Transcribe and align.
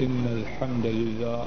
إن 0.00 0.26
الحمد 0.42 0.86
لله 0.86 1.46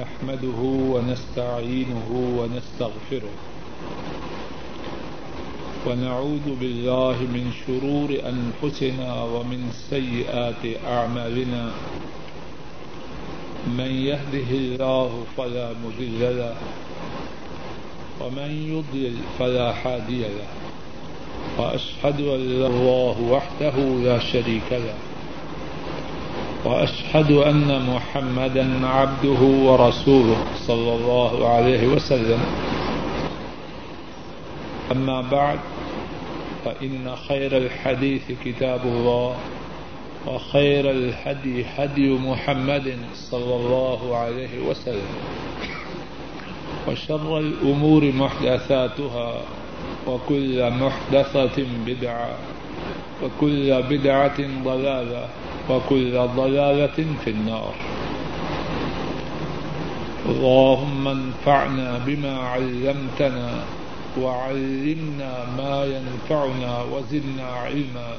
نحمده 0.00 0.60
ونستعينه 0.94 2.08
ونستغفره 2.38 3.34
ونعوذ 5.86 6.46
بالله 6.60 7.16
من 7.36 7.52
شرور 7.66 8.10
أنفسنا 8.34 9.22
ومن 9.22 9.70
سيئات 9.90 10.62
أعمالنا 10.86 11.70
من 13.78 13.90
يهده 14.10 14.50
الله 14.50 15.24
فلا 15.36 15.68
مضل 15.84 16.20
له 16.38 16.56
ومن 18.20 18.50
يضلل 18.74 19.16
فلا 19.38 19.68
هادي 19.86 20.20
له 20.22 20.48
وأشهد 21.58 22.20
أن 22.20 22.40
لا 22.60 22.66
الله 22.66 23.16
وحده 23.32 23.76
لا 24.04 24.18
شريك 24.18 24.68
له 24.72 25.13
وأشهد 26.64 27.30
أن 27.30 27.86
محمدا 27.94 28.86
عبده 28.86 29.40
ورسوله 29.40 30.36
صلى 30.56 30.92
الله 30.94 31.48
عليه 31.48 31.86
وسلم. 31.86 32.40
أما 34.92 35.20
بعد، 35.20 35.58
فإن 36.64 37.16
خير 37.28 37.56
الحديث 37.56 38.22
كتاب 38.44 38.80
الله، 38.84 39.36
وخير 40.26 40.90
الهدي 40.90 41.64
هدي 41.76 42.10
محمد 42.10 42.96
صلى 43.14 43.54
الله 43.56 44.16
عليه 44.16 44.68
وسلم، 44.68 45.14
وشر 46.88 47.38
الأمور 47.38 48.04
محدثاتها، 48.04 49.40
وكل 50.06 50.70
محدثة 50.70 51.64
بدعة، 51.86 52.30
وكل 53.22 53.82
بدعة 53.82 54.38
ضلالة. 54.64 55.28
وكل 55.70 56.12
ضلالة 56.36 56.98
في 57.24 57.30
النار 57.30 57.74
اللهم 60.28 61.08
انفعنا 61.08 61.98
بما 62.06 62.38
علمتنا 62.38 63.64
وعلمنا 64.20 65.46
ما 65.58 65.84
ينفعنا 65.84 66.82
وزدنا 66.82 67.46
علما 67.46 68.10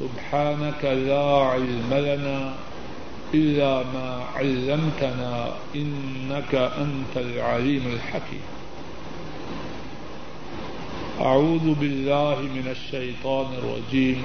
سبحانك 0.00 0.84
لا 0.84 1.26
علم 1.52 1.90
لنا 1.94 2.54
إلا 3.34 3.82
ما 3.94 4.20
علمتنا 4.36 5.52
إنك 5.74 6.54
أنت 6.54 7.14
العليم 7.16 7.82
الحكيم 7.94 8.46
أعوذ 11.20 11.74
بالله 11.74 12.36
من 12.40 12.66
الشيطان 12.70 13.46
الرجيم 13.58 14.22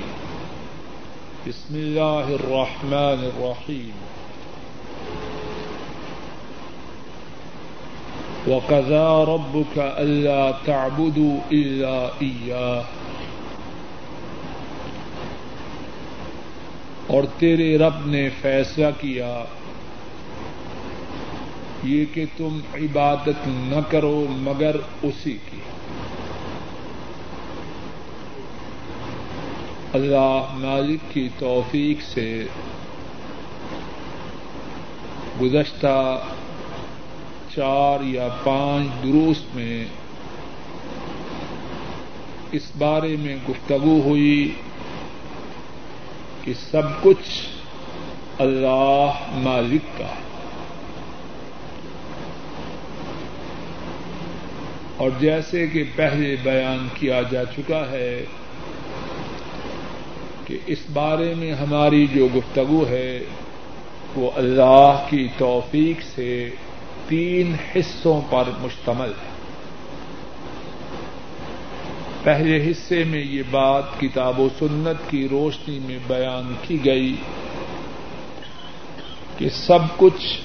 بسم 1.47 1.75
الله 1.75 2.33
الرحمن 2.33 3.25
الرحيم. 3.25 3.89
وقضى 8.47 9.23
ربك 9.27 9.79
ألا 9.99 10.51
تعبدوا 10.65 11.53
إلا 11.53 12.07
إياه. 12.21 12.81
اور 17.07 17.23
تیرے 17.39 17.77
رب 17.77 18.05
نے 18.05 18.29
فیصلہ 18.41 18.85
کیا 19.01 19.43
یہ 21.83 22.05
کہ 22.13 22.25
تم 22.37 22.59
عبادت 22.73 23.47
نہ 23.47 23.91
کرو 23.91 24.25
مگر 24.29 24.75
اسی 25.01 25.37
کی۔ 25.51 25.57
اللہ 29.93 30.45
مالک 30.51 30.99
کی 31.13 31.29
توفیق 31.39 32.01
سے 32.01 32.45
گزشتہ 35.41 36.21
چار 37.55 38.03
یا 38.03 38.27
پانچ 38.43 39.03
دروس 39.03 39.37
میں 39.53 39.85
اس 42.51 42.71
بارے 42.77 43.15
میں 43.19 43.35
گفتگو 43.49 44.01
ہوئی 44.05 44.53
کہ 46.43 46.53
سب 46.71 47.03
کچھ 47.03 47.47
اللہ 48.39 49.11
مالک 49.31 49.97
کا 49.97 50.05
ہے۔ 50.05 50.27
اور 54.97 55.09
جیسے 55.19 55.67
کہ 55.67 55.83
پہلے 55.95 56.35
بیان 56.43 56.87
کیا 56.93 57.21
جا 57.21 57.45
چکا 57.45 57.91
ہے 57.91 58.25
کہ 60.47 60.57
اس 60.65 60.77
بارے 60.93 61.33
میں 61.33 61.53
ہماری 61.53 62.07
جو 62.15 62.27
گفتگو 62.35 62.85
ہے، 62.89 63.19
وہ 64.15 64.31
اللہ 64.35 65.05
کی 65.09 65.27
توفیق 65.37 66.01
سے 66.15 66.49
تین 67.07 67.55
حصوں 67.75 68.21
پر 68.29 68.43
مشتمل 68.61 69.09
ہے۔ 69.09 69.37
پہلے 72.23 72.71
حصے 72.71 73.03
میں 73.03 73.23
یہ 73.23 73.43
بات 73.51 73.83
کتاب 73.99 74.39
و 74.39 74.49
سنت 74.59 75.09
کی 75.09 75.27
روشنی 75.31 75.79
میں 75.79 75.99
بیان 76.07 76.53
کی 76.61 76.85
گئی 76.85 77.15
کہ 79.37 79.49
سب 79.49 79.79
کچھ 79.97 80.39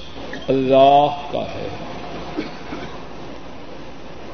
اللہ 0.47 1.21
کا 1.31 1.45
ہے۔ 1.55 1.67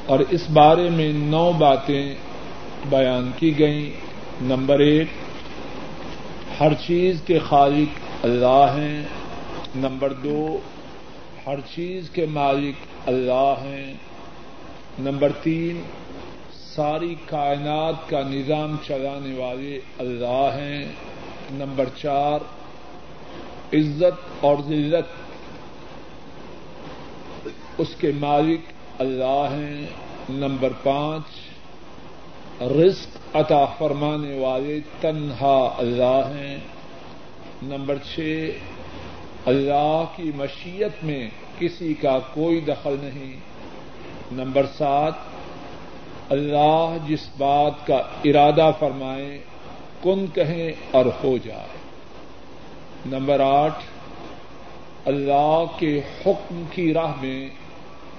اور 0.06 0.18
اس 0.30 0.50
بارے 0.50 0.90
میں 0.90 1.12
نو 1.12 1.52
باتیں 1.52 2.14
بیان 2.90 3.30
کی 3.36 3.58
گئیں۔ 3.58 3.90
نمبر 4.42 4.78
ایک 4.78 5.06
ہر 6.60 6.74
چیز 6.74 7.22
کے 7.26 7.38
خالق 7.38 7.98
اللہ 8.24 8.74
ہیں۔ 8.76 9.02
نمبر 9.74 10.12
دو، 10.12 10.58
ہر 11.46 11.60
چیز 11.74 12.10
کے 12.10 12.26
مالک 12.26 13.08
اللہ 13.08 13.54
ہیں۔ 13.62 13.94
نمبر 14.98 15.32
تین، 15.42 15.82
ساری 16.52 17.14
کائنات 17.26 17.94
کا 18.08 18.20
نظام 18.22 18.76
چلانے 18.86 19.34
والے 19.38 19.80
اللہ 19.98 20.50
ہیں۔ 20.54 20.84
نمبر 21.50 21.84
چار، 21.96 22.40
عزت 23.72 24.44
اور 24.44 24.56
ذلت 24.68 25.06
اس 27.78 27.88
کے 27.98 28.12
مالک 28.20 28.60
اللہ 28.98 29.48
ہیں۔ 29.50 29.86
نمبر 30.28 30.68
پانچ، 30.82 31.22
رزق 32.62 33.19
عطا 33.34 33.64
فرمانے 33.64 34.38
والے 34.38 34.80
تنہا 35.00 35.74
اللہ 35.78 36.30
ہیں۔ 36.34 36.58
نمبر 37.62 37.96
چھ 38.14 38.50
اللہ 39.46 40.04
کی 40.16 40.32
مشیت 40.34 41.04
میں 41.04 41.30
کسی 41.58 41.94
کا 41.94 42.18
کوئی 42.18 42.60
دخل 42.60 42.96
نہیں۔ 43.00 43.40
نمبر 44.32 44.66
سات 44.78 45.12
اللہ 46.30 46.96
جس 47.06 47.28
بات 47.38 47.86
کا 47.86 48.02
ارادہ 48.24 48.70
فرمائے، 48.78 49.38
کن 50.02 50.26
کہیں 50.34 50.72
اور 50.90 51.06
ہو 51.24 51.38
جائے۔ 51.44 51.78
نمبر 53.06 53.40
آٹھ 53.40 53.84
اللہ 55.04 55.64
کے 55.78 56.00
حکم 56.26 56.62
کی 56.70 56.94
راہ 56.94 57.12
میں 57.20 57.48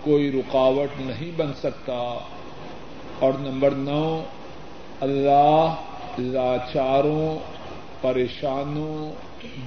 کوئی 0.02 0.32
رکاوٹ 0.32 0.90
نہیں 1.00 1.32
بن 1.38 1.54
سکتا۔ 1.54 2.18
اور 3.20 3.34
نمبر 3.40 3.72
نو 3.72 4.24
اللہ 5.02 5.76
لاچاروں، 6.20 7.40
پریشانوں، 8.02 9.12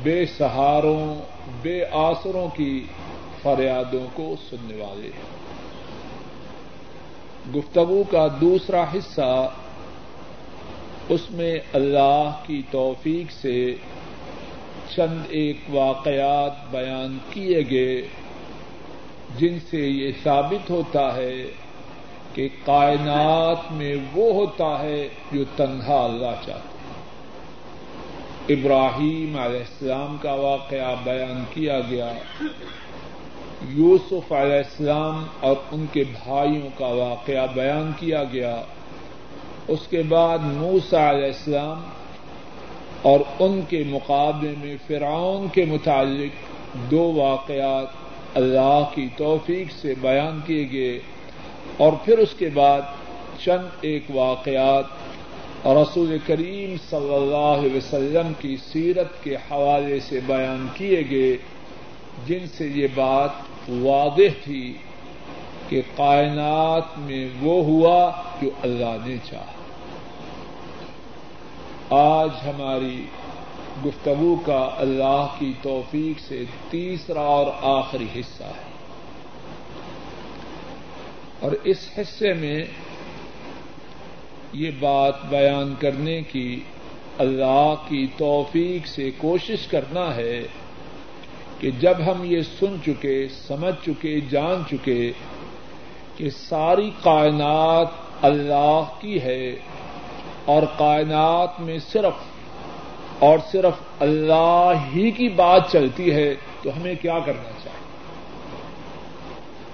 بے 0.02 0.26
سہاروں، 0.26 1.14
بے 1.62 1.84
آسروں 1.92 2.48
کی 2.56 2.84
فریادوں 3.42 4.06
کو 4.14 4.36
سننے 4.50 4.76
والے 4.76 5.06
ہیں۔ 5.06 5.34
گفتگو 7.56 8.02
کا 8.10 8.26
دوسرا 8.40 8.82
حصہ 8.82 9.48
اس 11.08 11.30
میں 11.30 11.58
اللہ 11.72 12.30
کی 12.46 12.62
توفیق 12.70 13.32
سے 13.32 13.74
چند 14.96 15.22
ایک 15.28 15.56
واقعات 15.68 16.70
بیان 16.70 17.18
کیے 17.30 17.62
گئے 17.70 18.02
جن 19.38 19.58
سے 19.70 19.80
یہ 19.80 20.12
ثابت 20.22 20.70
ہوتا 20.70 21.16
ہے 21.16 21.44
کہ 22.34 22.48
کائنات 22.64 23.72
میں 23.72 23.96
وہ 24.14 24.34
ہوتا 24.34 24.78
ہے 24.78 25.08
جو 25.32 25.44
تنہا 25.56 26.04
اللہ 26.04 26.46
چاہتا 26.46 26.68
ابراہیم 28.48 29.38
علیہ 29.38 29.58
السلام 29.58 30.16
کا 30.22 30.34
واقعہ 30.34 30.94
بیان 31.04 31.44
کیا 31.54 31.80
گیا۔ 31.90 32.12
یوسف 33.68 34.32
علیہ 34.32 34.56
السلام 34.56 35.24
اور 35.40 35.56
ان 35.70 35.84
کے 35.92 36.04
بھائیوں 36.24 36.68
کا 36.78 36.86
واقعہ 36.86 37.46
بیان 37.54 37.92
کیا 37.98 38.24
گیا۔ 38.24 38.62
اس 39.68 39.86
کے 39.90 40.02
بعد 40.02 40.38
موسا 40.42 41.10
علیہ 41.10 41.24
السلام 41.24 41.82
اور 43.02 43.20
ان 43.38 43.60
کے 43.68 43.84
مقابلے 43.86 44.54
میں 44.58 44.76
فرعون 44.86 45.48
کے 45.48 45.64
متعلق 45.64 46.32
دو 46.90 47.12
واقعات 47.12 47.86
اللہ 48.34 48.84
کی 48.94 49.08
توفیق 49.16 49.72
سے 49.72 49.94
بیان 50.00 50.40
کیے 50.46 50.68
گئے۔ 50.72 50.98
اور 51.76 51.92
پھر 52.04 52.18
اس 52.18 52.34
کے 52.38 52.48
بعد 52.54 52.82
چند 53.44 53.68
ایک 53.80 54.02
واقعات 54.14 54.84
اور 55.62 55.76
رسول 55.76 56.18
کریم 56.26 56.74
صلی 56.90 57.14
اللہ 57.14 57.36
علیہ 57.36 57.76
وسلم 57.76 58.32
کی 58.38 58.56
سیرت 58.56 59.24
کے 59.24 59.34
حوالے 59.34 60.00
سے 60.00 60.20
بیان 60.26 60.66
کیے 60.74 61.02
گئے، 61.10 61.36
جن 62.26 62.46
سے 62.46 62.66
یہ 62.74 62.86
بات 62.94 63.30
واضح 63.68 64.44
تھی 64.44 64.74
کہ 65.68 65.82
کائنات 65.96 66.98
میں 66.98 67.28
وہ 67.42 67.64
ہوا 67.64 68.10
جو 68.42 68.50
اللہ 68.62 68.96
نے 69.06 69.16
چاہا۔ 69.30 69.52
آج 71.90 72.30
ہماری 72.46 73.04
گفتگو 73.86 74.36
کا 74.46 74.70
اللہ 74.78 75.26
کی 75.38 75.52
توفیق 75.62 76.20
سے 76.20 76.44
تیسرا 76.70 77.20
اور 77.20 77.46
آخری 77.62 78.06
حصہ 78.14 78.44
ہے۔ 78.44 78.73
اور 81.40 81.52
اس 81.64 81.88
حصے 81.98 82.32
میں 82.32 82.64
یہ 84.52 84.70
بات 84.80 85.14
بیان 85.28 85.74
کرنے 85.80 86.22
کی 86.22 86.60
اللہ 87.18 87.74
کی 87.88 88.06
توفیق 88.16 88.86
سے 88.86 89.10
کوشش 89.18 89.66
کرنا 89.66 90.16
ہے 90.16 90.42
کہ 91.58 91.70
جب 91.70 91.94
ہم 92.06 92.24
یہ 92.24 92.40
سن 92.60 92.76
چکے، 92.86 93.28
سمجھ 93.28 93.74
چکے، 93.86 94.20
جان 94.20 94.62
چکے 94.70 95.12
کہ 96.16 96.30
ساری 96.30 96.90
کائنات 97.02 97.86
اللہ 98.22 98.82
کی 99.00 99.22
ہے 99.22 99.56
اور 100.44 100.62
کائنات 100.76 101.60
میں 101.60 101.78
صرف 101.78 103.22
اور 103.22 103.38
صرف 103.52 104.02
اللہ 104.02 104.72
ہی 104.94 105.10
کی 105.10 105.28
بات 105.28 105.72
چلتی 105.72 106.14
ہے، 106.14 106.34
تو 106.62 106.70
ہمیں 106.76 106.94
کیا 107.02 107.18
کرنا 107.18 107.50
چاہیے؟ 107.64 107.82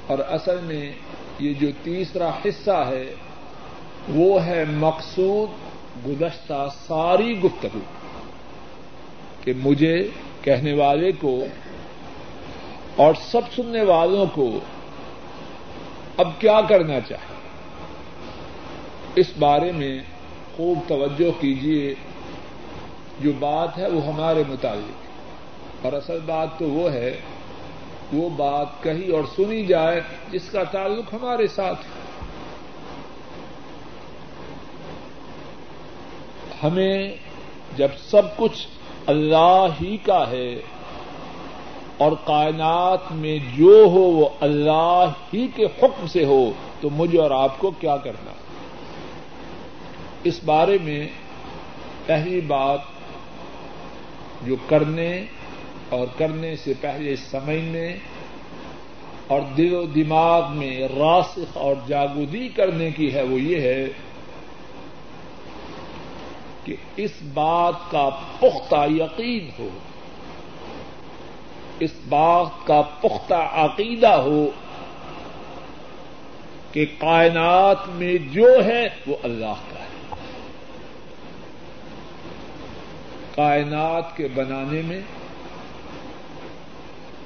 اور 0.07 0.19
اصل 0.19 0.59
میں 0.63 0.91
یہ 1.41 1.55
جو 1.55 1.69
تیسرا 1.83 2.31
حصہ 2.45 2.85
ہے، 2.89 3.15
وہ 4.09 4.45
ہے 4.45 4.65
مقصود 4.65 5.49
گزشتہ 6.07 6.69
ساری 6.87 7.41
گفتگو 7.41 7.81
کہ 9.45 9.53
مجھے 9.57 10.09
کہنے 10.43 10.73
والے 10.73 11.13
کو 11.13 11.45
اور 12.97 13.15
سب 13.23 13.41
سننے 13.57 13.83
والوں 13.83 14.27
کو 14.35 14.61
اب 16.17 16.29
کیا 16.39 16.61
کرنا 16.69 17.01
چاہیے؟ 17.01 17.37
اس 19.15 19.27
بارے 19.39 19.73
میں 19.73 19.99
خوب 20.57 20.79
توجہ 20.89 21.41
کیجیے 21.41 21.95
جو 23.21 23.33
بات 23.39 23.79
ہے 23.79 23.91
وہ 23.91 24.07
ہمارے 24.07 24.43
متعلق۔ 24.49 25.11
اور 25.85 25.93
اصل 25.93 26.19
بات 26.27 26.49
تو 26.59 26.65
وہ 26.65 26.93
ہے 26.93 27.21
وہ 28.13 28.29
بات 28.29 28.67
کہی 28.83 29.11
اور 29.13 29.23
سنی 29.37 29.67
جائے 29.67 30.01
جس 30.31 30.51
کا 30.51 30.65
تعلق 30.65 31.15
ہمارے 31.15 31.47
ساتھ 31.47 31.79
ہے۔ 31.79 32.01
ہمیں 36.63 37.17
جب 37.77 37.89
سب 37.99 38.37
کچھ 38.37 38.67
اللہ 39.07 39.67
ہی 39.81 39.97
کا 39.97 40.31
ہے 40.31 40.61
اور 41.99 42.13
کائنات 42.25 43.13
میں 43.13 43.39
جو 43.57 43.85
ہو 43.87 44.01
وہ 44.01 44.29
اللہ 44.41 45.05
ہی 45.35 45.47
کے 45.47 45.65
حکم 45.65 46.07
سے 46.07 46.25
ہو، 46.25 46.51
تو 46.81 46.91
مجھے 46.91 47.19
اور 47.19 47.31
آپ 47.31 47.59
کو 47.59 47.71
کیا 47.71 47.97
کرنا؟ 47.97 48.33
اس 50.25 50.45
بارے 50.45 50.79
میں 50.83 51.09
پہلی 52.07 52.41
بات 52.41 52.81
جو 54.43 54.57
کرنے 54.69 55.25
اور 55.91 56.07
کرنے 56.19 56.57
سے 56.57 56.73
پہلے 56.81 57.17
سمجھنے 57.17 57.97
اور 59.27 59.41
دل 59.57 59.75
و 59.75 59.87
دماغ 59.87 60.57
میں 60.57 60.81
راسخ 60.81 61.57
اور 61.57 61.75
جاگودی 61.87 62.49
کرنے 62.49 62.91
کی 62.91 63.15
ہے 63.15 63.23
وہ 63.23 63.41
یہ 63.41 63.61
ہے 63.61 63.87
کہ 66.65 66.77
اس 66.97 67.11
بات 67.35 67.91
کا 67.91 68.09
پختہ 68.39 68.87
یقین 68.91 69.51
ہو، 69.59 69.69
اس 71.81 71.91
بات 72.09 72.67
کا 72.67 72.83
پختہ 72.83 73.35
عقیدہ 73.35 74.09
ہو 74.09 74.51
کہ 76.73 76.87
کائنات 76.99 77.89
میں 77.89 78.17
جو 78.33 78.65
ہے 78.65 78.89
وہ 79.07 79.17
اللہ 79.23 79.61
کا 79.71 79.81
ہے۔ 79.81 80.17
کائنات 83.35 84.17
کے 84.17 84.29
بنانے 84.35 84.83
میں 84.85 85.01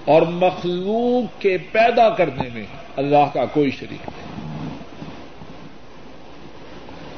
اور 0.05 0.23
مخلوق 0.23 1.41
کے 1.41 1.59
پیدا 1.73 2.11
کرنے 2.11 2.49
میں 2.55 2.65
اللہ 2.97 3.35
کا 3.35 3.45
کوئی 3.45 3.71
شریک 3.71 4.09
نہیں۔ 4.09 4.45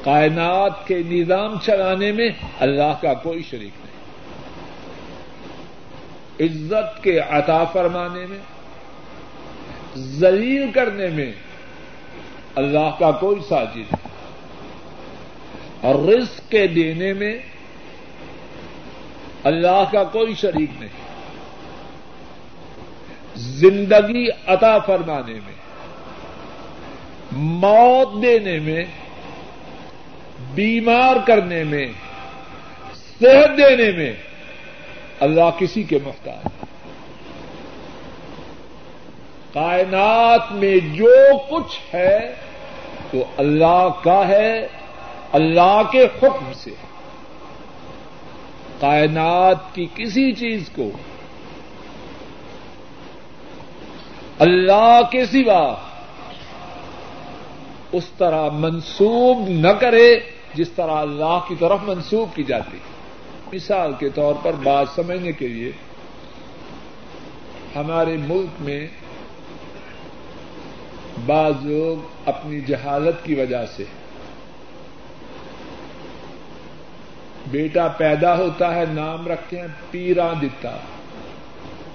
کائنات 0.03 0.87
کے 0.87 0.99
نظام 1.09 1.59
چلانے 1.59 2.11
میں 2.11 2.29
اللہ 2.59 3.01
کا 3.01 3.13
کوئی 3.13 3.43
شریک 3.43 3.71
نہیں۔ 3.83 3.87
عزت 6.39 7.03
کے 7.03 7.19
عطا 7.19 7.63
فرمانے 7.63 8.25
میں، 8.25 8.39
ذلیل 9.97 10.71
کرنے 10.71 11.07
میں 11.07 11.31
اللہ 12.55 12.95
کا 12.99 13.11
کوئی 13.11 13.41
ساجد 13.49 13.77
نہیں۔ 13.77 14.07
اور 15.81 15.95
رزق 15.95 16.51
کے 16.51 16.67
دینے 16.67 17.13
میں 17.13 17.39
اللہ 19.43 19.83
کا 19.91 20.03
کوئی 20.03 20.35
شریک 20.35 20.69
نہیں۔ 20.79 21.06
زندگی 23.37 24.27
عطا 24.47 24.79
فرمانے 24.79 25.33
میں، 25.33 25.53
موت 27.31 28.23
دینے 28.23 28.59
میں، 28.59 28.85
بیمار 30.55 31.15
کرنے 31.27 31.63
میں، 31.63 31.87
صحت 33.19 33.57
دینے 33.57 33.91
میں 33.91 34.13
اللہ 35.19 35.59
کسی 35.59 35.83
کے 35.83 35.99
محتاج 36.03 36.47
کائنات 39.53 40.51
میں 40.51 40.77
جو 40.93 41.37
کچھ 41.49 41.95
ہے 41.95 42.33
وہ 43.13 43.23
اللہ 43.37 43.87
کا 44.03 44.27
ہے، 44.27 44.67
اللہ 45.31 45.81
کے 45.91 46.03
حکم 46.03 46.53
سے۔ 46.53 46.71
کائنات 48.79 49.55
کی 49.73 49.87
کسی 49.95 50.31
چیز 50.31 50.69
کو 50.75 50.89
اللہ 54.39 55.01
کے 55.11 55.25
سوا 55.25 55.75
اس 57.91 58.05
طرح 58.17 58.49
منسوب 58.49 59.37
نہ 59.47 59.67
کرے 59.67 60.19
جس 60.53 60.69
طرح 60.69 60.91
اللہ 60.91 61.39
کی 61.47 61.55
طرف 61.59 61.79
منسوب 61.83 62.35
کی 62.35 62.43
جاتی 62.43 62.77
مثال 63.53 63.93
کے 63.99 64.09
طور 64.09 64.33
پر 64.41 64.51
بات 64.53 64.87
سمجھنے 64.95 65.31
کے 65.31 65.47
لیے 65.47 65.71
ہمارے 67.75 68.17
ملک 68.17 68.61
میں 68.61 68.87
بعض 71.25 71.53
لوگ 71.61 72.07
اپنی 72.25 72.61
جہالت 72.61 73.25
کی 73.25 73.35
وجہ 73.35 73.65
سے 73.75 73.83
بیٹا 77.51 77.87
پیدا 77.87 78.37
ہوتا 78.37 78.75
ہے، 78.75 78.83
نام 78.91 79.27
رکھتے 79.27 79.59
ہیں 79.59 79.67
پیرا 79.91 80.33
دتا۔ 80.41 80.77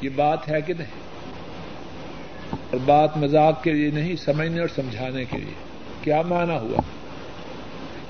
یہ 0.00 0.08
بات 0.16 0.48
ہے 0.48 0.60
کہ 0.60 0.74
نہیں؟ 0.78 1.01
اور 2.72 2.80
بات 2.84 3.16
مذاق 3.16 3.62
کے 3.62 3.72
لیے 3.72 3.90
نہیں، 3.90 4.16
سمجھنے 4.16 4.60
اور 4.60 4.68
سمجھانے 4.68 5.24
کے 5.24 5.38
لیے۔ 5.38 5.54
کیا 6.02 6.22
مانا 6.22 6.60
ہوا؟ 6.60 6.80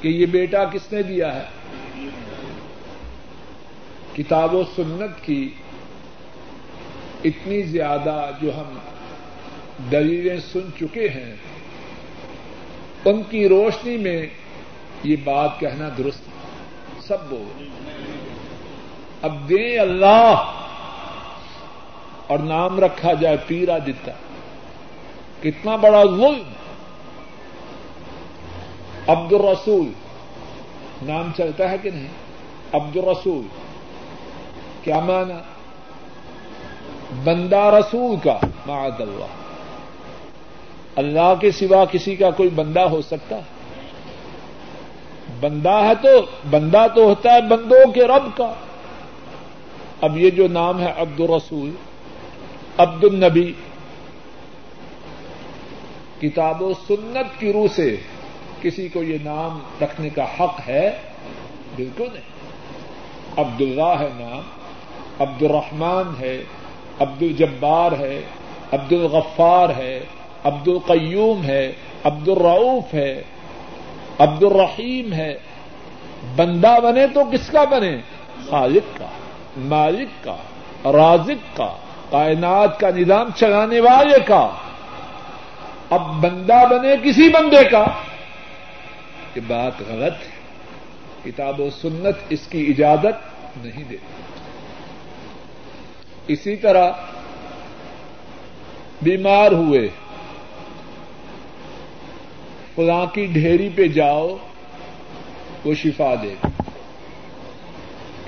کہ 0.00 0.08
یہ 0.08 0.26
بیٹا 0.26 0.64
کس 0.64 0.92
نے 0.92 1.02
دیا 1.02 1.34
ہے؟ 1.34 1.42
کتاب 4.12 4.54
و 4.54 4.62
سنت 4.76 5.24
کی 5.24 5.50
اتنی 7.24 7.62
زیادہ 7.62 8.30
جو 8.42 8.56
ہم 8.56 8.78
دلیلیں 9.90 10.36
سن 10.52 10.60
چکے 10.80 11.08
ہیں، 11.08 11.36
ان 13.04 13.22
کی 13.22 13.48
روشنی 13.48 13.96
میں 13.96 14.26
یہ 15.04 15.16
بات 15.24 15.60
کہنا 15.60 15.88
درست 15.98 16.22
سب 17.02 17.16
بول۔ 17.28 17.68
اب 19.22 19.48
دیں 19.48 19.78
اللہ 19.78 20.52
اور 22.26 22.38
نام 22.38 22.80
رکھا 22.80 23.12
جائے، 23.12 23.36
پیرا 23.46 23.78
دتا۔ 23.78 24.12
کتنا 25.42 25.76
بڑا 25.76 26.04
ظلم۔ 26.04 26.42
عبد 29.06 29.32
الرسول 29.32 29.92
نام 31.02 31.30
چلتا 31.36 31.70
ہے 31.70 31.78
کہ 31.78 31.90
نہیں؟ 31.90 32.08
عبد 32.72 32.96
الرسول 32.96 33.42
کیا 34.82 35.00
مانا 35.00 35.38
بندہ 37.24 37.56
رسول 37.56 38.16
کا 38.22 38.38
معد 38.66 39.00
اللہ۔ 39.00 39.24
اللہ 40.96 41.34
کے 41.40 41.50
سوا 41.50 41.84
کسی 41.84 42.16
کا 42.16 42.30
کوئی 42.30 42.48
بندہ 42.48 42.80
ہو 42.80 43.02
سکتا 43.02 43.36
ہے؟ 43.36 43.42
بندہ 45.40 45.70
ہے 45.70 45.94
تو، 46.02 46.26
بندہ 46.50 46.86
تو 46.94 47.04
ہوتا 47.04 47.34
ہے 47.34 47.40
بندوں 47.40 47.92
کے 47.92 48.04
رب 48.04 48.36
کا۔ 48.36 48.52
اب 50.00 50.18
یہ 50.18 50.30
جو 50.30 50.48
نام 50.48 50.80
ہے 50.80 50.92
عبد 50.96 51.20
الرسول 51.20 51.70
عبد 52.78 53.04
النبی 53.04 53.52
کتاب 56.22 56.62
و 56.62 56.72
سنت 56.88 57.40
کی 57.40 57.52
روح 57.52 57.66
سے 57.74 57.96
کسی 58.62 58.88
کو 58.88 59.02
یہ 59.02 59.18
نام 59.24 59.58
رکھنے 59.82 60.08
کا 60.08 60.24
حق 60.24 60.68
ہے؟ 60.68 60.96
بالکل 61.76 62.08
نہیں۔ 62.12 62.42
عبد 63.36 63.60
اللہ 63.60 64.00
ہے 64.00 64.08
نام 64.18 64.42
عبد 65.18 65.42
الرحمان 65.42 66.20
ہے 66.20 66.42
عبد 67.00 67.22
الجبار 67.22 67.92
ہے 67.92 68.22
عبد 68.72 68.92
الغفار 68.92 69.68
ہے 69.76 70.00
عبد 70.44 70.68
القیوم 70.68 71.42
ہے 71.42 71.72
عبد 72.04 72.28
الرعوف 72.28 72.94
ہے 72.94 73.22
عبد 74.18 74.42
الرحیم 74.42 75.12
ہے۔ 75.12 75.38
بندہ 76.36 76.76
بنے 76.84 77.06
تو 77.06 77.20
کس 77.32 77.48
کا 77.48 77.64
بنے؟ 77.64 77.96
خالق 78.50 78.98
کا، 78.98 79.06
مالک 79.56 80.24
کا، 80.24 80.36
رازق 80.92 81.56
کا، 81.56 81.76
کائنات 82.10 82.80
کا 82.80 82.90
نظام 82.90 83.30
چلانے 83.36 83.80
والے 83.80 84.18
کا۔ 84.26 84.50
اب 85.92 86.20
بندہ 86.20 86.64
بنے 86.70 86.94
کسی 87.04 87.28
بندے 87.28 87.64
کا 87.64 87.84
یہ 89.34 89.40
بات 89.46 89.72
غلط 89.88 90.12
ہے۔ 90.12 90.42
کتاب 91.24 91.60
و 91.60 91.70
سنت 91.70 92.16
اس 92.28 92.46
کی 92.48 92.66
اجازت 92.68 93.44
نہیں 93.64 93.84
دیتی۔ 93.84 94.22
اسی 96.26 96.56
طرح 96.56 96.92
بیمار 99.02 99.52
ہوئے۔ 99.52 99.88
فلاں 102.74 103.06
کی 103.06 103.26
ڈھیری 103.26 103.68
پہ 103.68 103.88
جاؤ، 103.88 104.36
وہ 105.64 105.74
شفا 105.74 106.14
دے۔ 106.22 106.34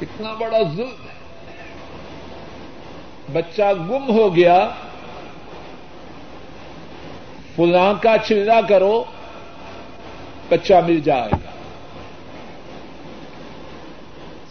کتنا 0.01 0.33
بڑا 0.33 0.59
ظلم 0.77 0.89
ہے۔ 0.89 1.15
بچہ 3.33 3.73
گم 3.91 4.09
ہو 4.09 4.37
گیا۔ 4.37 4.71
فلاں 7.57 7.95
کا 8.03 8.17
چلنا 8.27 8.61
کرو، 8.69 9.05
بچہ 10.49 10.75
مل 10.87 11.01
جائے 11.01 11.31
گا۔ 11.33 11.51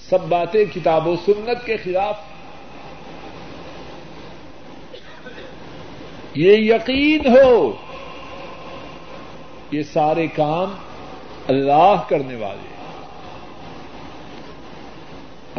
سب 0.09 0.21
باتیں 0.29 0.65
کتاب 0.73 1.07
و 1.07 1.15
سنت 1.25 1.65
کے 1.65 1.77
خلاف۔ 1.77 2.19
یہ 6.33 6.57
یقین 6.57 7.19
ہو، 7.25 7.73
یہ 9.71 9.83
سارے 9.83 10.27
کام 10.27 10.75
اللہ 11.47 12.01
کرنے 12.07 12.35
والے۔ 12.35 12.73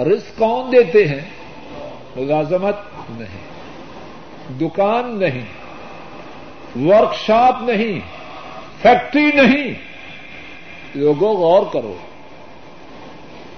رزق 0.04 0.38
کون 0.38 0.72
دیتے 0.72 1.08
ہیں؟ 1.08 1.30
ملازمت 2.16 2.76
نہیں، 3.10 3.44
دکان 4.60 5.18
نہیں۔ 5.18 5.63
ورک 6.76 7.14
شاپ 7.14 7.62
نہیں، 7.62 8.00
فیکٹری 8.82 9.30
نہیں۔ 9.34 9.74
لوگوں 10.94 11.34
غور 11.34 11.62
کرو، 11.72 11.96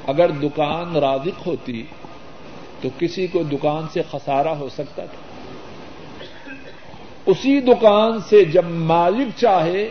اگر 0.06 0.30
دکان 0.30 0.96
رازق 0.96 1.46
ہوتی 1.46 1.82
تو 2.80 2.88
کسی 2.98 3.26
کو 3.26 3.42
دکان 3.42 3.86
سے 3.92 4.02
خسارہ 4.10 4.48
ہو 4.48 4.68
سکتا 4.68 5.04
تھا۔ 5.04 5.16
اسی 7.26 7.60
دکان 7.60 8.20
سے 8.20 8.44
جب 8.44 8.64
مالک 8.64 9.28
چاہے، 9.36 9.88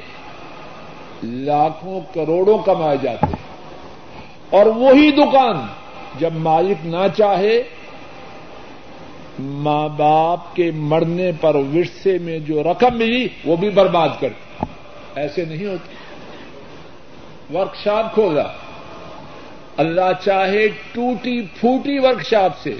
لاکھوں 1.24 2.02
کروڑوں 2.14 2.58
کمائے 2.58 2.98
جاتے۔ 3.02 3.26
ہیں 3.26 3.46
اور 4.50 4.66
وہی 4.66 5.12
دکان 5.12 5.68
جب 6.20 6.34
مالک 6.34 6.86
نہ 6.86 7.08
چاہے 7.18 7.64
ماں 9.40 9.90
باپ 9.90 10.56
کے 10.56 10.72
مرنے 10.76 11.32
پر 11.42 11.56
ورثے 11.56 12.18
میں 12.18 12.40
جو 12.40 12.64
رقم 12.64 12.98
ملی 12.98 13.28
وہ 13.46 13.56
بھی 13.56 13.70
برباد 13.70 14.10
کرتی 14.20 14.66
ایسے 15.16 15.46
نہیں 15.46 15.68
ہوتے۔ 15.68 15.96
ورکشاپ 17.58 18.14
کھولا۔ 18.14 18.44
اللہ 19.78 20.26
چاہے 20.26 20.68
ٹوٹی 20.68 21.42
پھوٹی 21.42 22.00
ورکشاپ 22.00 22.52
سے 22.58 22.74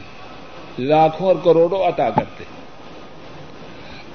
لاکھوں 0.80 1.28
اور 1.28 1.36
کروڑوں 1.44 1.88
عطا 1.88 2.10
کرتے۔ 2.10 2.44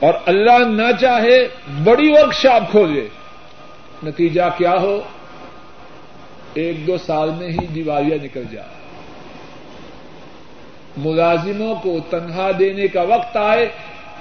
اور 0.06 0.14
اللہ 0.26 0.68
نہ 0.68 0.92
چاہے 1.00 1.48
بڑی 1.84 2.10
ورکشاپ 2.10 2.70
کھولے۔ 2.70 3.08
نتیجہ 4.02 4.42
کیا 4.58 4.74
ہو؟ 4.80 5.00
ایک 6.54 6.86
دو 6.86 6.98
سال 6.98 7.30
میں 7.30 7.48
ہی 7.48 7.66
دیوالیاں 7.66 8.24
نکل 8.24 8.44
جائے۔ 8.50 8.79
ملازموں 11.04 11.74
کو 11.74 11.96
تنہا 12.10 12.50
دینے 12.58 12.88
کا 12.88 13.02
وقت 13.02 13.36
آئے 13.36 13.68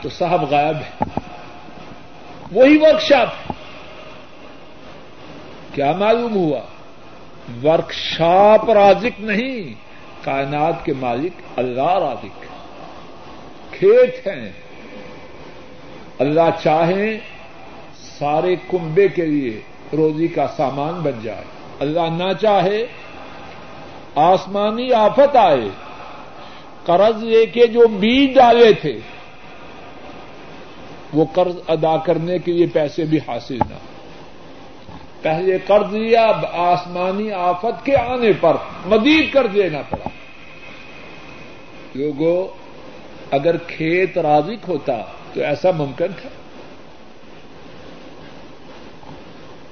تو 0.01 0.09
صاحب 0.09 0.50
غائب 0.50 0.77
ہے 0.77 1.19
وہی 2.51 2.77
ورکشاپ 2.81 3.53
کیا 5.74 5.91
معلوم 5.91 6.36
ہوا؟ 6.36 6.62
ورکشاپ 7.63 8.69
رازق 8.69 9.19
نہیں، 9.19 9.74
کائنات 10.25 10.86
کے 10.86 10.93
مالک 10.93 11.31
اللہ 11.55 11.98
رازق 11.98 12.43
کھیت 13.74 14.27
ہیں۔ 14.27 14.51
اللہ 16.19 16.50
چاہیں 16.63 17.17
سارے 18.19 18.55
کنبے 18.55 19.07
کے 19.07 19.25
لیے 19.25 19.62
روزی 19.93 20.27
کا 20.27 20.48
سامان 20.57 20.93
بن 20.93 21.19
جائے۔ 21.24 21.43
اللہ 21.79 22.24
نہ 22.24 22.33
چاہے 22.41 22.86
آسمانی 24.15 24.93
آفت 24.93 25.36
آئے۔ 25.36 25.69
قرض 26.89 27.24
لے 27.24 27.46
کے 27.46 27.67
جو 27.67 27.88
بیج 27.88 28.36
ڈالے 28.36 28.74
تھے، 28.74 29.00
وہ 31.13 31.25
قرض 31.34 31.55
ادا 31.67 31.98
کرنے 31.98 32.39
کے 32.39 32.51
لیے 32.51 32.65
پیسے 32.65 33.05
بھی 33.05 33.17
حاصل 33.17 33.58
نہ۔ 33.69 33.75
پہلے 35.22 35.58
قرض 35.67 35.93
لیا، 35.93 36.22
اب 36.22 36.46
آسمانی 36.46 37.31
آفت 37.31 37.86
کے 37.86 37.96
آنے 37.96 38.31
پر 38.41 38.53
مزید 38.86 39.34
قرض 39.34 39.55
لینا 39.55 39.81
پڑا۔ 39.89 40.10
لوگوں 41.96 42.48
اگر 43.31 43.58
کھیت 43.58 44.17
رازق 44.17 44.69
ہوتا 44.69 44.93
تو 45.34 45.41
ایسا 45.41 45.72
ممکن 45.72 46.08
تھا۔ 46.22 46.29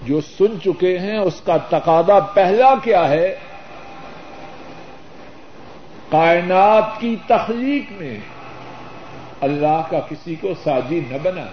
جو 0.04 0.22
سن 0.22 0.62
چکے 0.66 1.00
ہیں، 1.00 1.18
اس 1.18 1.42
کا 1.42 1.58
تقاضا 1.58 2.20
پہلا 2.20 2.74
کیا 2.84 3.10
ہے؟ 3.10 3.36
کائنات 6.10 7.00
کی 7.00 7.16
تخلیق 7.28 7.92
میں 7.92 8.20
اللہ 9.42 9.82
کا 9.90 10.00
کسی 10.00 10.36
کو 10.36 10.54
ساجی 10.64 11.00
نہ 11.10 11.18
بنانا 11.24 11.52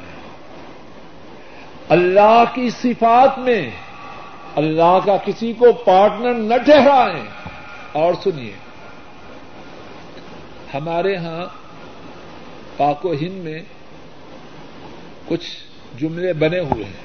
اللہ 1.88 2.44
کی 2.54 2.70
صفات 2.70 3.38
میں 3.38 3.70
اللہ 4.56 4.98
کا 5.04 5.16
کسی 5.16 5.52
کو 5.52 5.72
پارٹنر 5.72 6.34
نہ 6.34 6.54
ٹھہرائیں۔ 6.64 7.24
اور 7.92 8.14
سنیے، 8.24 8.52
ہمارے 10.74 11.16
ہاں 11.16 11.44
پاک 12.76 13.06
و 13.06 13.12
ہند 13.12 13.44
میں 13.44 13.62
کچھ 15.28 15.46
جملے 15.98 16.32
بنے 16.32 16.60
ہوئے 16.60 16.84
ہیں۔ 16.84 17.04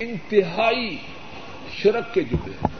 انتہائی 0.00 0.96
شرک 1.72 2.14
کے 2.14 2.20
جملے 2.20 2.75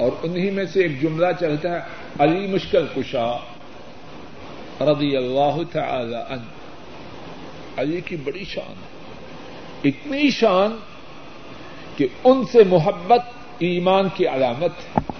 اور 0.00 0.10
انہیں 0.22 0.50
میں 0.50 0.64
سے 0.64 0.82
ایک 0.82 1.02
جملہ 1.02 1.26
چلتا 1.40 1.72
ہے، 1.72 1.80
علی 2.18 2.46
مشکل 2.46 2.86
کشا 2.96 3.36
رضی 4.80 5.16
اللہ 5.16 5.58
تعالی 5.72 6.14
عنہ۔ 6.14 6.50
علی 7.76 8.00
کی 8.00 8.16
بڑی 8.16 8.44
شان 8.44 8.74
اتنی 9.84 10.30
شان 10.30 10.76
کہ 11.96 12.06
ان 12.24 12.44
سے 12.44 12.58
محبت 12.68 13.20
ایمان 13.58 14.08
کی 14.14 14.26
علامت 14.26 14.70
ہے 14.70 15.12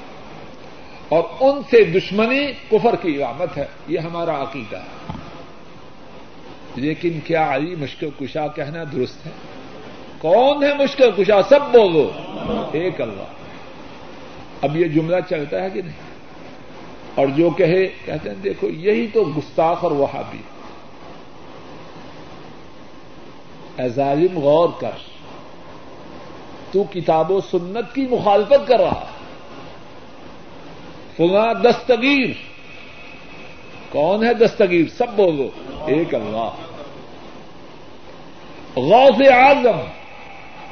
اور 1.08 1.22
ان 1.40 1.62
سے 1.70 1.84
دشمنی 1.84 2.52
کفر 2.70 2.96
کی 3.02 3.16
علامت 3.16 3.56
ہے۔ 3.56 3.66
یہ 3.88 3.98
ہمارا 3.98 4.42
عقیدہ 4.42 4.76
ہے۔ 4.76 5.12
لیکن 6.74 7.20
کیا 7.24 7.54
علی 7.54 7.74
مشکل 7.74 8.08
کشا 8.20 8.46
کہنا 8.46 8.84
درست 8.92 9.26
ہے؟ 9.26 9.30
کون 10.18 10.62
ہے 10.62 10.74
مشکل 10.74 11.10
کشا؟ 11.16 11.42
سب 11.42 11.60
بولو۔ 11.60 12.10
ایک 12.72 13.00
اللہ۔ 13.00 13.39
اب 14.62 14.76
یہ 14.76 14.84
جملہ 14.84 15.16
چلتا 15.28 15.62
ہے 15.62 15.70
کہ 15.70 15.82
نہیں؟ 15.82 15.96
اور 17.14 17.26
جو 17.26 17.50
کہے، 17.50 17.86
کہتے 18.04 18.28
ہیں، 18.28 18.36
دیکھو، 18.36 18.68
یہی 18.68 19.06
تو 19.06 19.24
گستاخ 19.36 19.84
اور 19.84 19.92
وہابی۔ 19.92 20.38
اے 23.78 23.88
ظالم، 23.88 24.38
غور 24.38 24.68
کر۔ 24.80 24.90
تو 26.72 26.84
کتاب 26.92 27.30
و 27.30 27.40
سنت 27.40 27.94
کی 27.94 28.06
مخالفت 28.10 28.68
کر 28.68 28.80
رہا 28.80 29.06
فلاں 31.16 31.54
دستگیر۔ 31.54 32.30
کون 33.88 34.24
ہے 34.24 34.34
دستگیر؟ 34.34 34.84
سب 34.96 35.06
بولو۔ 35.16 35.48
ایک 35.86 36.14
اللہ۔ 36.14 36.50
غوث 38.76 39.28
اعظم۔ 39.32 39.78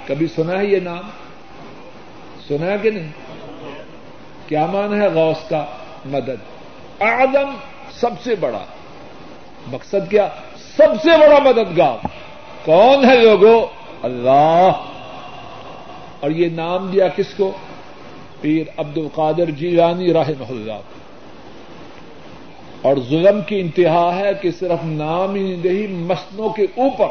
کبھی 0.06 0.26
سنا 0.26 0.58
ہے 0.58 0.66
یہ 0.66 0.80
نام؟ 0.80 1.10
سنا 2.48 2.66
ہے 2.66 2.76
کہ 2.82 2.90
نہیں؟ 2.90 3.12
کیا 4.48 4.66
مان 4.66 5.02
ہے 5.02 5.08
غوث 5.08 5.48
کا 5.48 5.64
مدد؟ 6.04 7.02
آدم 7.02 7.50
سب 7.92 8.10
سے 8.24 8.34
بڑا۔ 8.34 8.58
مقصد 9.66 10.10
کیا؟ 10.10 10.28
سب 10.76 10.88
سے 11.02 11.10
بڑا 11.18 11.38
مددگار۔ 11.50 12.06
کون 12.64 13.10
ہے 13.10 13.16
لوگوں 13.16 13.66
اللہ۔ 14.02 14.72
اور 16.20 16.30
یہ 16.30 16.48
نام 16.48 16.86
دیا 16.86 17.08
کس 17.08 17.34
کو؟ 17.34 17.52
پیر 18.40 18.66
عبد 18.76 18.98
القادر 18.98 19.50
جیلانی 19.50 20.12
راہ 20.12 20.30
اللہ۔ 20.48 20.80
اور 22.82 22.96
ظلم 23.08 23.42
کی 23.42 23.60
انتہا 23.60 24.16
ہے 24.16 24.34
کہ 24.42 24.50
صرف 24.50 24.84
نام 24.84 25.34
ہی 25.34 25.56
نہیں 25.64 25.92
مسنوں 25.92 26.48
کے 26.48 26.62
اوپر۔ 26.62 27.06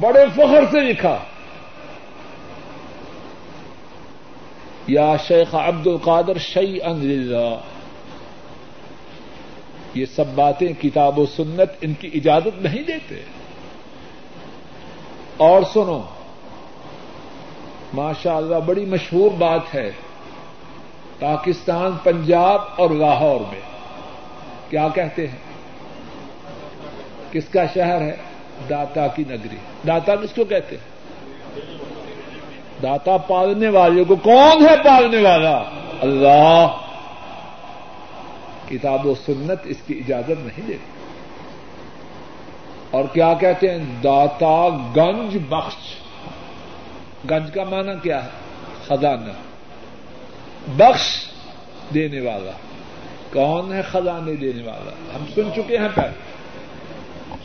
بڑے 0.00 0.26
فخر 0.34 0.64
سے 0.70 0.80
لکھا۔ 0.80 1.16
یا 4.86 5.16
شیخ 5.28 5.54
عبد 5.54 5.86
القادر 5.86 6.38
شعی 6.38 6.80
اللہ 6.82 7.56
یہ 9.94 10.06
سب 10.06 10.24
باتیں 10.34 10.82
کتاب 10.82 11.18
و 11.18 11.26
سنت 11.26 11.70
ان 11.80 11.94
کی 11.94 12.10
اجازت 12.14 12.62
نہیں 12.62 12.82
دیتے۔ 12.82 13.22
اور 15.36 15.62
سنو 15.72 16.02
ماشاء 17.94 18.34
اللہ 18.34 18.56
بڑی 18.56 18.84
مشہور 18.84 19.30
بات 19.30 19.74
ہے 19.74 19.92
پاکستان، 21.18 21.92
پنجاب 22.02 22.60
اور 22.76 22.90
لاہور 22.90 23.40
میں۔ 23.40 23.60
کیا 24.70 24.88
کہتے 24.88 25.26
ہیں؟ 25.26 25.38
کس 27.32 27.48
کا 27.48 27.64
شہر 27.74 28.00
ہے؟ 28.00 28.16
داتا 28.70 29.06
کی 29.06 29.24
نگری۔ 29.28 29.56
داتا 29.86 30.16
کس 30.16 30.34
کو 30.34 30.44
کہتے 30.44 30.76
ہیں؟ 30.76 30.93
داتا 32.84 33.16
پالنے 33.16 33.68
والے 33.68 34.04
کو 34.04 34.16
کون 34.16 34.68
ہے 34.68 34.76
پالنے 34.84 35.22
والا؟ 35.22 35.62
اللہ۔ 36.00 36.66
کتاب 38.68 39.06
و 39.06 39.14
سنت 39.14 39.60
اس 39.64 39.76
کی 39.86 39.98
اجازت 39.98 40.30
نہیں 40.30 40.66
دیتی۔ 40.66 40.90
اور 42.90 43.04
کیا 43.12 43.34
کہتے 43.34 43.70
ہیں؟ 43.70 43.78
داتا 44.04 44.68
گنج 44.96 45.38
بخش۔ 45.48 45.74
گنج 47.30 47.50
کا 47.54 47.64
معنی 47.64 47.92
کیا 48.02 48.24
ہے؟ 48.24 48.28
خزانہ۔ 48.86 49.32
بخش 50.76 51.24
دینے 51.94 52.20
والا۔ 52.20 52.50
کون 53.32 53.72
ہے 53.72 53.82
خزانے 53.82 54.36
دینے 54.36 54.62
والا؟ 54.62 54.90
ہم 55.14 55.24
سن 55.34 55.48
چکے 55.56 55.78
ہیں 55.78 55.88
پہلے۔ 55.94 56.34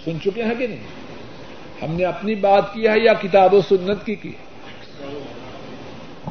سن 0.05 0.21
چکے 0.21 0.43
ہیں 0.43 0.55
کہ 0.59 0.67
نہیں؟ 0.67 0.83
ہم 1.81 1.95
نے 1.95 2.05
اپنی 2.05 2.35
بات 2.35 2.73
کی 2.73 2.87
ہے 2.87 2.99
یا 2.99 3.13
کتاب 3.13 3.53
و 3.53 3.61
سنت 3.61 4.05
کی 4.05 4.15
کی 4.15 4.31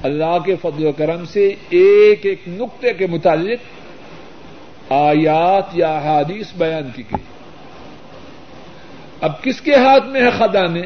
اللہ 0.03 0.39
کے 0.45 0.57
فضل 0.57 0.87
و 0.87 0.93
کرم 0.93 1.25
سے 1.25 1.49
ایک 1.69 2.27
ایک 2.27 2.43
نقطے 2.49 2.93
کے 2.93 3.07
متعلق 3.07 3.59
آیات 4.93 5.65
یا 5.73 5.99
حادیث 5.99 6.47
بیان 6.59 6.91
کی 6.97 7.03
گئی۔ 7.03 7.23
اب 9.21 9.43
کس 9.43 9.61
کے 9.61 9.75
ہاتھ 9.75 10.07
میں 10.07 10.21
ہے 10.21 10.31
خدانے 10.31 10.83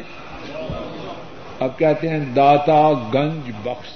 اب 1.59 1.79
کہتے 1.79 2.09
ہیں 2.09 2.19
داتا، 2.19 2.91
گنج، 3.13 3.51
بخش۔ 3.63 3.89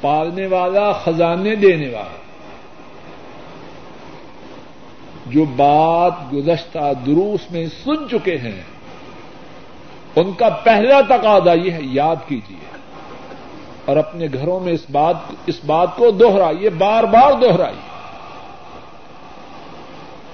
پالنے 0.00 0.46
والا، 0.46 0.92
خزانے 0.92 1.54
دینے 1.54 1.88
والا۔ 1.88 2.18
جو 5.26 5.44
بات 5.44 6.12
گزشتہ 6.32 6.92
دروس 7.06 7.50
میں 7.50 7.66
سن 7.84 8.08
چکے 8.10 8.38
ہیں 8.38 8.62
ان 10.18 10.32
کا 10.32 10.48
پہلا 10.48 11.00
تقاضا 11.00 11.52
یہ 11.52 11.70
ہے، 11.70 11.78
یاد 11.82 12.16
کیجیے 12.28 12.68
اور 13.84 13.96
اپنے 13.96 14.26
گھروں 14.32 14.60
میں 14.60 14.72
اس 14.72 14.90
بات 14.90 15.14
اس 15.46 15.64
بات 15.66 15.96
کو 15.96 16.10
دوہرائیے 16.10 16.70
بار 16.70 17.04
بار 17.04 17.32
دوہرائیے 17.32 17.88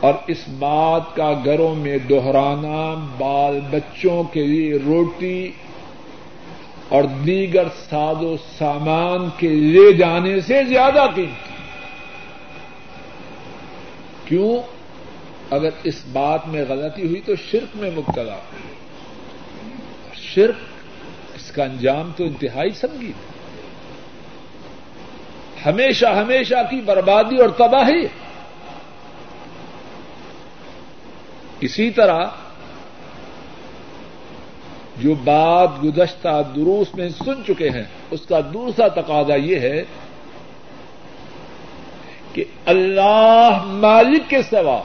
اور 0.00 0.14
اس 0.26 0.49
بات 0.49 1.17
کا 1.17 1.33
گھروں 1.45 1.75
میں 1.75 1.99
دوہرانا 1.99 3.07
بال 3.19 3.61
بچوں 3.71 4.23
کے 4.23 4.47
لیے 4.47 4.79
روٹی 4.87 5.50
اور 6.88 7.03
دیگر 7.26 7.64
ساز 7.91 8.23
و 8.23 8.37
سامان 8.59 9.29
کے 9.37 9.49
لے 9.49 9.93
جانے 9.93 10.41
سے 10.41 10.64
زیادہ 10.64 11.07
قیمتی۔ 11.14 11.55
کیوں؟ 14.25 14.57
اگر 15.50 15.71
اس 15.85 16.05
بات 16.12 16.49
میں 16.49 16.64
غلطی 16.68 17.07
ہوئی 17.07 17.20
تو 17.20 17.33
شرک 17.51 17.77
میں 17.77 17.90
مبتلا۔ 17.97 18.35
ہوئی 18.35 18.74
شرک، 20.35 20.55
اس 21.35 21.51
کا 21.51 21.64
انجام 21.64 22.11
تو 22.16 22.25
انتہائی 22.25 22.70
سنگیت 22.70 23.33
ہمیشہ 25.66 26.07
ہمیشہ 26.07 26.55
کی 26.70 26.81
بربادی 26.81 27.40
اور 27.40 27.49
تباہی۔ 27.49 28.07
اسی 31.61 31.90
طرح 31.90 32.25
جو 34.97 35.14
بات 35.14 35.85
گزشتہ 35.85 36.42
دروس 36.57 36.94
میں 36.94 37.09
سن 37.09 37.44
چکے 37.47 37.70
ہیں، 37.70 37.85
اس 38.11 38.27
کا 38.27 38.40
دوسرا 38.40 38.88
تقاضا 38.88 39.35
یہ 39.35 39.59
ہے 39.59 39.85
کہ 42.33 42.44
اللہ 42.66 43.62
مالک 43.64 44.31
کے 44.31 44.42
سوا 44.42 44.83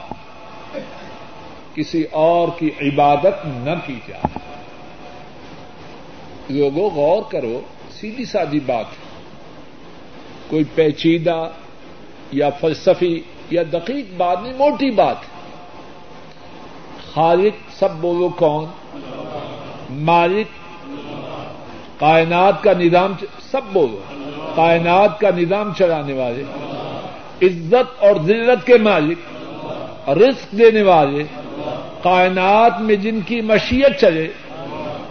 کسی 1.74 2.04
اور 2.10 2.48
کی 2.58 2.70
عبادت 2.80 3.46
نہ 3.46 3.74
کی 3.86 4.00
جائے۔ 4.08 4.49
لوگوں، 6.50 6.90
غور 6.90 7.22
کرو، 7.30 7.60
سیدھی 7.90 8.24
سادی 8.24 8.60
بات 8.60 8.84
ہے۔ 8.84 9.10
کوئی 10.48 10.64
پیچیدہ 10.74 11.50
یا 12.32 12.50
فلسفی 12.50 13.20
یا 13.50 13.62
دقیق 13.72 14.04
بات 14.16 14.38
نہیں، 14.42 14.52
موٹی 14.52 14.90
بات 14.90 15.16
خالق 17.14 17.78
سب 17.78 17.88
بولو 18.00 18.28
کون؟ 18.28 18.64
مالک۔ 19.90 20.46
کائنات 22.00 22.62
کا 22.62 22.72
نظام 22.72 23.12
سب 23.50 23.60
بولو۔ 23.72 24.00
کائنات 24.54 25.20
کا 25.20 25.28
نظام 25.36 25.72
چلانے 25.78 26.12
والے۔ 26.12 26.42
عزت 27.42 28.04
اور 28.04 28.16
ذلت 28.24 28.66
کے 28.66 28.78
مالک۔ 28.78 29.18
رزق 30.08 30.52
دینے 30.52 30.82
والے۔ 30.82 31.24
کائنات 32.02 32.80
میں 32.80 32.94
جن 32.94 33.20
کی 33.20 33.40
مشیت 33.40 34.00
چلے۔ 34.00 34.28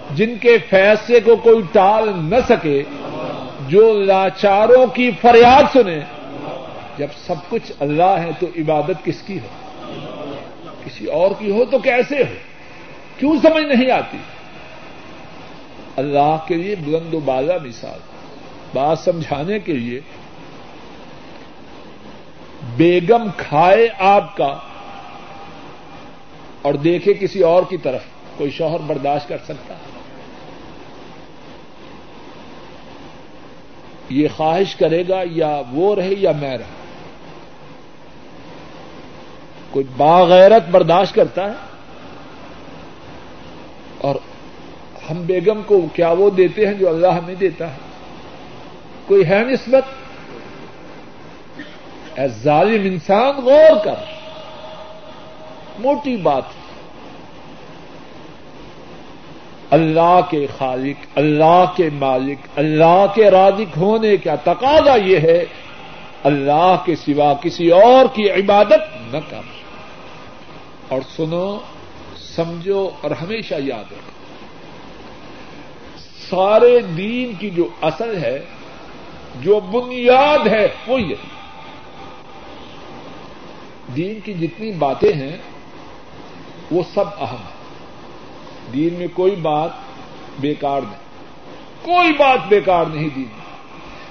جن 0.09 0.37
کے 0.37 0.57
فیصلے 0.57 1.19
کو 1.19 1.35
کوئی 1.35 1.61
ٹال 1.71 2.09
نہ 2.15 2.35
سکے، 2.49 2.83
جو 3.67 3.93
لاچاروں 3.93 4.87
کی 4.87 5.11
فریاد 5.21 5.63
سنے، 5.73 5.99
جب 6.97 7.07
سب 7.17 7.35
کچھ 7.49 7.71
اللہ 7.79 8.15
ہے 8.19 8.29
تو 8.39 8.47
عبادت 8.57 9.05
کس 9.05 9.21
کی 9.21 9.39
ہو 9.39 9.47
کسی 10.85 11.05
اور 11.05 11.31
کی 11.39 11.51
ہو 11.51 11.65
تو 11.65 11.79
کیسے 11.79 12.23
ہو؟ 12.23 12.33
کیوں 13.17 13.35
سمجھ 13.41 13.63
نہیں 13.63 13.91
آتی؟ 13.91 14.17
اللہ 15.97 16.37
کے 16.47 16.55
لیے 16.55 16.75
بلند 16.75 17.13
و 17.13 17.19
بالا 17.19 17.53
مثال، 17.63 17.99
بات 18.73 18.99
سمجھانے 18.99 19.59
کے 19.59 19.73
لیے، 19.73 19.99
بیگم 22.77 23.27
کھائے 23.37 23.87
آپ 23.99 24.37
کا 24.37 24.57
اور 26.61 26.73
دیکھے 26.73 27.13
کسی 27.13 27.41
اور 27.41 27.63
کی 27.69 27.77
طرف، 27.77 28.01
کوئی 28.37 28.51
شوہر 28.51 28.79
برداشت 28.79 29.27
کر 29.27 29.37
سکتا 29.37 29.73
ہے۔ 29.73 29.88
یہ 34.09 34.27
خواہش 34.35 34.75
کرے 34.75 35.03
گا 35.09 35.21
یا 35.31 35.61
وہ 35.71 35.95
رہے 35.95 36.13
یا 36.17 36.31
میں 36.31 36.57
رہے 36.57 36.79
کوئی 39.71 39.85
باغیرت 39.97 40.69
برداشت 40.69 41.15
کرتا 41.15 41.45
ہے؟ 41.45 41.53
اور 43.97 44.15
ہم 45.09 45.21
بیگم 45.21 45.61
کو 45.65 45.81
کیا 45.93 46.11
وہ 46.11 46.29
دیتے 46.29 46.67
ہیں 46.67 46.73
جو 46.73 46.89
اللہ 46.89 47.07
ہمیں 47.07 47.35
دیتا 47.35 47.71
ہے؟ 47.71 47.77
کوئی 49.05 49.29
ہے 49.29 49.43
نسبت؟ 49.43 49.83
اے 52.19 52.27
ظالم 52.27 52.81
انسان، 52.83 53.35
غور 53.35 53.85
کر۔ 53.85 53.95
موٹی 55.79 56.17
بات 56.17 56.43
اللہ 59.71 60.19
کے 60.29 60.47
خالق، 60.57 61.17
اللہ 61.17 61.65
کے 61.75 61.89
مالک، 61.93 62.37
اللہ 62.55 63.05
کے 63.15 63.31
رازق 63.31 63.77
ہونے 63.77 64.17
کا 64.17 64.35
تقاضا 64.35 64.95
یہ 64.95 65.17
ہے، 65.17 65.45
اللہ 66.23 66.75
کے 66.85 66.95
سوا 66.95 67.33
کسی 67.33 67.69
اور 67.69 68.15
کی 68.15 68.29
عبادت 68.29 69.13
نہ 69.13 69.17
کر 69.29 69.41
اور 70.87 71.01
سنو، 71.15 71.59
سمجھو 72.17 72.89
اور 73.01 73.11
ہمیشہ 73.11 73.55
یاد 73.57 73.91
رکھو۔ 73.91 74.11
سارے 76.29 76.79
دین 76.79 77.33
کی 77.39 77.49
جو 77.49 77.67
اصل 77.81 78.17
ہے، 78.17 78.39
جو 79.41 79.59
بنیاد 79.59 80.47
ہے 80.47 80.67
وہ 80.87 81.01
یہ 81.01 81.15
دین 83.95 84.19
کی 84.19 84.33
جتنی 84.33 84.71
باتیں 84.71 85.13
ہیں، 85.13 85.37
وہ 86.71 86.81
سب 86.93 87.05
اہم 87.19 87.37
ہیں۔ 87.37 87.58
دین 88.73 88.93
میں 88.93 89.07
کوئی 89.13 89.35
بات 89.35 89.69
بیکار 90.39 90.81
نہیں۔ 90.81 90.99
کوئی 91.81 92.13
بات 92.13 92.39
بیکار 92.49 92.85
نہیں 92.85 93.09
دین 93.15 93.23
میں۔ 93.23 93.45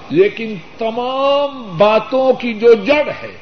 لیکن 0.09 0.55
تمام 0.77 1.77
باتوں 1.77 2.33
کی 2.33 2.53
جو 2.53 2.73
جڑ 2.73 3.09
ہے، 3.23 3.37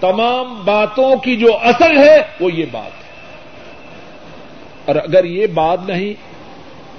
تمام 0.00 0.62
باتوں 0.64 1.16
کی 1.16 1.36
جو 1.36 1.56
اصل 1.56 1.98
ہے، 1.98 2.22
وہ 2.40 2.52
یہ 2.52 2.64
بات 2.72 2.98
ہے۔ 2.98 3.14
اور 4.84 4.96
اگر 4.96 5.24
یہ 5.24 5.46
بات 5.46 5.78
نہیں، 5.86 6.14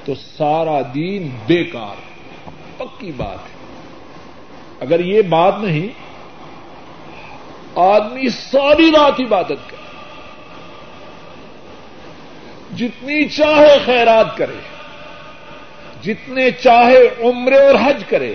تو 0.05 0.15
سارا 0.15 0.81
دین 0.93 1.29
بیکار 1.47 1.95
پکی 2.77 3.11
بات 3.17 3.37
ہے۔ 3.37 3.55
اگر 4.79 4.99
یہ 4.99 5.21
بات 5.21 5.53
نہیں، 5.61 5.87
آدمی 7.75 8.29
ساری 8.29 8.91
رات 8.91 9.21
عبادت 9.21 9.69
کرے۔ 9.69 9.84
جتنی 12.75 13.25
چاہے 13.29 13.77
خیرات 13.85 14.37
کرے، 14.37 14.59
جتنے 16.03 16.51
چاہے 16.51 17.07
عمرے 17.23 17.57
اور 17.57 17.75
حج 17.75 18.03
کرے، 18.09 18.33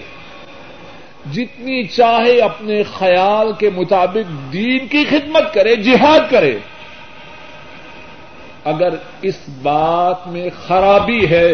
جتنی 1.33 1.83
چاہے 1.85 2.41
اپنے 2.41 2.83
خیال 2.83 3.53
کے 3.59 3.71
مطابق 3.71 4.53
دین 4.53 4.87
کی 4.87 5.05
خدمت 5.11 5.55
کرے، 5.55 5.77
جہاد 5.77 6.31
کرے، 6.31 6.59
اگر 8.65 8.95
اس 9.23 9.39
بات 9.63 10.27
میں 10.27 10.49
خرابی 10.67 11.27
ہے 11.29 11.53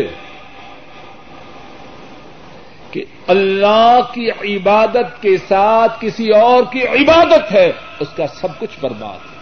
کہ 2.90 3.04
اللہ 3.26 4.00
کی 4.14 4.30
عبادت 4.30 5.22
کے 5.22 5.36
ساتھ 5.48 6.00
کسی 6.00 6.30
اور 6.30 6.62
کی 6.72 6.82
عبادت 6.82 7.52
ہے، 7.52 7.72
اس 8.00 8.08
کا 8.16 8.26
سب 8.26 8.58
کچھ 8.58 8.80
برباد 8.80 9.30
ہے۔ 9.30 9.35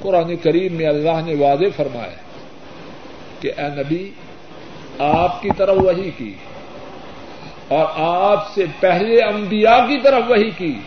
قرآن 0.00 0.36
کریم 0.36 0.74
میں 0.74 0.86
اللہ 0.86 1.20
نے 1.24 1.34
واضح 1.34 1.64
فرمایا 1.76 2.16
کہ 3.40 3.52
اے 3.56 3.68
نبی، 3.68 4.10
آپ 4.98 5.42
کی 5.42 5.48
طرف 5.56 5.76
وہی 5.76 6.10
کی 6.10 6.34
اور 7.68 7.86
آپ 7.96 8.54
سے 8.54 8.64
پہلے 8.80 9.22
انبیاء 9.22 9.86
کی 9.86 10.00
طرف 10.02 10.24
وہی 10.28 10.50
کی۔ 10.50 10.78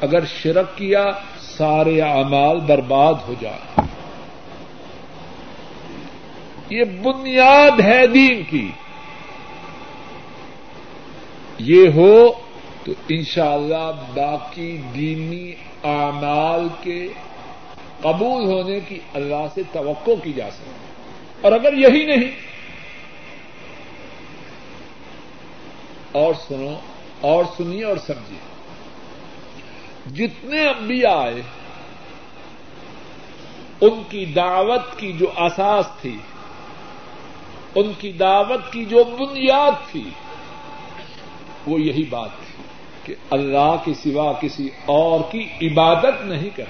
اگر 0.00 0.24
شرک 0.24 0.76
کیا، 0.76 1.04
سارے 1.40 2.00
اعمال 2.00 2.60
برباد 2.60 3.14
ہو 3.28 3.34
جائے۔ 3.40 3.80
یہ 6.70 6.84
بنیاد 6.84 7.80
ہے 7.80 8.06
دین 8.06 8.42
کی۔ 8.50 8.70
یہ 11.58 11.88
ہو 11.88 12.32
تو 12.84 12.92
انشاءاللہ 13.08 13.74
اللہ 13.74 14.26
باقی 14.26 14.80
دینی 14.94 15.50
اعمال 15.84 16.68
کے 16.82 17.08
قبول 18.02 18.44
ہونے 18.44 18.78
کی 18.80 18.98
اللہ 19.14 19.46
سے 19.54 19.62
توقع 19.72 20.14
کی 20.22 20.32
جا 20.32 20.48
سکتی 20.50 21.40
اور 21.40 21.52
اگر 21.52 21.72
یہی 21.72 22.04
نہیں، 22.06 22.30
اور 26.12 26.34
سنو، 26.48 26.74
اور 27.20 27.44
سنیے 27.56 27.84
اور 27.84 27.96
سمجھیے۔ 27.96 28.38
جتنے 30.16 30.60
انبیاء 30.68 31.16
آئے، 31.16 31.40
ان 33.80 34.02
کی 34.08 34.24
دعوت 34.26 34.96
کی 34.96 35.12
جو 35.12 35.26
اساس 35.38 35.86
تھی، 36.00 36.16
ان 37.74 37.92
کی 37.98 38.12
دعوت 38.12 38.72
کی 38.72 38.84
جو 38.84 39.04
بنیاد 39.18 39.90
تھی، 39.90 40.08
وہ 41.66 41.80
یہی 41.80 42.04
بات 42.10 42.30
تھی 42.38 42.62
کہ 43.04 43.14
اللہ 43.30 43.74
کے 43.84 43.92
سوا 43.94 44.32
کسی 44.32 44.68
اور 44.86 45.20
کی 45.30 45.42
عبادت 45.62 46.24
نہیں 46.24 46.56
کر 46.56 46.68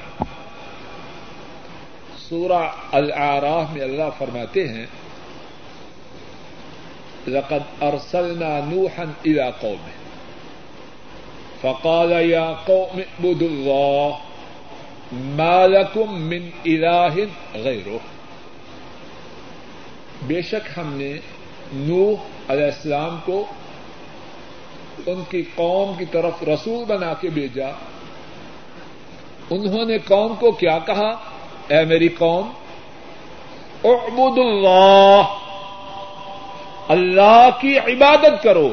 سورہ 2.28 2.70
العراف 2.92 3.66
میں 3.72 3.82
اللہ 3.82 4.08
فرماتے 4.18 4.68
ہیں، 4.68 4.86
لقد 7.26 7.82
ارسلنا 7.82 8.60
نوحا 8.64 9.04
الى 9.24 9.50
قومه، 9.60 9.96
فقال 11.60 12.12
يا 12.30 12.52
قوم 12.66 12.98
اعبدوا 12.98 13.48
الله، 13.48 14.10
ما 15.12 15.66
لكم 15.66 16.22
من 16.22 16.50
اله 16.64 17.24
غيره 17.54 17.96
بے 20.22 20.42
شک 20.42 20.78
ہم 20.78 20.92
نے 20.92 21.12
نوح 21.72 22.16
علیہ 22.48 22.64
السلام 22.64 23.18
کو 23.24 23.44
ان 25.06 25.22
کی 25.28 25.42
قوم 25.54 25.92
کی 25.98 26.04
طرف 26.04 26.42
رسول 26.42 26.84
بنا 26.84 27.14
کے 27.14 27.28
بھیجا۔ 27.28 27.68
انہوں 29.50 29.84
نے 29.84 29.98
قوم 29.98 30.34
کو 30.34 30.50
کیا 30.50 30.78
کہا؟ 30.78 31.37
اے 31.68 31.84
میری 31.84 32.08
قوم 32.08 32.50
اعبد 33.84 34.38
اللہ 34.38 35.22
اللہ 36.88 37.48
کی 37.60 37.78
عبادت 37.78 38.42
کرو۔ 38.42 38.68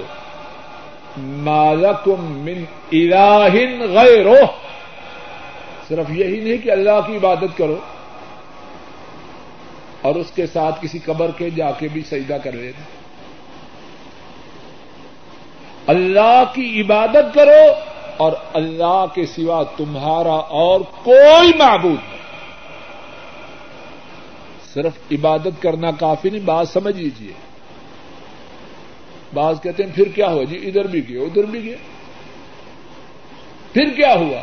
مالکم 1.17 2.21
من 2.39 2.63
الہ 2.91 3.53
غیرہ، 3.91 4.45
صرف 5.87 6.09
یہی 6.09 6.39
نہیں 6.39 6.57
کہ 6.57 6.71
اللہ 6.71 6.99
کی 7.07 7.17
عبادت 7.17 7.57
کرو 7.57 7.75
اور 10.01 10.15
اس 10.15 10.31
کے 10.31 10.45
ساتھ 10.47 10.75
کسی 10.81 10.99
قبر 10.99 11.31
کے 11.37 11.49
جا 11.49 11.71
کے 11.71 11.87
بھی 11.93 12.01
سجدہ 12.01 12.37
کر 12.43 12.51
لینا 12.51 12.83
اللہ 15.87 16.43
کی 16.53 16.81
عبادت 16.81 17.33
کرو 17.33 17.63
اور 18.17 18.31
اللہ 18.53 19.05
کے 19.13 19.25
سوا 19.25 19.63
تمہارا 19.77 20.35
اور 20.59 20.81
کوئی 21.03 21.51
معبود 21.57 21.99
نہیں 21.99 22.14
صرف 24.75 24.93
عبادت 25.11 25.61
کرنا 25.61 25.91
کافی 25.91 26.29
نہیں 26.29 26.45
بات 26.45 26.67
سمجھ 26.69 26.95
لیجیے 26.95 27.33
بعض 29.33 29.61
کہتے 29.61 29.83
ہیں، 29.83 29.91
پھر 29.95 30.07
کیا 30.07 30.27
ہوا؟ 30.27 30.43
جی 30.43 30.57
ادھر 30.67 30.87
بھی 30.87 31.09
گئے 31.09 31.17
ادھر 31.17 31.43
بھی 31.43 31.65
گئے 31.65 31.75
پھر 33.73 33.89
کیا 33.95 34.13
ہوا؟ 34.15 34.41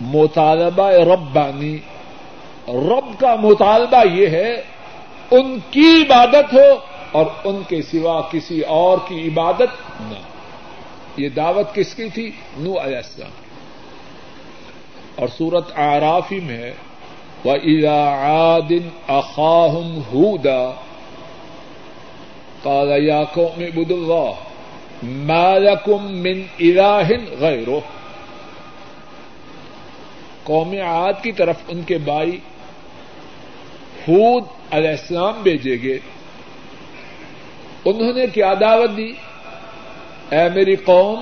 مطالبہ 0.00 0.90
ربانی، 0.90 1.76
رب 2.68 3.20
کا 3.20 3.34
مطالبہ 3.34 4.06
یہ 4.14 4.26
ہے، 4.26 4.62
ان 5.30 5.58
کی 5.70 6.02
عبادت 6.02 6.52
ہو 6.52 6.68
اور 7.12 7.26
ان 7.44 7.62
کے 7.68 7.82
سوا 7.82 8.20
کسی 8.20 8.60
اور 8.60 8.98
کی 9.08 9.28
عبادت 9.28 10.00
نہ۔ 10.00 10.18
یہ 11.16 11.28
دعوت 11.28 11.74
کس 11.74 11.94
کی 11.94 12.08
تھی؟ 12.08 12.30
نو 12.56 12.70
علیہ 12.84 12.96
السلام 12.96 13.47
اور 15.18 15.28
سورت 15.28 15.78
آرافی 15.78 16.40
میں 16.40 16.72
وہ 17.44 17.52
ادا 17.52 18.58
اخاہم 19.08 20.00
ہودا 20.12 20.70
قال 22.62 23.04
یا 23.04 23.24
قوم 23.24 23.60
عبد 23.60 23.90
اللہ 23.90 24.32
مالکم 25.02 26.04
من 26.04 26.42
الہ 26.60 27.08
غیرہ 27.40 27.78
قوم 30.42 30.74
عاد 30.84 31.12
کی 31.22 31.32
طرف 31.32 31.56
ان 31.68 31.82
کے 31.82 31.98
بھائی 31.98 32.38
ہود 34.08 34.44
علیہ 34.70 34.90
السلام 34.90 35.42
بھیجے 35.42 35.76
گئے۔ 35.82 35.98
انہوں 37.84 38.12
نے 38.12 38.26
کیا 38.26 38.54
دعوت 38.60 38.96
دی؟ 38.96 39.12
اے 40.30 40.48
میری 40.54 40.76
قوم، 40.76 41.20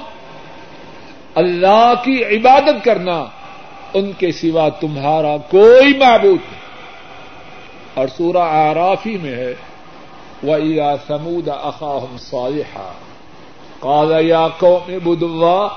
اللہ 1.35 1.93
کی 2.05 2.25
عبادت 2.25 2.85
کرنا۔ 2.85 3.25
ان 3.95 4.13
کے 4.13 4.33
سوا 4.33 4.69
تمہارا 4.69 5.37
کوئی 5.37 5.99
معبود 5.99 6.39
نہیں۔ 6.51 6.67
اور 7.95 8.09
سورہ 8.09 8.43
آرافی 8.43 9.19
میں 9.19 9.35
ہے 9.35 9.55
وَإِلَى 10.43 10.97
ثَمُودَ 11.07 11.51
أَخَاهُمْ 11.51 12.21
صَالِحًا 12.21 12.93
قَالَ 13.81 14.23
يَا 14.23 14.49
قَوْمِ 14.49 14.93
اعْبُدُوا 14.93 15.31
اللَّهَ، 15.31 15.69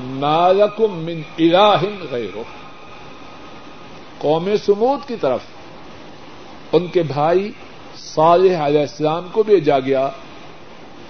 مَا 0.00 0.52
لَكُم 0.52 0.98
مِّنْ 0.98 1.18
إِلَٰهٍ 1.18 1.82
غَيْرُهُ۔ 2.10 2.44
قوم 4.18 4.56
سمود 4.56 5.08
کی 5.08 5.16
طرف 5.20 5.40
ان 6.72 6.86
کے 6.86 7.02
بھائی 7.02 7.52
صالح 7.96 8.66
علیہ 8.66 8.80
السلام 8.80 9.28
کو 9.32 9.42
بھیجا 9.42 9.78
گیا۔ 9.78 10.08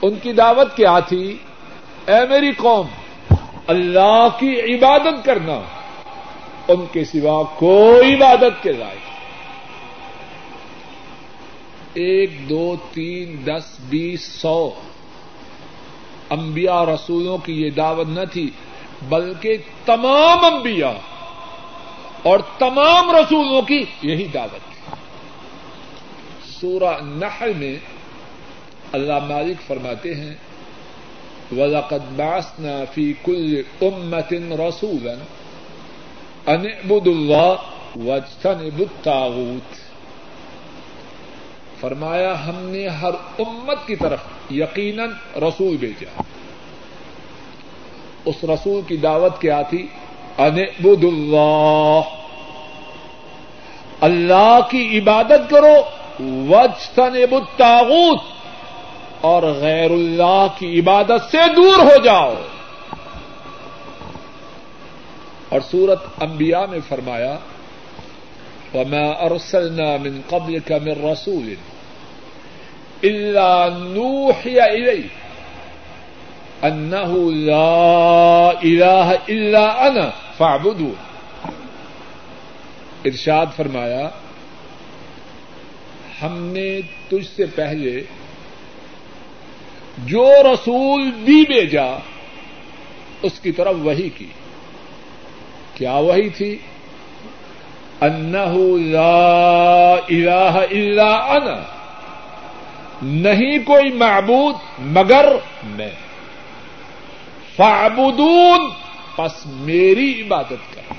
ان 0.03 0.15
کی 0.23 0.33
دعوت 0.33 0.77
کیا 0.77 0.99
تھی؟ 0.99 1.37
اے 2.07 2.27
میری 2.29 2.53
قوم، 2.53 2.87
اللہ 3.67 4.29
کی 4.39 4.61
عبادت 4.61 5.25
کرنا۔ 5.25 5.61
ان 6.69 6.85
کے 6.93 7.05
سوا 7.05 7.43
کوئی 7.59 8.15
عبادت 8.15 8.63
کے 8.63 8.73
لائق 8.73 9.15
ایک، 11.95 12.49
دو، 12.49 12.77
تین، 12.93 13.47
دس، 13.47 13.77
بیس، 13.89 14.25
سو۔ 14.25 14.71
انبیاء 16.31 16.85
رسولوں 16.85 17.39
کی 17.39 17.53
یہ 17.53 17.71
دعوت 17.71 18.07
نہ 18.09 18.21
تھی، 18.33 18.51
بلکہ 19.09 19.57
تمام 19.85 20.55
انبیاء 20.55 20.99
اور 22.23 22.39
تمام 22.59 23.11
رسولوں 23.11 23.63
کی 23.63 23.85
یہی 24.03 24.27
دعوت 24.35 24.73
تھی۔ 24.73 24.93
سورہ 26.61 27.03
نحل 27.03 27.53
میں 27.57 27.77
اللہ 28.93 29.19
مالک 29.19 29.67
فرماتے 29.67 30.15
ہیں، 30.15 30.35
وَلَقَدْ 31.53 32.17
بَعَثْنَا 32.17 32.85
فِي 32.93 33.13
كُلِّ 33.23 33.63
أُمَّةٍ 33.83 34.57
رَسُولًا 34.69 35.25
ان 36.47 36.61
ابد 36.61 37.07
اللہ 37.07 37.55
وجتنب 37.97 38.79
الطاغوت۔ 38.79 39.75
فرمایا، 41.81 42.47
ہم 42.47 42.55
نے 42.57 42.89
ہر 42.89 43.11
امت 43.39 43.87
کی 43.87 43.97
طرف 43.97 44.19
یقیناً 44.51 45.11
رسول 45.37 45.77
بھیجا۔ 45.77 46.23
اس 48.25 48.45
رسول 48.45 48.81
کی 48.89 48.97
دعوت 48.97 49.41
کیا 49.41 49.63
تھی؟ 49.63 49.87
ان 50.39 50.59
اللہ 50.87 52.01
اللہ 54.01 54.59
کی 54.71 54.99
عبادت 54.99 55.51
کرو 55.51 55.75
وجن 56.21 57.25
بتاغت 57.31 58.21
اور 59.21 59.43
غیر 59.43 59.91
اللہ 59.91 60.47
کی 60.59 60.81
عبادت 60.81 61.31
سے 61.31 61.39
دور 61.57 61.79
ہو 61.79 62.03
جاؤ۔ 62.05 62.35
اور 65.49 65.61
سورت 65.61 66.23
انبیاء 66.23 66.67
میں 66.71 66.79
فرمایا، 66.89 67.39
وما 68.75 69.11
ارسلنا 69.11 69.97
من 69.97 70.21
قبلك 70.29 70.73
من 70.73 71.05
رسول 71.05 71.55
الا 73.03 73.69
نوحي 73.69 74.61
اليه 74.61 75.07
انه 76.63 77.13
لا 77.31 78.51
اله 78.63 79.13
الا 79.29 79.87
انا 79.87 80.11
فاعبدون۔ 80.37 80.95
ارشاد 83.05 83.47
فرمایا، 83.57 84.09
ہم 86.23 86.39
نے 86.39 86.81
تجھ 87.09 87.37
سے 87.37 87.47
پہلے 87.55 88.03
جو 89.99 90.33
رسول 90.53 91.11
بھی 91.11 91.45
بھیجا، 91.47 91.87
اس 93.23 93.41
کی 93.41 93.53
طرف 93.53 93.75
وہی 93.79 94.09
کی۔ 94.09 94.27
کیا 95.75 95.93
وہی 95.93 96.29
تھی؟ 96.29 96.59
انہ 98.01 98.77
لا 98.93 99.95
الہ 99.95 100.59
الا 100.71 101.15
انا۔ 101.15 101.63
نہیں 103.03 103.59
کوئی 103.65 103.93
معبود 103.93 104.55
مگر 104.79 105.33
میں۔ 105.65 105.91
فعبدون 107.57 108.71
پس 109.17 109.33
میری 109.47 110.23
عبادت 110.23 110.75
کر۔ 110.75 110.95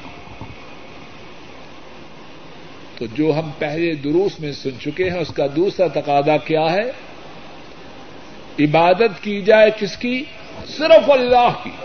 تو 2.97 3.05
جو 3.05 3.33
ہم 3.39 3.49
پہلے 3.59 3.95
دروس 3.95 4.39
میں 4.39 4.51
سن 4.51 4.69
چکے 4.81 5.09
ہیں، 5.09 5.19
اس 5.19 5.29
کا 5.29 5.43
دوسرا 5.55 5.87
تقاضا 5.87 6.37
کیا 6.37 6.71
ہے؟ 6.71 6.91
عبادت 8.59 9.23
کی 9.23 9.41
جائے 9.41 9.71
کس 9.79 9.97
کی؟ 9.97 10.23
صرف 10.67 11.11
اللہ 11.11 11.51
کی۔ 11.63 11.84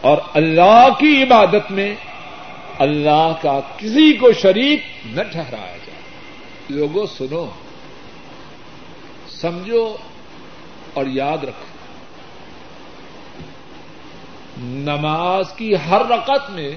اور 0.00 0.18
اللہ 0.34 0.88
کی 0.98 1.22
عبادت 1.22 1.70
میں 1.70 1.94
اللہ 2.78 3.32
کا 3.42 3.60
کسی 3.76 4.12
کو 4.12 4.32
شریک 4.32 4.80
نہ 5.06 5.22
ٹھہرایا 5.22 5.76
جائے۔ 5.76 6.00
لوگوں، 6.68 7.06
سنو۔ 7.06 7.46
سمجھو 9.28 9.96
اور 10.94 11.06
یاد 11.06 11.44
رکھو۔ 11.44 11.64
نماز 14.58 15.52
کی 15.52 15.74
ہر 15.74 16.02
رقط 16.10 16.50
میں 16.50 16.76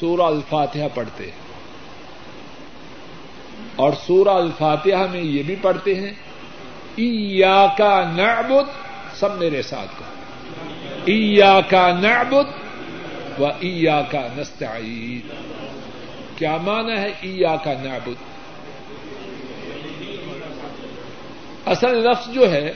سورہ 0.00 0.22
الفاتحہ 0.22 0.88
پڑھتے 0.94 1.24
ہیں۔ 1.24 1.44
اور 3.76 3.92
سورہ 4.06 4.28
الفاتحہ 4.28 5.06
میں 5.10 5.20
یہ 5.20 5.42
بھی 5.42 5.54
پڑھتے 5.62 5.94
ہیں 5.94 6.12
ایا 6.94 7.66
کا 7.78 8.12
نعبد 8.16 8.68
سب 9.16 9.38
میرے 9.38 9.62
ساتھ 9.62 9.90
کو۔ 9.98 10.13
ایا 11.06 11.60
کا 11.68 12.00
نعبد 12.00 12.50
و 13.40 13.46
ایا 13.46 14.02
کا 14.10 14.28
نستعین 14.36 15.20
کیا 16.36 16.56
مانا 16.56 17.00
ہے 17.00 17.08
ایا 17.20 17.56
کا 17.56 17.72
نعبد؟ 17.72 18.22
اصل 21.66 21.98
لفظ 21.98 22.32
جو 22.32 22.52
ہے، 22.52 22.72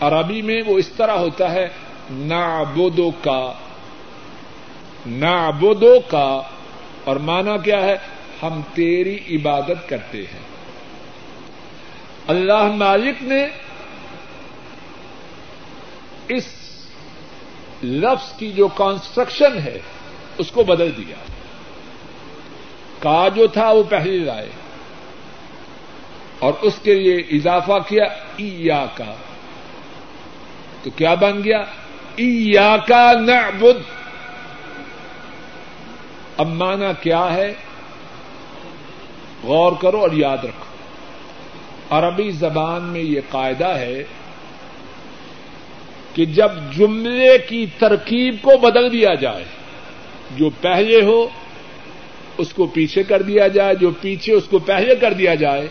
عربی 0.00 0.42
میں 0.42 0.62
وہ 0.66 0.78
اس 0.78 0.88
طرح 0.88 1.12
ہوتا 1.12 1.52
ہے 1.52 1.68
نعبدو 2.10 3.10
کا 3.10 3.52
نعبدو 5.06 6.00
کا 6.00 6.42
اور 7.04 7.16
مانا 7.16 7.56
کیا 7.56 7.82
ہے؟ 7.82 7.96
ہم 8.42 8.60
تیری 8.74 9.36
عبادت 9.36 9.88
کرتے 9.88 10.18
ہیں۔ 10.18 10.48
اللہ 12.26 12.62
مالک 12.62 13.22
نے 13.22 13.46
اس 16.28 16.57
لفظ 17.82 18.38
کی 18.38 18.52
جو 18.52 18.68
کانسٹرکشن 18.68 19.58
ہے، 19.58 19.78
اس 20.38 20.50
کو 20.50 20.62
بدل 20.62 20.90
دیا۔ 20.96 21.16
کا 22.98 23.28
جو 23.34 23.46
تھا، 23.46 23.70
وہ 23.70 23.82
پہلے 23.82 24.18
لائے۔ 24.18 24.50
اور 26.38 26.52
اس 26.60 26.78
کے 26.82 26.94
لیے 26.94 27.16
اضافہ 27.16 27.88
کیا 27.88 28.04
ایا 28.36 28.86
کا 28.94 29.14
تو 30.82 30.90
کیا 30.90 31.14
بن 31.14 31.44
گیا؟ 31.44 31.58
ایا 32.16 32.76
کا 32.88 33.12
نعبد۔ 33.12 33.82
اب 36.36 36.48
مانا 36.48 36.92
کیا 36.92 37.34
ہے؟ 37.34 37.54
غور 39.42 39.72
کرو 39.80 40.00
اور 40.00 40.10
یاد 40.12 40.38
رکھو۔ 40.38 40.68
عربی 41.90 42.30
زبان 42.30 42.82
میں 42.82 43.00
یہ 43.00 43.20
قاعدہ 43.30 43.68
ہے 43.68 44.04
کہ 46.18 46.24
جب 46.24 46.50
جملے 46.76 47.38
کی 47.38 47.66
ترکیب 47.78 48.36
کو 48.42 48.56
بدل 48.58 48.92
دیا 48.92 49.14
جائے، 49.14 49.44
جو 50.36 50.50
پہلے 50.60 51.02
ہو، 51.02 51.28
اس 52.38 52.52
کو 52.52 52.66
پیچھے 52.66 53.02
کر 53.02 53.22
دیا 53.22 53.48
جائے، 53.48 53.74
جو 53.74 53.90
پیچھے، 54.00 54.32
اس 54.32 54.44
کو 54.44 54.58
پہلے 54.58 54.94
کر 54.94 55.12
دیا 55.12 55.34
جائے، 55.34 55.68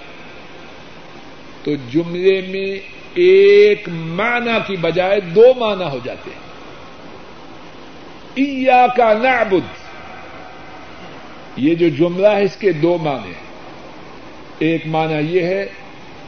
تو 1.64 1.76
جملے 1.94 2.42
میں 2.48 2.80
ایک 3.14 3.90
معنی 3.90 4.58
کی 4.68 4.76
بجائے 4.76 5.20
دو 5.20 5.54
معنی 5.58 5.84
ہو 5.84 6.00
جاتے 6.04 6.30
ہیں۔ 6.30 6.42
ایا 8.36 8.88
کا 8.88 9.14
نعبد، 9.14 9.66
یہ 11.58 11.76
جو 11.76 11.90
جملہ 11.90 12.28
ہے، 12.28 12.44
اس 12.44 12.56
کے 12.56 12.72
دو 12.72 12.98
معنی 12.98 13.34
ایک 14.60 14.88
معنی 14.88 15.38
یہ 15.38 15.42
ہے، 15.42 15.66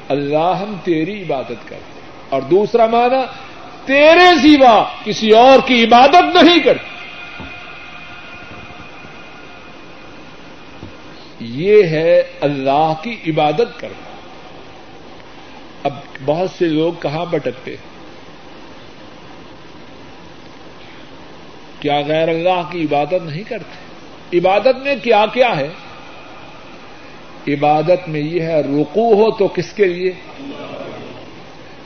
اللہ 0.10 0.54
ہم 0.62 0.76
تیری 0.84 1.22
عبادت 1.24 1.70
کرتے 1.70 2.00
اور 2.30 2.42
دوسرا 2.42 2.86
معنی 2.86 3.49
تیرے 3.90 4.58
سوا 4.58 4.84
کسی 5.04 5.32
اور 5.32 5.60
کی 5.66 5.84
عبادت 5.84 6.44
نہیں 6.44 6.60
کرتے 6.60 6.90
یہ 11.40 11.84
ہے 11.84 12.24
اللہ 12.42 12.94
کی 13.04 13.18
عبادت 13.28 13.80
کرنا۔ 13.80 14.16
اب 15.84 15.94
بہت 16.26 16.50
سے 16.58 16.66
لوگ 16.66 16.94
کہاں 17.02 17.26
بٹکتے 17.26 17.76
کیا 21.80 22.02
غیر 22.08 22.28
اللہ 22.30 22.62
کی 22.72 22.84
عبادت 22.84 23.24
نہیں 23.24 23.44
کرتے؟ 23.44 24.38
عبادت 24.38 24.78
میں 24.84 24.96
کیا 25.04 25.26
کیا 25.34 25.58
ہے؟ 25.58 25.70
عبادت 27.48 28.10
میں 28.10 28.22
یہ 28.22 28.42
ہے 28.42 28.62
رکو 28.62 29.14
ہو 29.14 29.32
تو 29.32 29.48
کس 29.48 29.74
کے 29.74 29.86
لیے؟ 29.86 30.12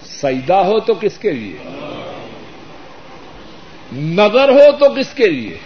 سیدا 0.06 0.66
ہو 0.66 0.80
تو 0.80 0.94
کس 0.94 1.18
کے 1.18 1.32
لیے؟ 1.32 1.83
نظر 3.96 4.50
ہو 4.50 4.78
تو 4.80 4.94
کس 4.94 5.14
کے 5.14 5.28
لیے؟ 5.28 5.58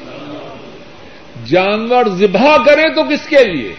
جانور 1.45 2.05
ذبح 2.05 2.57
کریں 2.65 2.95
تو 2.95 3.03
کس 3.03 3.27
کے 3.27 3.43
لیے؟ 3.43 3.73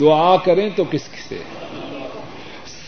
دعا 0.00 0.36
کریں 0.36 0.70
تو 0.76 0.84
کس 0.90 1.02
سے؟ 1.28 1.38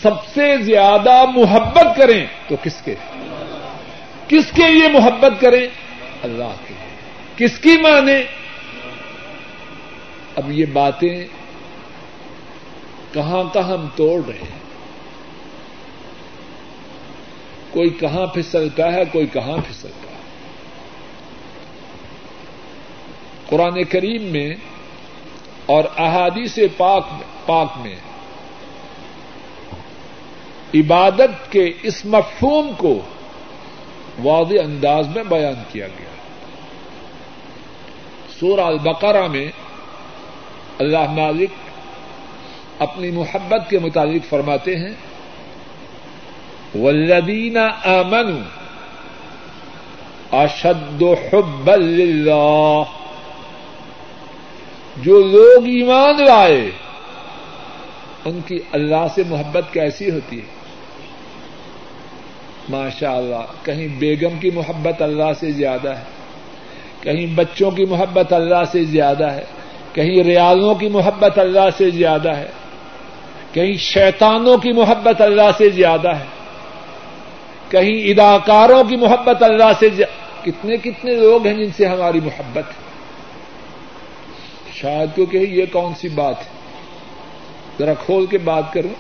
سب 0.03 0.25
سے 0.35 0.57
زیادہ 0.63 1.25
محبت 1.35 1.97
کریں 1.97 2.27
تو 2.49 2.57
کس 2.63 2.83
کے؟ 2.85 2.95
کس 4.29 4.45
کے 4.55 4.71
لیے 4.71 4.89
محبت 4.89 5.41
کریں؟ 5.41 5.67
اللہ 6.23 6.55
کے 6.69 6.75
کس 7.37 7.59
کی 7.59 7.77
مانے 7.83 8.23
اب 10.37 10.51
یہ 10.51 10.67
باتیں 10.73 11.27
کہاں 13.13 13.45
کہاں 13.55 13.75
ہم 13.75 13.87
توڑ 13.97 14.21
رہے 14.29 14.39
ہیں؟ 14.39 14.59
کوئی 17.71 17.91
کہاں 17.91 18.27
پھسلتا 18.27 18.93
ہے، 18.93 19.03
کوئی 19.13 19.27
کہاں 19.27 19.57
پھسلتا 19.69 19.89
ہے؟ 19.89 19.98
قرآن 23.49 23.85
کریم 23.85 24.23
میں 24.23 24.55
اور 25.67 25.85
احادیث 25.97 26.59
پاک 26.77 27.07
پاک 27.47 27.69
میں 27.77 27.97
عبادت 30.75 31.53
کے 31.53 31.73
اس 31.83 32.05
مفہوم 32.05 32.71
کو 32.77 33.01
واضح 34.23 34.55
انداز 34.65 35.09
میں 35.15 35.25
بیان 35.25 35.63
کیا 35.73 35.89
گیا۔ 35.89 36.09
سورہ 38.41 38.61
البقرہ 38.61 39.27
میں 39.27 39.51
اللہ 40.79 41.11
مالک 41.11 41.51
اپنی 42.79 43.11
محبت 43.11 43.71
کے 43.71 43.79
متعلق 43.79 44.29
فرماتے 44.29 44.77
ہیں 44.77 44.95
ولدین 46.75 47.57
امن 47.85 48.43
اشد 50.33 51.03
حب 51.03 51.71
اللہ 51.71 52.83
جو 55.03 55.19
لوگ 55.21 55.67
ایمان 55.67 56.25
لائے، 56.25 56.71
ان 58.25 58.41
کی 58.47 58.59
اللہ 58.73 59.07
سے 59.15 59.23
محبت 59.29 59.73
کیسی 59.73 60.11
ہوتی 60.11 60.39
ہے؟ 60.39 60.57
ماشاء 62.69 63.13
اللہ 63.13 63.53
کہیں 63.63 63.87
بیگم 63.99 64.39
کی 64.39 64.51
محبت 64.51 65.03
اللہ 65.03 65.33
سے 65.41 65.51
زیادہ 65.53 65.97
ہے، 65.97 66.05
کہیں 67.01 67.27
بچوں 67.35 67.71
کی 67.71 67.85
محبت 67.85 68.33
اللہ 68.33 68.65
سے 68.73 68.85
زیادہ 68.85 69.31
ہے، 69.33 69.45
کہیں 69.93 70.23
ریاضوں 70.23 70.75
کی 70.75 70.89
محبت 70.89 71.39
اللہ 71.39 71.69
سے 71.79 71.91
زیادہ 71.91 72.37
ہے، 72.37 72.49
کہیں 73.53 73.77
شیطانوں 73.77 74.57
کی 74.57 74.73
محبت 74.73 75.21
اللہ 75.21 75.51
سے 75.59 75.69
زیادہ 75.71 76.17
ہے، 76.17 76.27
کہیں 77.69 77.97
اداکاروں 78.11 78.83
کی 78.85 78.97
محبت 78.97 79.43
اللہ 79.43 79.73
سے 79.81 79.89
کتنے 80.43 80.77
کتنے 80.77 81.15
لوگ 81.15 81.47
ہیں 81.47 81.55
جن 81.55 81.73
سے 81.77 81.87
ہماری 81.87 82.21
محبت 82.21 82.67
ہے؟ 82.69 82.88
شاید 84.81 85.17
کو 85.17 85.27
کہ 85.27 85.37
یہ 85.37 85.67
کون 85.73 85.95
سی 85.95 86.09
بات 86.09 86.39
ہے؟ 86.39 86.59
ذرا 87.79 87.95
کھول 87.95 88.27
کے 88.27 88.39
بات 88.39 88.73
کروں 88.73 88.95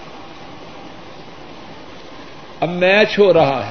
اب 2.60 2.68
میچ 2.70 3.18
ہو 3.18 3.32
رہا 3.32 3.66
ہے۔ 3.66 3.70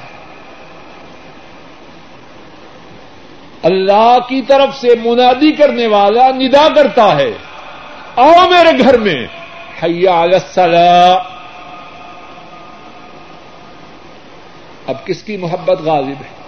اللہ 3.62 4.18
کی 4.28 4.42
طرف 4.42 4.76
سے 4.80 4.88
منادی 5.04 5.52
کرنے 5.52 5.86
والا 5.86 6.28
ندا 6.28 6.68
کرتا 6.74 7.16
ہے۔ 7.16 7.30
آؤ 8.16 8.48
میرے 8.50 8.78
گھر 8.78 8.98
میں۔ 8.98 9.26
حیا 9.82 10.20
السلام 10.20 11.38
اب 14.86 15.06
کس 15.06 15.22
کی 15.22 15.36
محبت 15.36 15.80
غالب 15.80 16.22
ہے؟ 16.22 16.38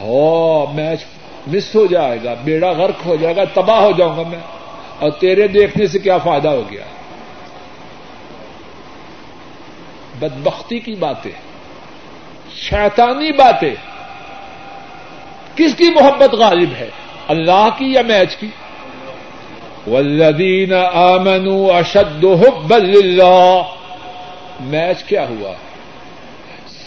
ہو 0.00 0.66
میچ 0.74 1.04
مس 1.52 1.74
ہو 1.74 1.86
جائے 1.86 2.18
گا، 2.24 2.34
بیڑا 2.34 2.70
غرق 2.70 3.06
ہو 3.06 3.16
جائے 3.16 3.36
گا، 3.36 3.44
تباہ 3.54 3.80
ہو 3.80 3.90
جاؤں 3.98 4.16
گا 4.16 4.22
میں۔ 4.28 4.38
اور 4.98 5.10
تیرے 5.10 5.48
دیکھنے 5.48 5.86
سے 5.86 5.98
کیا 5.98 6.18
فائدہ 6.18 6.48
ہو 6.48 6.62
گیا؟ 6.70 6.84
بدبختی 10.18 10.78
کی 10.78 10.94
باتیں، 10.94 11.30
شیطانی 12.56 13.32
باتیں۔ 13.32 13.74
کس 15.56 15.74
کی 15.74 15.84
محبت 15.84 16.34
غالب 16.34 16.68
ہے؟ 16.78 16.88
اللہ 17.28 17.68
کی 17.78 17.92
یا 17.92 18.02
میچ 18.02 18.36
کی؟ 18.36 18.46
والذین 19.86 20.72
آمنوا 20.92 21.78
اشد 21.78 22.24
حب 22.24 22.74
اللہ 22.74 23.62
میچ 24.60 25.04
کیا 25.04 25.28
ہوا؟ 25.28 25.52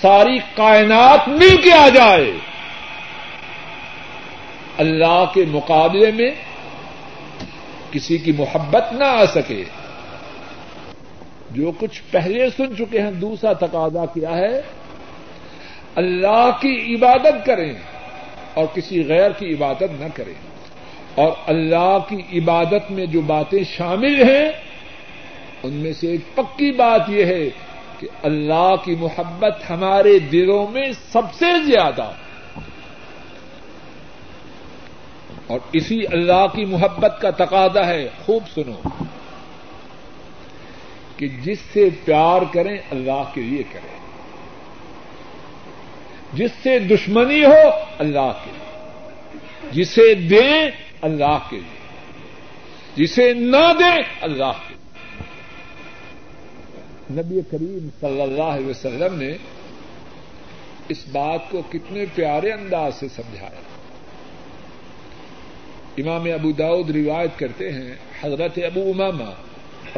ساری 0.01 0.37
کائنات 0.37 1.27
مل 1.27 1.61
کے 1.61 1.71
آ 1.71 1.89
جائے۔ 1.89 2.31
اللہ 4.77 5.25
کے 5.33 5.45
مقابلے 5.47 6.11
میں 6.11 6.31
کسی 7.91 8.17
کی 8.17 8.31
محبت 8.31 8.93
نہ 8.93 9.03
آ 9.03 9.25
سکے۔ 9.25 9.63
جو 11.51 11.71
کچھ 11.79 12.01
پہلے 12.11 12.49
سن 12.49 12.75
چکے 12.77 13.01
ہیں، 13.01 13.11
دوسرا 13.11 13.53
تقاضا 13.53 14.05
کیا 14.05 14.31
ہے؟ 14.31 14.61
اللہ 15.95 16.49
کی 16.61 16.95
عبادت 16.95 17.45
کریں 17.45 17.73
اور 18.53 18.65
کسی 18.73 19.03
غیر 19.07 19.31
کی 19.31 19.53
عبادت 19.53 19.99
نہ 19.99 20.05
کریں۔ 20.13 20.33
اور 21.15 21.31
اللہ 21.47 21.97
کی 22.09 22.39
عبادت 22.39 22.91
میں 22.91 23.05
جو 23.05 23.21
باتیں 23.21 23.63
شامل 23.63 24.29
ہیں، 24.29 24.51
ان 25.63 25.73
میں 25.73 25.93
سے 25.93 26.07
ایک 26.07 26.21
پکی 26.35 26.71
بات 26.71 27.09
یہ 27.09 27.25
ہے 27.25 27.49
کہ 27.99 28.07
اللہ 28.23 28.75
کی 28.83 28.95
محبت 28.95 29.69
ہمارے 29.69 30.19
دلوں 30.19 30.67
میں 30.71 30.91
سب 31.11 31.33
سے 31.33 31.45
زیادہ 31.65 32.11
اور 35.53 35.61
اسی 35.73 36.01
اللہ 36.11 36.47
کی 36.55 36.65
محبت 36.65 37.21
کا 37.21 37.29
تقاضا 37.29 37.87
ہے، 37.87 38.09
خوب 38.25 38.43
سنو۔ 38.53 39.03
کہ 41.17 41.27
جس 41.27 41.59
سے 41.73 41.89
پیار 42.05 42.41
کریں، 42.53 42.77
اللہ 42.91 43.23
کے 43.33 43.41
لیے 43.41 43.63
کریں۔ 43.71 43.99
جس 46.33 46.51
سے 46.63 46.79
دشمنی 46.79 47.45
ہو، 47.45 47.69
اللہ 47.97 48.31
کے 48.45 48.51
لیے۔ 48.51 48.89
جسے 49.71 50.13
دیں، 50.13 50.71
اللہ 51.01 51.39
کے 51.49 51.59
لیے۔ 51.59 51.87
جسے 52.95 53.33
نہ 53.33 53.73
دیں، 53.79 54.03
اللہ 54.21 54.51
کے 54.67 54.73
لیے۔ 54.73 55.23
نبی 57.21 57.41
کریم 57.51 57.89
صلی 58.01 58.21
اللہ 58.21 58.43
علیہ 58.43 58.67
وسلم 58.67 59.19
نے 59.19 59.31
اس 60.89 61.07
بات 61.11 61.39
کو 61.49 61.61
کتنے 61.69 62.05
پیارے 62.15 62.51
انداز 62.51 62.95
سے 62.95 63.07
سمجھایا۔ 63.07 63.72
امام 65.97 66.23
ابو 66.33 66.51
داود 66.51 66.89
روایت 66.89 67.39
کرتے 67.39 67.71
ہیں، 67.71 67.95
حضرت 68.23 68.59
ابو 68.65 68.91
اماما 68.93 69.31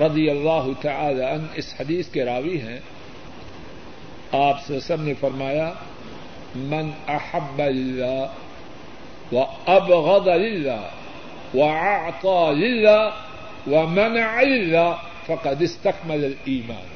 رضی 0.06 0.30
اللہ 0.30 0.68
تعالی 0.82 1.24
عنہ 1.24 1.48
اس 1.56 1.74
حدیث 1.80 2.08
کے 2.08 2.26
راوی 2.26 2.62
ہیں۔ 2.62 2.80
آپ 4.32 4.80
سب 4.80 5.02
نے 5.02 5.14
فرمایا، 5.20 5.74
من 6.56 6.90
احب 7.08 7.60
اللہ 7.60 8.26
و 9.32 9.40
ابغض 9.66 10.28
اللہ 10.28 10.90
و 11.56 11.64
اعطى 11.64 12.52
للہ 12.56 13.10
و 13.68 13.88
منع 13.88 14.38
اللہ 14.38 14.96
فقد 15.26 15.62
استكمل 15.62 16.26
الایمان. 16.26 16.88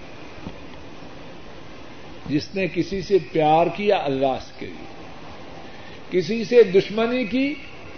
جس 2.25 2.55
نے 2.55 2.67
کسی 2.73 3.01
سے 3.01 3.17
پیار 3.31 3.67
کیا 3.75 3.97
اللہ 4.03 4.37
کے 4.59 4.65
لیے، 4.65 4.87
کسی 6.09 6.43
سے 6.43 6.63
دشمنی 6.63 7.23
کی 7.25 7.55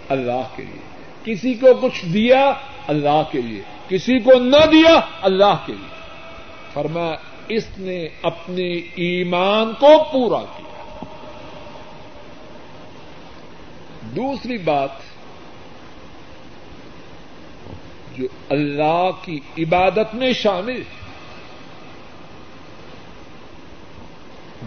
اللہ 0.10 0.48
کے 0.56 0.64
لیے۔ 0.64 0.91
کسی 1.24 1.54
کو 1.54 1.68
کچھ 1.82 2.06
دیا 2.06 2.54
اللہ 2.88 3.24
کے 3.32 3.42
لیے، 3.42 3.62
کسی 3.88 4.20
کو 4.20 4.32
نہ 4.34 4.66
دیا 4.72 5.00
اللہ 5.22 5.58
کے 5.66 5.74
لیے۔ 5.74 6.02
فرما 6.74 7.12
اس 7.48 7.64
نے 7.78 8.08
اپنے 8.22 8.74
ایمان 8.96 9.74
کو 9.80 10.04
پورا 10.12 10.40
کیا۔ 10.40 11.06
دوسری 14.16 14.58
بات، 14.58 14.90
جو 18.18 18.28
اللہ 18.50 19.10
کی 19.22 19.40
عبادت 19.58 20.16
میں 20.16 20.34
شامل 20.34 20.84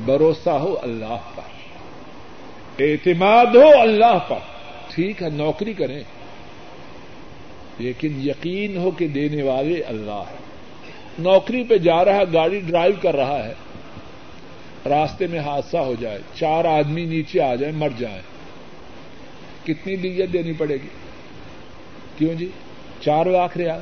بھروسہ 0.04 0.50
ہو 0.50 0.76
اللہ 0.82 1.18
پر۔ 1.34 1.42
اعتماد 2.78 3.46
ہو 3.46 3.80
اللہ 3.80 4.18
پر۔ 4.28 4.38
ٹھیک 4.94 5.22
ہے، 5.22 5.28
نوکری 5.28 5.72
کریں۔ 5.72 6.00
لیکن 7.78 8.20
یقین 8.24 8.76
ہو 8.76 8.90
کہ 8.90 9.06
دینے 9.06 9.42
والے 9.42 9.80
اللہ 9.80 10.22
ہے 10.30 10.44
نوکری 11.18 11.64
پہ 11.64 11.78
جا 11.78 12.04
رہا 12.04 12.16
ہے، 12.16 12.24
گاڑی 12.32 12.60
ڈرائیو 12.60 12.94
کر 13.02 13.16
رہا 13.16 13.48
ہے۔ 13.48 13.54
راستے 14.88 15.26
میں 15.26 15.38
حادثہ 15.38 15.76
ہو 15.76 15.94
جائے، 16.00 16.18
چار 16.34 16.64
آدمی 16.64 17.04
نیچے 17.04 17.40
آ 17.40 17.54
جائیں، 17.54 17.76
مر 17.76 17.88
جائیں۔ 17.98 18.22
کتنی 19.66 19.96
دیت 19.96 20.32
دینی 20.32 20.52
پڑے 20.52 20.74
گی؟ 20.74 20.88
کیوں 22.18 22.34
جی؟ 22.34 22.48
چار 23.00 23.26
لاکھ 23.26 23.58
ریال۔ 23.58 23.80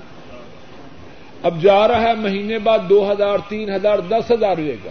اب 1.43 1.63
جا 1.63 1.89
رہا 1.89 2.03
ہے، 2.03 2.15
مہینے 2.15 2.59
بعد 2.59 2.79
دو 2.91 3.13
ہزار، 3.13 3.39
تین 3.49 3.75
ہزار، 3.75 3.99
دس 3.99 4.31
ہزار 4.31 4.57
لے 4.57 4.77
گا۔ 4.85 4.91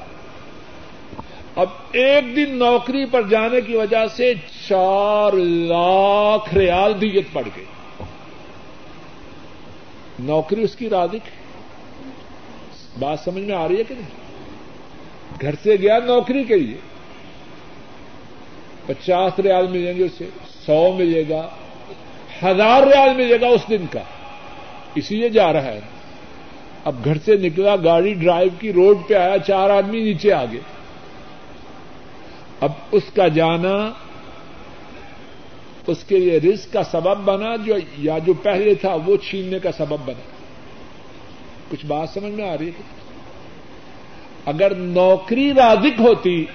اب 1.55 1.67
ایک 1.91 2.35
دن 2.35 2.57
نوکری 2.57 3.05
پر 3.05 3.21
جانے 3.21 3.61
کی 3.61 3.75
وجہ 3.75 4.07
سے 4.17 4.33
چار 4.69 5.31
لاکھ 5.33 6.53
ریال 6.53 7.01
دیت 7.01 7.25
پڑ 7.33 7.43
گئی۔ 7.55 7.65
نوکری 10.21 10.61
اس 10.61 10.75
کی 10.75 10.89
رادک 10.89 11.15
ہے 11.15 11.41
بات 12.99 13.19
سمجھ 13.25 13.43
میں 13.43 13.55
آ 13.55 13.67
رہی 13.67 13.77
ہے 13.77 13.83
کہ 13.83 13.95
نہیں؟ 13.95 14.09
گھر 15.41 15.55
سے 15.63 15.75
گیا 15.81 15.99
نوکری 16.05 16.43
کے 16.43 16.55
لیے۔ 16.55 16.77
پچاس 18.85 19.39
ریال 19.39 19.67
ملیں 19.67 19.97
گے 19.97 20.03
اسے، 20.03 20.29
سو 20.65 20.93
ملے 20.97 21.23
گا، 21.29 21.49
ہزار 22.43 22.83
ریال 22.83 23.15
ملے 23.15 23.41
گا 23.41 23.47
اس 23.47 23.61
دن 23.69 23.85
کا۔ 23.91 23.99
اسی 24.95 25.15
لیے 25.15 25.29
جا 25.29 25.53
رہا 25.53 25.63
ہے۔ 25.63 25.79
اب 26.85 26.95
گھر 27.05 27.17
سے 27.17 27.35
نکلا، 27.35 27.75
گاڑی 27.75 28.13
ڈرائیو 28.13 28.49
کی 28.59 28.73
روڈ 28.73 28.97
پہ 29.07 29.13
آیا، 29.13 29.37
چار 29.39 29.69
آدمی 29.69 29.99
نیچے 29.99 30.33
آ 30.33 30.45
گئے 30.45 30.61
اب 32.59 32.71
اس 32.91 33.03
کا 33.15 33.27
جانا 33.27 33.91
اس 35.91 36.03
کے 36.03 36.17
لیے 36.17 36.39
رزق 36.39 36.73
کا 36.73 36.83
سبب 36.83 37.17
بنا، 37.17 37.55
جو 37.55 37.75
یا 37.97 38.17
جو 38.17 38.33
پہلے 38.33 38.75
تھا، 38.75 38.97
وہ 39.05 39.17
چھیننے 39.17 39.59
کا 39.59 39.71
سبب 39.71 39.97
بنا۔ 40.05 40.31
کچھ 41.69 41.85
بات 41.85 42.09
سمجھ 42.09 42.33
میں 42.33 42.49
آ 42.49 42.57
رہی 42.57 42.67
ہے؟ 42.67 43.01
اگر 44.45 44.75
نوکری 44.75 45.53
رازق 45.53 45.99
ہوتی 45.99 46.45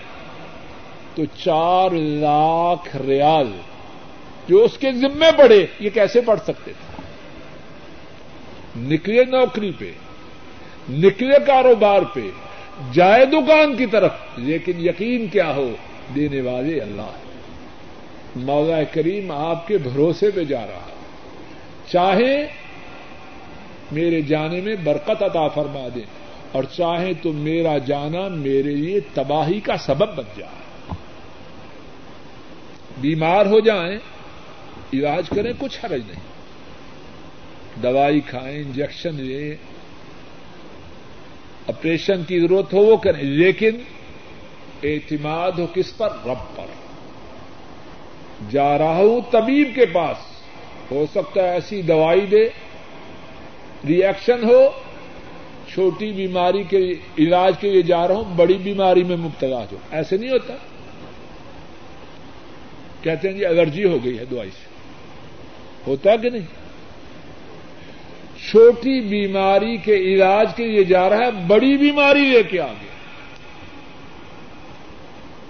تو 1.14 1.24
چار 1.24 1.90
لاکھ 1.90 2.96
ریال 2.96 3.52
جو 4.48 4.64
اس 4.64 4.78
کے 4.78 4.92
ذمے 4.92 5.30
پڑے 5.38 5.66
یہ 5.80 5.90
کیسے 5.90 6.20
پڑ 6.20 6.36
سکتے 6.36 6.72
تھے؟ 6.72 7.02
نکلے 8.76 9.24
نوکری 9.24 9.72
پہ، 9.78 9.92
نکلے 10.90 11.36
کاروبار 11.46 12.02
پہ، 12.14 12.30
جائے 12.92 13.26
دکان 13.26 13.76
کی 13.76 13.86
طرف، 13.86 14.12
لیکن 14.36 14.72
یقین 14.78 15.26
کیا 15.28 15.54
ہو؟ 15.56 15.72
دینے 16.14 16.40
والے 16.40 16.80
اللہ۔ 16.80 17.02
ہے 17.02 17.25
مولا 18.36 18.84
کریم 18.84 19.30
آپ 19.30 19.68
کے 19.68 19.78
بھروسے 19.78 20.30
پہ 20.30 20.44
جا 20.44 20.66
رہا 20.66 20.86
چاہے 21.92 22.46
میرے 23.92 24.22
جانے 24.22 24.60
میں 24.60 24.76
برکت 24.84 25.22
عطا 25.22 25.48
فرما 25.48 25.88
دے 25.94 26.00
اور 26.52 26.64
چاہے 26.64 27.12
تو 27.22 27.32
میرا 27.32 27.78
جانا 27.78 28.28
میرے 28.28 28.74
لیے 28.74 29.00
تباہی 29.14 29.60
کا 29.60 29.76
سبب 29.76 30.16
بن 30.16 30.24
جائے۔ 30.36 30.66
بیمار 33.00 33.46
ہو 33.46 33.60
جائیں، 33.60 33.98
علاج 34.94 35.28
کریں، 35.28 35.52
کچھ 35.58 35.84
حرج 35.84 36.02
نہیں۔ 36.06 36.36
دوائی 37.82 38.20
کھائیں، 38.20 38.58
انجیکشن 38.58 39.14
لیں 39.14 39.54
آپریشن 41.68 42.24
کی 42.24 42.40
ضرورت 42.40 42.72
ہو 42.72 42.78
وہ 42.78 42.96
کریں، 42.96 43.22
لیکن 43.22 43.70
اعتماد 44.82 45.52
ہو 45.58 45.66
کس 45.74 45.96
پر؟ 45.96 46.08
رب 46.26 46.56
پر۔ 46.56 46.85
جا 48.50 48.78
رہا 48.78 48.96
ہوں 48.96 49.20
طبیب 49.30 49.68
کے 49.74 49.86
پاس۔ 49.86 50.16
ہو 50.90 51.06
سکتا 51.14 51.42
ہے 51.42 51.50
ایسی 51.50 51.82
دوائی 51.82 52.20
دے 52.20 52.48
ری 53.86 54.04
ایکشن 54.04 54.44
ہو، 54.44 54.68
چھوٹی 55.72 56.12
بیماری 56.12 56.62
کے 56.62 56.94
علاج 57.18 57.54
کے 57.60 57.70
لیے 57.70 57.82
جا 57.82 58.08
رہا 58.08 58.14
ہوں، 58.14 58.36
بڑی 58.36 58.54
بیماری 58.54 59.04
میں 59.04 59.16
مبتلا 59.16 59.58
ہو 59.58 59.76
ایسے 59.90 60.16
نہیں 60.16 60.30
ہوتا۔ 60.30 60.54
کہتے 63.02 63.28
ہیں 63.28 63.38
جی 63.38 63.46
الرجی 63.46 63.84
ہو 63.84 63.98
گئی 64.04 64.18
ہے 64.18 64.24
دوائی 64.24 64.50
سے۔ 64.50 64.66
ہوتا 65.86 66.16
کہ 66.16 66.30
نہیں؟ 66.30 66.66
چھوٹی 68.50 69.00
بیماری 69.00 69.76
کے 69.76 69.94
علاج 69.94 70.54
کے 70.56 70.66
لیے 70.66 70.84
جا 70.84 71.08
رہا 71.08 71.18
ہے، 71.18 71.30
بڑی 71.46 71.76
بیماری 71.76 72.20
لے 72.20 72.42
کے 72.42 72.60
آ 72.60 72.66
گیا۔ 72.66 72.85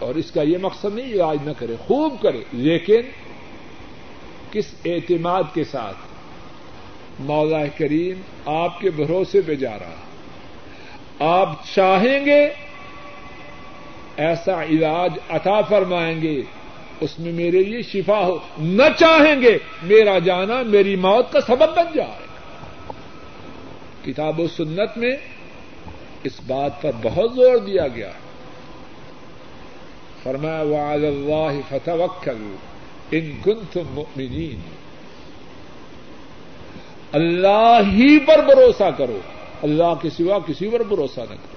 اور 0.06 0.14
اس 0.14 0.30
کا 0.30 0.42
یہ 0.42 0.58
مقصد 0.58 0.94
نہیں 0.94 1.12
علاج 1.12 1.38
نہ 1.44 1.50
کرے، 1.58 1.76
خوب 1.86 2.22
کرے۔ 2.22 2.42
لیکن 2.52 3.00
کس 4.50 4.74
اعتماد 4.84 5.42
کے 5.54 5.64
ساتھ 5.64 5.96
مولا 7.18 7.66
کریم 7.66 8.20
آپ 8.46 8.80
کے 8.80 8.90
بھروسے 8.90 9.40
پہ 9.40 9.54
جا 9.54 9.78
رہا 9.78 9.94
آپ 11.18 11.64
چاہیں 11.74 12.26
گے 12.26 12.50
ایسا 14.16 14.64
علاج 14.64 15.10
عطا 15.28 15.60
فرمائیں 15.60 16.22
گے، 16.22 16.42
اس 17.00 17.18
میں 17.18 17.32
میرے 17.32 17.64
لیے 17.64 17.82
شفا 17.82 18.26
ہو۔ 18.26 18.38
نہ 18.58 18.82
چاہیں 18.98 19.40
گے 19.40 19.58
میرا 19.82 20.18
جانا 20.18 20.62
میری 20.62 20.96
موت 20.96 21.32
کا 21.32 21.40
سبب 21.40 21.76
بن 21.76 21.84
جائے۔ 21.94 22.26
کتاب 24.04 24.40
و 24.40 24.46
سنت 24.48 24.98
میں 24.98 25.16
اس 26.24 26.40
بات 26.46 26.82
پر 26.82 26.90
بہت 27.02 27.32
زور 27.34 27.56
دیا 27.56 27.88
گیا 27.88 28.08
ہے۔ 28.08 28.25
فرمایا 30.26 30.62
وعد 30.62 31.04
اللہ 31.04 31.60
فتح 31.68 31.90
ان 33.10 33.32
کنتم 33.44 33.82
مؤمنین۔ 33.90 34.60
اللہ 37.12 37.80
ہی 37.86 38.18
پر 38.18 38.38
بھروسہ 38.44 38.90
کرو، 38.98 39.18
اللہ 39.62 39.94
کے 40.02 40.10
سوا 40.10 40.38
کسی 40.38 40.68
پر 40.68 40.82
بھروسہ 40.82 41.20
نہ 41.20 41.34
کرو۔ 41.34 41.56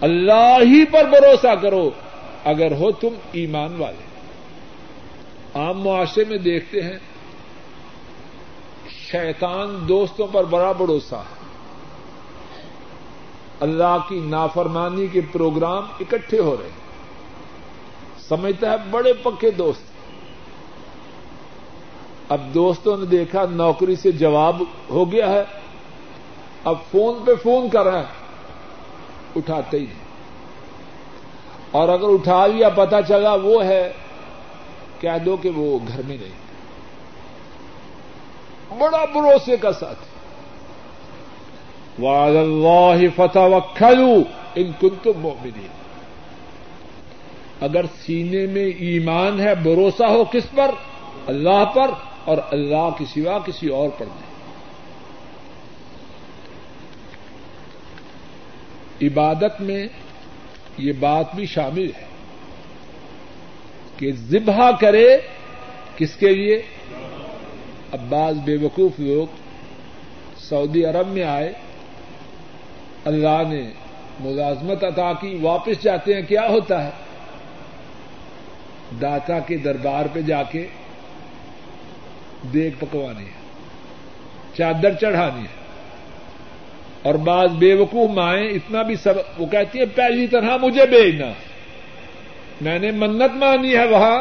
اللہ 0.00 0.58
ہی 0.62 0.84
پر 0.84 1.04
بھروسہ 1.04 1.54
کرو، 1.62 1.90
اگر 2.44 2.72
ہو 2.72 2.92
تم 2.92 3.14
ایمان 3.32 3.76
والے۔ 3.76 4.04
عام 5.54 5.80
معاشرے 5.80 6.24
میں 6.28 6.38
دیکھتے 6.38 6.82
ہیں، 6.82 6.98
شیطان 9.12 9.88
دوستوں 9.88 10.26
پر 10.26 10.44
بڑا 10.44 10.72
بھروسہ 10.72 11.14
ہے۔ 11.14 11.45
اللہ 13.60 13.96
کی 14.08 14.20
نافرمانی 14.20 15.06
کے 15.06 15.20
پروگرام 15.32 15.84
اکٹھے 16.00 16.38
ہو 16.38 16.56
رہے 16.60 16.68
ہیں۔ 16.68 16.86
سمجھتا 18.28 18.70
ہے 18.70 18.76
بڑے 18.90 19.12
پکے 19.12 19.50
دوست۔ 19.50 19.82
اب 22.28 22.54
دوستوں 22.54 22.96
نے 22.96 23.06
دیکھا 23.06 23.44
نوکری 23.50 23.96
سے 23.96 24.12
جواب 24.12 24.62
ہو 24.90 25.12
گیا 25.12 25.30
ہے۔ 25.30 25.44
اب 26.64 26.74
فون 26.90 27.24
پہ 27.26 27.34
فون 27.42 27.68
کر 27.68 27.84
رہا 27.84 27.98
ہے 27.98 28.04
اٹھاتے 29.36 29.78
ہی 29.78 29.84
نہیں۔ 29.84 30.06
اور 31.70 31.88
اگر 31.88 32.08
اٹھا 32.08 32.46
لیا 32.46 32.68
پتا 32.68 33.02
چلا 33.02 33.34
وہ 33.34 33.64
ہے، 33.64 33.92
کہہ 35.00 35.18
دو 35.24 35.36
کہ 35.36 35.50
وہ 35.56 35.78
گھر 35.88 36.00
میں 36.08 36.16
نہیں۔ 36.20 36.46
بڑا 38.78 39.04
بھروسے 39.12 39.56
کا 39.56 39.72
ساتھ 39.72 40.15
وعد 41.98 42.36
اللہ 42.36 43.04
فتح 43.16 43.54
ان 44.54 44.70
کن 44.80 44.94
تم 45.02 45.20
مومنین 45.20 45.74
اگر 47.60 47.84
سینے 48.04 48.46
میں 48.46 48.66
ایمان 48.78 49.40
ہے، 49.40 49.54
بھروسہ 49.54 50.04
ہو 50.04 50.24
کس 50.24 50.50
پر؟ 50.54 50.70
اللہ 51.26 51.64
پر، 51.74 51.90
اور 52.24 52.38
اللہ 52.50 52.88
کی 52.98 53.04
سوا 53.04 53.38
کسی 53.38 53.68
اور 53.68 53.88
پر 53.98 54.06
نہیں. 54.06 54.24
عبادت 59.02 59.60
میں 59.60 59.86
یہ 60.78 60.92
بات 60.92 61.34
بھی 61.34 61.46
شامل 61.46 61.90
ہے 61.96 62.04
کہ 63.96 64.12
ذبح 64.12 64.70
کرے 64.80 65.06
کس 65.96 66.16
کے 66.16 66.34
لیے؟ 66.34 66.62
بعض 68.08 68.34
بے 68.44 68.56
وقوف 68.62 69.00
لوگ 69.00 69.26
سعودی 70.38 70.84
عرب 70.84 71.08
میں 71.08 71.22
آئے 71.22 71.52
اللہ 73.06 73.42
نے 73.48 73.70
ملازمت 74.20 74.84
عطا 74.84 75.12
کی، 75.12 75.38
واپس 75.42 75.82
جاتے 75.82 76.14
ہیں، 76.14 76.22
کیا 76.22 76.48
ہوتا 76.48 76.84
ہے؟ 76.84 76.90
داتا 79.00 79.38
کے 79.38 79.56
دربار 79.56 80.06
پہ 80.12 80.20
جا 80.20 80.42
کے 80.42 80.66
دیگ 82.52 82.70
پکوانی 82.78 83.24
ہے 83.24 83.30
چادر 84.58 84.92
چڑھانی 84.92 85.40
ہے 85.40 85.64
اور 87.02 87.14
بعض 87.14 87.48
بے 87.48 87.74
وقوف 87.74 88.10
مائیں 88.10 88.48
اتنا 88.48 88.82
بھی 88.82 88.96
سب، 88.96 89.14
وہ 89.38 89.46
کہتی 89.46 89.78
ہیں، 89.78 89.86
پہلی 89.94 90.26
طرح 90.26 90.56
مجھے 90.56 90.86
بھیجنا۔ 90.86 91.32
میں 92.60 92.78
نے 92.78 92.90
منت 92.90 93.30
مانی 93.34 93.76
ہے 93.76 93.86
وہاں، 93.86 94.18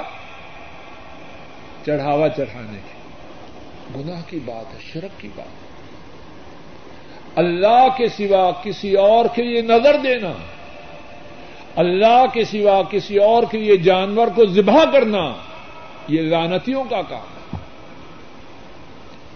چڑھاوا 1.86 2.30
چڑھانے 2.30 2.80
کی۔ 2.88 2.96
گناہ 4.00 4.22
کی 4.28 4.40
بات 4.46 4.74
ہے، 4.74 4.80
شرک 4.94 5.22
کی 5.22 5.30
بات 5.36 5.48
ہے۔ 5.48 5.75
اللہ 7.36 7.88
کے 7.98 8.08
سوا 8.10 8.52
کسی 8.64 8.96
اور 8.96 9.26
کے 9.36 9.44
لیے 9.44 9.62
نظر 9.62 9.96
دینا، 10.04 10.32
اللہ 11.76 12.26
کے 12.34 12.44
سوا 12.46 12.82
کسی 12.92 13.18
اور 13.18 13.44
کے 13.52 13.58
لیے 13.58 13.78
جانور 13.78 14.28
کو 14.36 14.46
ذبح 14.46 14.84
کرنا، 14.92 15.24
یہ 16.08 16.22
لانتیوں 16.22 16.84
کا 16.90 17.02
کام 17.02 17.28
ہے۔ 17.34 17.58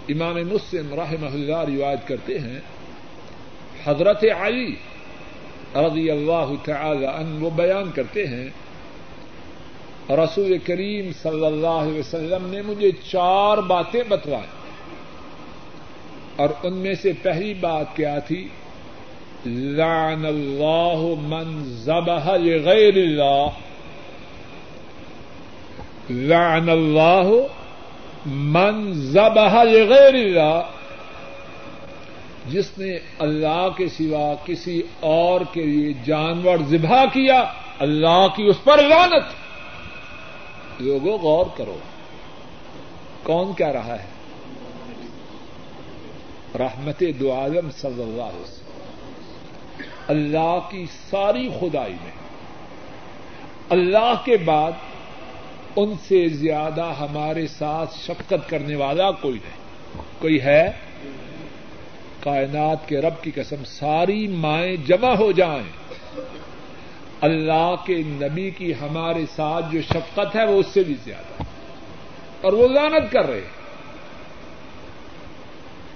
امام 0.10 0.36
مسلم 0.48 0.94
رحمہ 0.94 1.32
اللہ 1.34 1.60
روایت 1.68 2.08
کرتے 2.08 2.40
ہیں، 2.40 2.60
حضرت 3.86 4.24
علی 4.42 4.76
رضی 5.76 6.10
اللہ 6.12 6.54
تعالی 6.66 7.06
عنہ 7.06 7.44
وہ 7.44 7.50
بیان 7.50 7.92
کرتے 7.92 8.28
ہیں، 8.28 8.48
رسول 10.10 10.58
کریم 10.58 11.12
صلی 11.22 11.46
اللہ 11.46 11.76
علیہ 11.82 12.00
وسلم 12.00 12.46
نے 12.50 12.62
مجھے 12.62 12.92
چار 13.12 13.58
باتیں 13.58 14.02
بتلائی 14.08 14.48
اور 16.40 16.50
ان 16.64 16.74
میں 16.74 16.94
سے 16.94 17.12
پہلی 17.22 17.54
بات 17.54 17.96
کیا 17.96 18.20
تھی؟ 18.20 18.48
لعن 19.46 20.26
اللہ 20.26 21.02
من 21.22 21.64
ذبح 21.64 22.36
لغیر 22.36 22.98
اللہ. 22.98 23.48
لعن 26.10 26.70
اللہ 26.70 27.30
من 28.26 28.94
ذبح 28.94 29.64
لغیر 29.64 30.14
اللہ. 30.14 30.62
جس 32.48 32.78
نے 32.78 33.00
اللہ 33.20 33.68
کے 33.78 33.88
سوا 33.88 34.36
کسی 34.46 34.82
اور 35.00 35.42
کے 35.52 35.64
لیے 35.64 35.94
جانور 36.06 36.58
ذبح 36.70 37.06
کیا، 37.14 37.44
اللہ 37.80 38.28
کی 38.36 38.44
اس 38.44 38.64
پر 38.64 38.82
لعنت. 38.82 39.24
لوگوں، 40.82 41.18
غور 41.18 41.46
کرو، 41.58 41.78
کون 43.24 43.54
کہہ 43.54 43.68
رہا 43.68 43.96
ہے؟ 44.00 44.19
رحمت 46.58 47.04
دو 47.20 47.34
عالم 47.34 47.72
صلی 47.72 48.02
اللہ 48.02 48.22
علیہ 48.22 48.42
وسلم۔ 48.42 48.70
اللہ 50.08 50.60
کی 50.72 50.86
ساری 51.10 51.50
خدائی 51.60 51.94
میں۔ 51.94 52.12
اللہ 53.70 54.14
کے 54.26 54.38
بعد 54.38 54.72
ان 55.76 55.94
سے 56.08 56.28
زیادہ 56.28 56.94
ہمارے 57.00 57.48
ساتھ 57.48 57.98
شفقت 57.98 58.50
کرنے 58.50 58.76
والا 58.76 59.12
کوئی 59.12 59.34
نہیں۔ 59.34 60.00
کوئی 60.20 60.42
ہے؟ 60.42 60.72
کائنات 62.20 62.88
کے 62.88 62.98
رب 62.98 63.24
کی 63.24 63.32
قسم 63.32 63.64
ساری 63.66 64.28
مائیں 64.28 64.76
جمع 64.76 65.16
ہو 65.16 65.32
جائیں۔ 65.32 65.64
اللہ 67.22 67.76
کے 67.86 67.98
نبی 67.98 68.50
کی 68.50 68.74
ہمارے 68.82 69.26
ساتھ 69.36 69.66
جو 69.72 69.82
شفقت 69.82 70.36
ہے 70.36 70.46
وہ 70.46 70.60
اس 70.60 70.68
سے 70.68 70.84
بھی 70.84 70.96
زیادہ۔ 71.04 71.44
اور 72.42 72.54
وہ 72.54 72.68
لانت 72.68 73.12
کر 73.12 73.28
رہے 73.28 73.38
ہیں۔ 73.38 73.59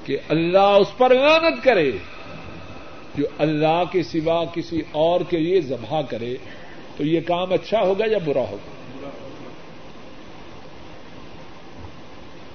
کہ 0.06 0.18
اللہ 0.30 0.58
اس 0.58 0.98
پر 0.98 1.16
لانت 1.16 1.64
کرے، 1.64 1.92
جو 3.16 3.26
اللہ 3.38 3.84
کے 3.92 4.04
سوا 4.04 4.46
کسی 4.54 4.82
اور 4.92 5.22
کے 5.30 5.38
لیے 5.38 5.62
ذبح 5.62 6.02
کرے، 6.02 6.36
تو 6.98 7.04
یہ 7.04 7.22
کام 7.22 7.54
اچھا 7.54 7.80
ہوگا 7.80 8.06
یا 8.12 8.18
برا 8.26 8.42
ہوگا؟ 8.42 8.74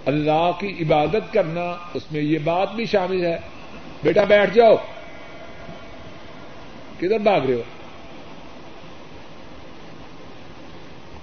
اللہ 0.07 0.51
کی 0.61 0.76
عبادت 0.80 1.32
کرنا، 1.32 1.76
اس 1.94 2.12
میں 2.12 2.20
یہ 2.20 2.38
بات 2.44 2.74
بھی 2.74 2.86
شامل 2.86 3.24
ہے۔ 3.24 3.38
بیٹا 4.03 4.24
بیٹھ 4.24 4.55
جاؤ۔ 4.55 4.76
کدھر 6.96 7.18
بھاگ 7.18 7.40
رہے 7.40 7.55
ہو؟ 7.55 7.62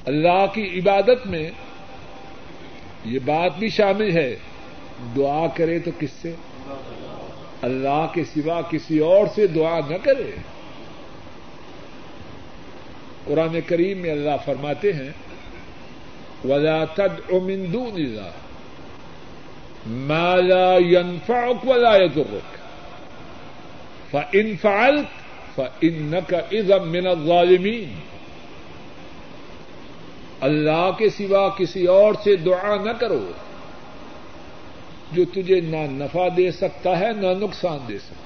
اللہ 0.06 0.46
کی 0.54 0.80
عبادت 0.80 1.28
میں 1.28 1.52
یہ 3.06 3.20
بات 3.26 3.58
بھی 3.60 3.70
شامل 3.70 4.18
ہے۔ 4.18 4.36
دعا 5.16 5.48
کرے 5.48 5.80
تو 5.80 5.92
کس 6.00 6.12
سے؟ 6.12 6.36
اللہ 7.62 8.08
کے 8.14 8.24
سوا 8.24 8.62
کسی 8.62 9.00
اور 9.00 9.28
سے 9.36 9.48
دعا 9.48 9.80
نہ 9.90 9.96
کرے۔ 10.04 10.32
قرآن 13.26 13.60
کریم 13.68 13.98
میں 13.98 14.12
اللہ 14.12 14.30
فرماتے 14.46 14.94
ہیں، 14.94 15.10
ولا 16.46 16.86
تدع 16.86 17.38
من 17.44 17.74
دون 17.74 17.96
الله، 17.96 18.30
ما 19.88 20.36
لا 20.36 20.78
ينفعك 20.78 21.68
ولا 21.68 21.98
يضرك، 21.98 22.58
فإن 24.12 24.58
فعلت 24.58 25.26
فإنك 25.56 26.34
إذا 26.34 26.78
من 26.78 27.08
الظالمين۔ 27.08 27.96
اللہ 30.42 30.92
کے 30.98 31.10
سوا 31.10 31.50
کسی 31.50 31.86
اور 31.86 32.14
سے 32.24 32.36
دعا 32.36 32.76
نہ 32.84 32.92
کرو۔ 32.92 33.32
جو 35.16 35.26
تجھے 35.26 35.62
نہ 35.62 35.78
نفع 35.78 36.28
دے 36.38 36.52
سکتا 36.52 37.00
ہے، 37.00 37.10
نہ 37.18 37.28
نقصان 37.40 37.78
دے 37.88 37.98
سکتا 37.98 38.16
ہے۔ 38.16 38.26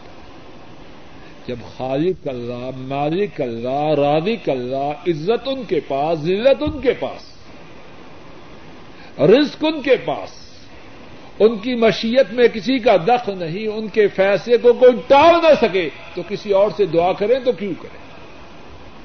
جب 1.47 1.55
خالق 1.77 2.27
اللہ، 2.27 2.69
مالک 2.77 3.41
اللہ، 3.41 3.93
رازق 3.97 4.49
اللہ، 4.49 4.91
عزت 5.07 5.47
ان 5.47 5.63
کے 5.67 5.79
پاس، 5.79 6.19
ذلت 6.19 6.63
ان 6.63 6.81
کے 6.81 6.93
پاس، 6.93 7.21
رزق 9.19 9.65
ان 9.65 9.81
کے 9.81 9.95
پاس، 10.05 10.29
ان 11.39 11.57
کی 11.57 11.75
مشیت 11.75 12.33
میں 12.33 12.47
کسی 12.47 12.79
کا 12.79 12.95
دخل 13.07 13.37
نہیں، 13.37 13.67
ان 13.67 13.87
کے 13.87 14.07
فیصلے 14.07 14.57
کو 14.57 14.73
کوئی 14.73 14.91
ٹال 15.07 15.35
نہ 15.35 15.67
سکے، 15.67 15.89
تو 16.15 16.21
کسی 16.27 16.51
اور 16.51 16.69
سے 16.77 16.85
دعا 16.85 17.13
کریں 17.13 17.39
تو 17.45 17.51
کیوں 17.51 17.73
کریں؟ 17.81 17.99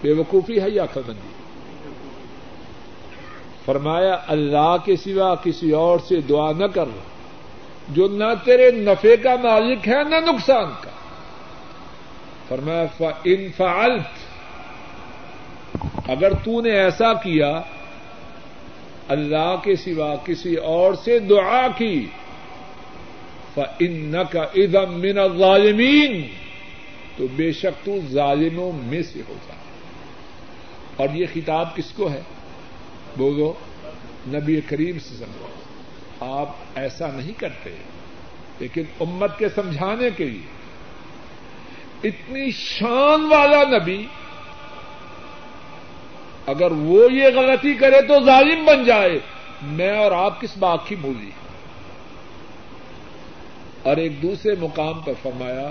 بے 0.03 0.13
وقوفی 0.13 0.61
ہے 0.61 0.71
یا 0.71 0.87
خبندی 0.87 1.33
فرمایا، 3.65 4.17
اللہ 4.27 4.77
کے 4.85 4.97
سوا 4.97 5.35
کسی 5.35 5.71
اور 5.71 5.99
سے 6.09 6.21
دعا 6.21 6.53
نہ 6.53 6.65
کر۔ 6.65 6.85
جو 7.89 8.09
نہ 8.09 8.25
تیرے 8.45 8.71
نفے 8.71 9.17
کا 9.17 9.37
مالک 9.37 9.89
ہے، 9.89 10.05
نہ 10.05 10.17
نقصان 10.17 10.71
کا۔ 10.81 10.91
فرمایا 12.49 13.11
ان 13.25 13.49
فعلت 13.57 14.35
اگر 16.09 16.33
تو 16.45 16.61
نے 16.61 16.71
ایسا 16.71 17.13
کیا، 17.13 17.61
اللہ 19.09 19.57
کے 19.63 19.77
سوا 19.77 20.17
کسی 20.17 20.55
اور 20.55 20.95
سے 20.95 21.19
دعا 21.19 21.69
کی 21.69 22.07
فن 23.55 24.17
کا 24.31 24.43
ادم 24.43 25.01
من 25.01 25.19
الظالمین 25.19 26.29
تو 27.17 27.27
بے 27.37 27.53
شک 27.53 27.85
تو 27.85 27.93
ظالموں 28.11 28.73
میں 28.73 29.03
سے 29.03 29.21
ہو 29.29 29.35
جائے 29.47 29.63
اور 30.97 31.09
یہ 31.15 31.27
خطاب 31.35 31.77
کس 31.77 31.93
کو 31.93 32.11
ہے؟ 32.11 32.23
بولو، 33.17 33.53
نبی 34.29 34.61
کریم 34.61 34.99
سے 34.99 35.15
سمجھو 35.15 35.47
آپ 36.21 36.49
ایسا 36.75 37.07
نہیں 37.15 37.33
کرتے، 37.39 37.71
لیکن 38.59 38.83
امت 39.01 39.39
کے 39.39 39.49
سمجھانے 39.49 40.11
کے 40.17 40.25
لیے۔ 40.25 40.55
اتنی 42.09 42.51
شان 42.51 43.25
والا 43.25 43.79
نبی، 43.79 44.07
اگر 46.47 46.71
وہ 46.71 47.13
یہ 47.13 47.25
غلطی 47.35 47.75
کرے 47.75 48.03
تو 48.03 48.25
ظالم 48.25 48.65
بن 48.65 48.85
جائے۔ 48.85 49.19
میں 49.63 49.99
اور 49.99 50.13
آپ 50.13 50.41
کس 50.41 50.57
بات 50.59 50.79
کی 50.87 50.97
مولی؟ 50.97 51.31
اور 53.83 53.97
ایک 53.97 54.23
دوسرے 54.23 54.55
مقام 54.61 55.01
پر 55.01 55.13
فرمایا، 55.23 55.71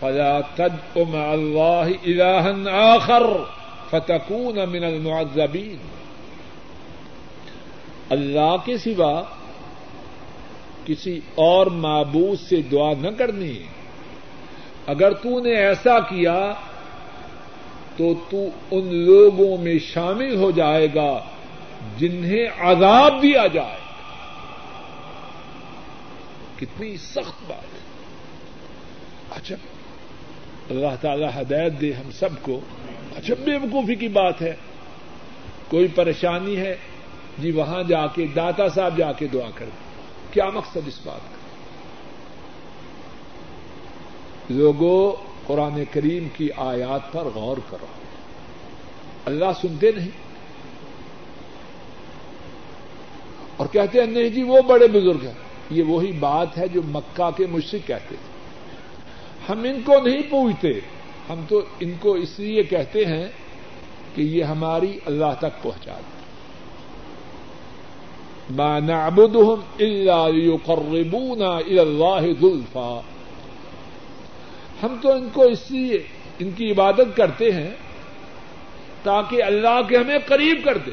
فلا 0.00 0.40
تد 0.40 0.96
ام 0.96 1.16
اللہ 1.30 2.22
الہن 2.22 2.68
آخر 2.68 3.22
فتکون 3.90 4.70
من 4.70 4.84
المعذبین۔ 4.84 5.76
اللہ 8.10 8.56
کے 8.64 8.78
سوا 8.78 9.22
کسی 10.86 11.20
اور 11.34 11.66
معبود 11.66 12.40
سے 12.40 12.62
دعا 12.62 12.92
نہ 13.00 13.08
کرنی۔ 13.18 13.58
اگر 14.86 15.12
تو 15.12 15.40
نے 15.40 15.54
ایسا 15.54 15.98
کیا 15.98 16.52
تو 17.96 18.14
تو 18.30 18.44
ان 18.70 18.94
لوگوں 18.94 19.58
میں 19.58 19.78
شامل 19.78 20.36
ہو 20.36 20.50
جائے 20.50 20.88
گا 20.94 21.24
جنہیں 21.98 22.46
عذاب 22.58 23.22
دیا 23.22 23.46
جائے 23.46 23.76
گا۔ 23.76 23.92
کتنی 26.56 26.96
سخت 26.96 27.42
بات 27.46 27.74
ہے۔ 27.74 27.80
اچھا 29.30 29.56
اللہ 30.70 30.96
تعالی 31.00 31.26
ہدایت 31.40 31.80
دے 31.80 31.92
ہم 31.92 32.10
سب 32.10 32.42
کو۔ 32.42 32.60
اچھا 33.16 33.34
بے 33.44 33.56
وقوفی 33.56 33.94
کی 33.94 34.08
بات 34.08 34.42
ہے۔ 34.42 34.56
کوئی 35.68 35.88
پریشانی 35.88 36.56
ہے؟ 36.56 36.76
جی 37.38 37.50
وہاں 37.50 37.82
جا 37.82 38.06
کے، 38.06 38.26
داتا 38.26 38.68
صاحب 38.68 38.96
جا 38.96 39.12
کے 39.12 39.26
دعا 39.26 39.50
کر 39.54 39.64
دیں 39.64 39.91
کیا 40.32 40.50
مقصد 40.50 40.78
اس 40.86 40.98
بات 41.04 41.20
کا؟ 41.20 41.36
لوگوں 44.48 45.12
قرآن 45.46 45.82
کریم 45.90 46.28
کی 46.36 46.48
آیات 46.56 47.12
پر 47.12 47.24
غور 47.34 47.56
کرو۔ 47.70 47.86
اللہ 49.24 49.44
سنتے 49.60 49.90
نہیں۔ 49.92 50.10
اور 53.56 53.66
کہتے 53.72 54.00
ہیں، 54.00 54.06
نہیں 54.06 54.28
جی 54.28 54.42
وہ 54.42 54.60
بڑے 54.68 54.88
بزرگ 54.88 55.24
ہیں۔ 55.24 55.34
یہ 55.70 55.82
وہی 55.82 56.12
بات 56.12 56.58
ہے 56.58 56.68
جو 56.68 56.82
مکہ 56.82 57.30
کے 57.36 57.46
مشرق 57.46 57.88
کہتے 57.88 58.14
تھے۔ 58.14 58.32
ہم 59.48 59.62
ان 59.62 59.82
کو 59.84 60.00
نہیں 60.00 60.22
پوچھتے۔ 60.30 60.68
ہم 61.28 61.44
تو 61.48 61.60
ان 61.80 61.92
کو 62.00 62.12
اس 62.12 62.38
لیے 62.40 62.62
کہتے 62.62 63.04
ہیں 63.04 63.28
کہ 64.14 64.22
یہ 64.22 64.44
ہماری 64.44 64.98
اللہ 65.06 65.34
تک 65.38 65.62
پہنچا 65.62 65.94
دیں 65.94 66.11
ما 68.56 68.78
نعبدهم 68.78 69.60
الا 69.78 70.28
ليقربونا 70.28 71.56
الى 71.56 71.78
الله 71.78 72.26
زلفا۔ 72.40 73.00
ہم 74.82 74.96
تو 75.02 75.12
ان 75.12 75.28
کو 75.32 75.42
اس 75.42 75.70
لیے 75.70 76.02
ان 76.38 76.50
کی 76.50 76.72
عبادت 76.72 77.16
کرتے 77.16 77.52
ہیں 77.52 77.70
تاکہ 79.02 79.42
اللہ 79.42 79.82
کے 79.88 79.96
ہمیں 79.96 80.18
قریب 80.26 80.64
کر 80.64 80.78
دے۔ 80.78 80.90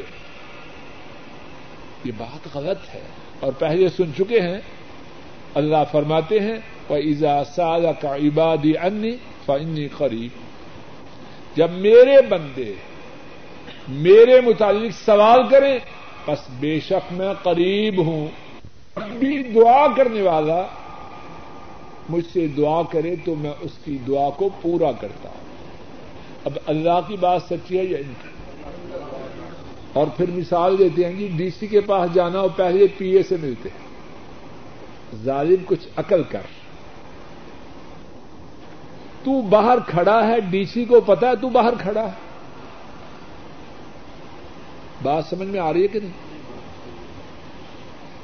یہ 2.03 2.11
بات 2.17 2.55
غلط 2.55 2.95
ہے۔ 2.95 3.01
اور 3.39 3.51
پہلے 3.59 3.89
سن 3.89 4.11
چکے 4.17 4.39
ہیں۔ 4.39 4.61
اللہ 5.53 5.83
فرماتے 5.91 6.39
ہیں 6.39 6.57
وہ 6.89 6.95
ایزا 6.95 7.43
سال 7.43 7.85
کا 8.01 8.15
عبادی 8.15 8.77
انی 8.77 9.17
فنی 9.45 9.87
قریب 9.87 10.31
جب 11.57 11.71
میرے 11.71 12.21
بندے 12.21 12.73
میرے 13.87 14.41
متعلق 14.41 15.05
سوال 15.05 15.47
کریں 15.47 15.79
بس 16.25 16.37
بے 16.59 16.79
شک 16.79 17.13
میں 17.13 17.33
قریب 17.43 18.05
ہوں۔ 18.05 18.27
بھی 19.19 19.43
دعا 19.43 19.87
کرنے 19.97 20.21
والا 20.21 20.65
مجھ 22.09 22.25
سے 22.33 22.47
دعا 22.47 22.81
کرے 22.91 23.15
تو 23.25 23.35
میں 23.35 23.51
اس 23.59 23.71
کی 23.85 23.97
دعا 24.07 24.29
کو 24.29 24.49
پورا 24.61 24.91
کرتا 24.91 25.29
ہوں۔ 25.29 25.39
اب 26.45 26.57
اللہ 26.65 26.99
کی 27.07 27.17
بات 27.17 27.41
سچی 27.49 27.79
ہے 27.79 27.83
یا 27.83 27.97
ان 27.97 28.13
کی 28.21 28.29
اور 29.93 30.07
پھر 30.17 30.31
مثال 30.31 30.77
دیتے 30.79 31.05
ہیں 31.05 31.13
جی 31.13 31.27
ڈی 31.27 31.49
سی 31.49 31.67
کے 31.67 31.81
پاس 31.81 32.13
جانا 32.13 32.39
اور 32.39 32.49
پہلے 32.55 32.87
پی 32.97 33.09
اے 33.09 33.23
سے 33.23 33.35
ملتے۔ 33.41 33.69
ہیں 33.69 33.87
ظالم 35.23 35.63
کچھ 35.65 35.87
عقل 35.97 36.23
کر۔ 36.23 36.41
تو 39.23 39.41
باہر 39.41 39.77
کھڑا 39.87 40.27
ہے، 40.27 40.39
ڈی 40.39 40.65
سی 40.65 40.85
کو 40.85 41.01
پتا 41.01 41.27
ہے 41.29 41.35
تو 41.35 41.49
باہر 41.49 41.73
کھڑا 41.79 42.01
ہے۔ 42.01 42.28
بات 45.03 45.25
سمجھ 45.29 45.47
میں 45.47 45.59
آ 45.59 45.73
رہی 45.73 45.81
ہے 45.81 45.87
کہ 45.87 45.99
نہیں؟ 45.99 46.11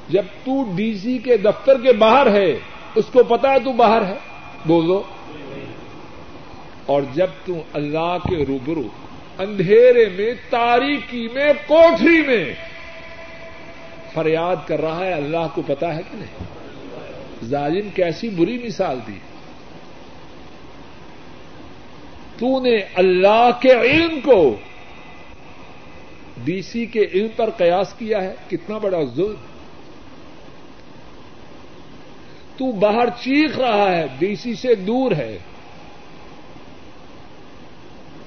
جب 0.10 0.24
تو 0.44 0.76
ڈی 0.76 0.98
سی 0.98 1.18
کے 1.18 1.38
دفتر 1.38 1.82
کے 1.82 1.94
باہر 1.94 2.32
ہے، 2.32 2.60
اس 2.96 3.06
کو 3.14 3.24
پتا 3.24 3.52
ہے 3.52 3.60
تو 3.60 3.72
باہر 3.72 4.06
ہے 4.06 4.16
بولو 4.66 5.04
اور 6.86 7.02
جب 7.14 7.28
تم 7.46 7.54
اللہ 7.74 8.18
کے 8.30 8.46
روبرو 8.46 8.84
اندھیرے 9.38 10.10
میں، 10.10 10.34
تاریکی 10.50 11.28
میں 11.34 11.54
کوٹری 11.68 12.22
میں 12.28 12.54
فریاد 14.14 14.56
کر 14.66 14.82
رہا 14.82 15.06
ہے، 15.06 15.14
اللہ 15.14 15.48
کو 15.56 15.62
پتا 15.68 15.96
ہے 15.96 16.02
کہ 16.12 16.18
نہیں؟ 16.18 16.44
ظالم 17.46 17.90
کیسی 17.90 18.30
بری 18.30 18.58
مثال 18.64 19.00
دی۔ 19.08 19.20
تو 22.38 22.60
نے 22.60 22.76
اللہ 22.94 23.50
کے 23.62 23.72
علم 23.72 24.20
کو 24.20 24.56
ڈی 26.44 26.62
سی 26.62 26.86
کے 26.86 27.00
علم 27.14 27.28
پر 27.36 27.50
قیاس 27.50 27.94
کیا 27.94 28.24
ہے؟ 28.24 28.34
کتنا 28.50 28.78
بڑا 28.78 29.04
ظلم؟ 29.16 29.36
تو 32.58 32.72
باہر 32.72 33.10
چیخ 33.10 33.58
رہا 33.58 33.98
ہے، 33.98 34.08
ڈی 34.20 34.36
سی 34.36 34.56
سے 34.56 34.76
دور 34.76 35.12
ہے۔ 35.12 35.38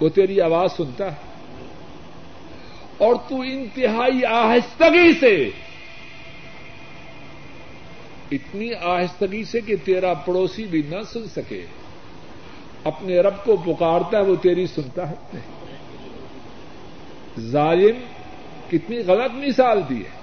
وہ 0.01 0.09
تیری 0.09 0.41
آواز 0.41 0.73
سنتا 0.73 1.13
ہے۔ 1.13 1.17
اور 2.99 3.15
تو 3.29 3.41
انتہائی 3.41 4.25
آہستگی 4.25 5.13
سے، 5.21 5.51
اتنی 8.33 8.75
آہستگی 8.75 9.45
سے 9.45 9.61
کہ 9.61 9.77
تیرا 9.85 10.15
پڑوسی 10.15 10.67
بھی 10.67 10.83
نہ 10.89 11.03
سن 11.13 11.29
سکے۔ 11.29 11.63
اپنے 12.85 13.21
رب 13.21 13.35
کو 13.45 13.57
پکارتا 13.57 14.19
ہے، 14.19 14.23
وہ 14.23 14.37
تیری 14.37 14.67
سنتا 14.67 15.11
ہے۔ 15.11 15.15
ظالم 17.39 17.97
کتنی 18.71 18.99
غلط 18.99 19.31
مثال 19.35 19.83
دی 19.89 19.97
ہے۔ 19.97 20.19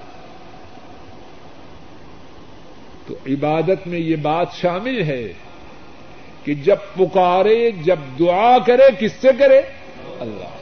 تو 3.08 3.16
عبادت 3.26 3.88
میں 3.88 4.00
یہ 4.00 4.16
بات 4.16 4.48
شامل 4.54 5.04
ہے 5.04 5.34
کہ 6.44 6.54
جب 6.54 6.76
پکارے، 6.96 7.72
جب 7.72 8.00
دعا 8.20 8.58
کرے، 8.60 8.84
کس 9.00 9.12
سے 9.22 9.28
کرے؟ 9.40 9.62
اللہ 10.20 10.56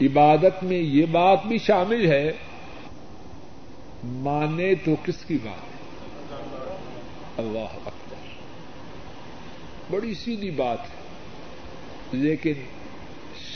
عبادت 0.00 0.64
میں 0.64 0.78
یہ 0.78 1.06
بات 1.06 1.38
بھی 1.46 1.58
شامل 1.58 2.06
ہے، 2.06 2.32
مانے 4.04 4.74
تو 4.74 4.94
کس 5.04 5.24
کی 5.24 5.38
بات 5.44 5.62
ہے؟ 5.62 5.76
اللہ 7.36 7.88
اکبر۔ 7.88 8.16
بڑی 9.90 10.14
سیدھی 10.14 10.50
بات 10.50 10.78
ہے۔ 10.80 10.95
لیکن 12.12 12.52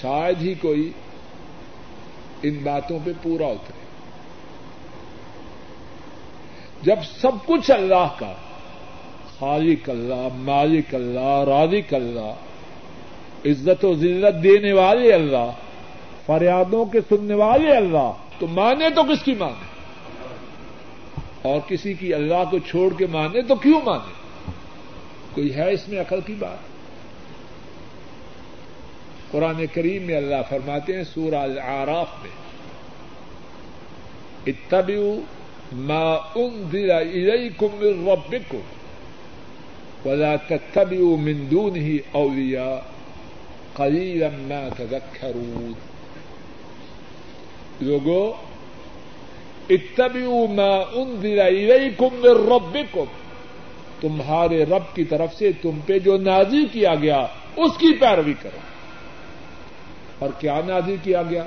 شاید 0.00 0.42
ہی 0.42 0.54
کوئی 0.54 0.92
ان 2.42 2.58
باتوں 2.62 2.98
پہ 3.04 3.10
پورا 3.22 3.46
اترے۔ 3.46 3.80
جب 6.82 6.96
سب 7.20 7.46
کچھ 7.46 7.70
اللہ 7.70 8.08
کا، 8.18 8.32
خالق 9.38 9.90
اللہ، 9.90 10.28
مالک 10.34 10.94
اللہ، 10.94 11.44
رازق 11.48 11.94
اللہ، 11.94 12.34
عزت 13.44 13.84
و 13.84 13.94
ذلت 13.94 14.42
دینے 14.42 14.72
والے 14.72 15.12
اللہ، 15.12 15.50
فریادوں 16.26 16.84
کے 16.84 17.00
سننے 17.08 17.34
والے 17.34 17.76
اللہ، 17.76 18.12
تو 18.38 18.46
مانے 18.46 18.90
تو 18.90 19.02
کس 19.02 19.22
کی 19.24 19.34
مانے؟ 19.34 19.70
اور 21.42 21.60
کسی 21.68 21.94
کی 21.94 22.14
اللہ 22.14 22.50
کو 22.50 22.58
چھوڑ 22.58 22.94
کے 22.98 23.06
مانے 23.06 23.42
تو 23.42 23.54
کیوں 23.54 23.80
مانے؟ 23.86 24.12
کوئی 25.34 25.54
ہے 25.54 25.72
اس 25.72 25.88
میں 25.88 26.00
عقل 26.00 26.20
کی 26.26 26.34
بات؟ 26.38 26.69
قرآن 29.30 29.66
کریم 29.72 30.02
میں 30.02 30.16
اللہ 30.16 30.42
فرماتے 30.48 30.96
ہیں 30.96 31.04
سورہ 31.04 31.34
العراف 31.34 32.08
میں، 32.22 32.30
اتبعوا 34.46 35.16
ما 35.72 36.14
انزل 36.14 36.90
الیکم 36.90 37.68
من 37.80 38.08
ربکم 38.08 38.60
ولا 40.04 40.36
تتبعوا 40.36 41.16
من 41.16 41.50
دونه 41.50 41.90
اولیاء، 42.12 42.76
قلیلا 43.74 44.28
ما 44.32 44.68
تذکرون۔ 44.78 45.72
لوگو، 47.80 48.32
اتبعوا 49.70 50.46
ما 50.52 50.74
انزل 50.92 51.40
الیکم 51.40 52.08
من 52.12 52.52
ربکم، 52.52 53.04
تمہارے 54.00 54.64
رب 54.64 54.94
کی 54.94 55.04
طرف 55.04 55.34
سے 55.34 55.50
تم 55.62 55.78
پہ 55.86 55.98
جو 55.98 56.16
نازل 56.16 56.66
کیا 56.72 56.94
گیا، 56.94 57.26
اس 57.56 57.76
کی 57.78 57.94
پیروی 57.94 58.34
کرو۔ 58.42 58.58
اور 60.20 60.30
کیا 60.38 60.60
نازل 60.66 60.96
کیا 61.02 61.22
گیا؟ 61.22 61.44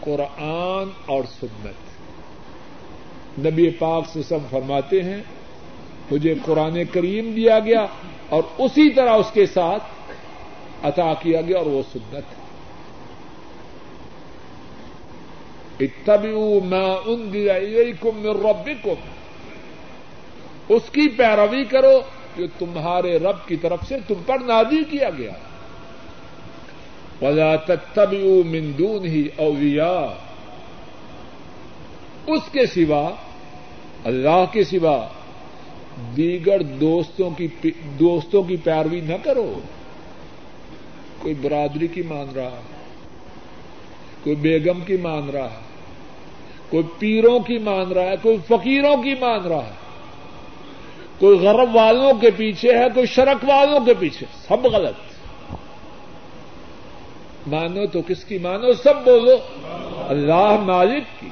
قرآن 0.00 0.88
اور 1.06 1.24
سنت۔ 1.40 1.90
نبی 3.38 3.70
پاک 3.70 4.08
سے 4.12 4.22
سب 4.22 4.38
فرماتے 4.50 5.02
ہیں، 5.02 5.22
مجھے 6.10 6.34
قرآن 6.44 6.84
کریم 6.92 7.32
دیا 7.32 7.58
گیا 7.58 7.86
اور 8.28 8.42
اسی 8.58 8.90
طرح 8.90 9.10
اس 9.10 9.30
کے 9.32 9.46
ساتھ 9.46 9.82
عطا 10.82 11.14
کیا 11.14 11.40
گیا 11.40 11.58
اور 11.58 11.66
وہ 11.66 11.82
سنت۔ 11.92 12.14
ہے 12.14 12.40
اتبعوا 15.80 16.60
ما 16.64 16.94
انزل 17.06 17.50
الیکم 17.50 18.10
من 18.14 18.26
ربکم۔ 18.26 18.94
اس 20.68 20.82
کی 20.92 21.08
پیروی 21.08 21.64
کرو 21.64 22.00
جو 22.36 22.46
تمہارے 22.58 23.18
رب 23.18 23.48
کی 23.48 23.56
طرف 23.56 23.78
سے 23.88 23.96
تم 24.08 24.14
پر 24.26 24.38
نازل 24.38 24.84
کیا 24.84 25.10
گیا۔ 25.10 25.32
ہے 25.32 25.49
ولا 27.22 27.56
تتبعوا 27.56 28.48
من 28.48 28.72
دونه 28.78 29.20
اولیاء 29.36 30.06
اس 32.26 32.42
کے 32.52 32.66
سوا، 32.66 33.10
اللہ 34.04 34.44
کے 34.52 34.64
سوا 34.64 35.06
دیگر 36.16 36.62
دوستوں 36.62 37.30
کی 37.30 37.48
دوستوں 38.00 38.42
کی 38.42 38.56
پیروی 38.56 39.00
نہ 39.00 39.14
کرو۔ 39.22 39.60
کوئی 41.18 41.34
برادری 41.34 41.86
کی 41.86 42.02
مان 42.02 42.26
رہا، 42.34 42.60
کوئی 44.24 44.36
بیگم 44.36 44.80
کی 44.80 44.96
مان 44.96 45.30
رہا 45.30 45.50
ہے 45.50 45.70
کوئی 46.70 46.82
پیروں 46.98 47.40
کی 47.40 47.58
مان 47.58 47.92
رہا 47.92 48.02
ہے 48.02 48.16
کوئی 48.22 48.36
فقیروں 48.48 49.02
کی 49.02 49.14
مان 49.20 49.40
رہا۔ 49.40 49.64
ہے 49.66 49.80
کوئی 51.18 51.38
غرب 51.38 51.76
والوں 51.76 52.12
کے 52.20 52.30
پیچھے 52.30 52.78
ہے، 52.78 52.84
کوئی 52.94 53.06
شرک 53.06 53.44
والوں 53.44 53.80
کے 53.80 53.94
پیچھے، 53.94 54.26
سب 54.48 54.66
غلط۔ 54.66 55.09
مانو 57.46 57.86
تو 57.86 58.02
کس 58.02 58.24
کی 58.24 58.38
مانو؟ 58.38 58.72
سب 58.72 59.04
بولو۔ 59.04 59.36
اللہ 60.08 60.56
مالک 60.60 61.20
کی، 61.20 61.28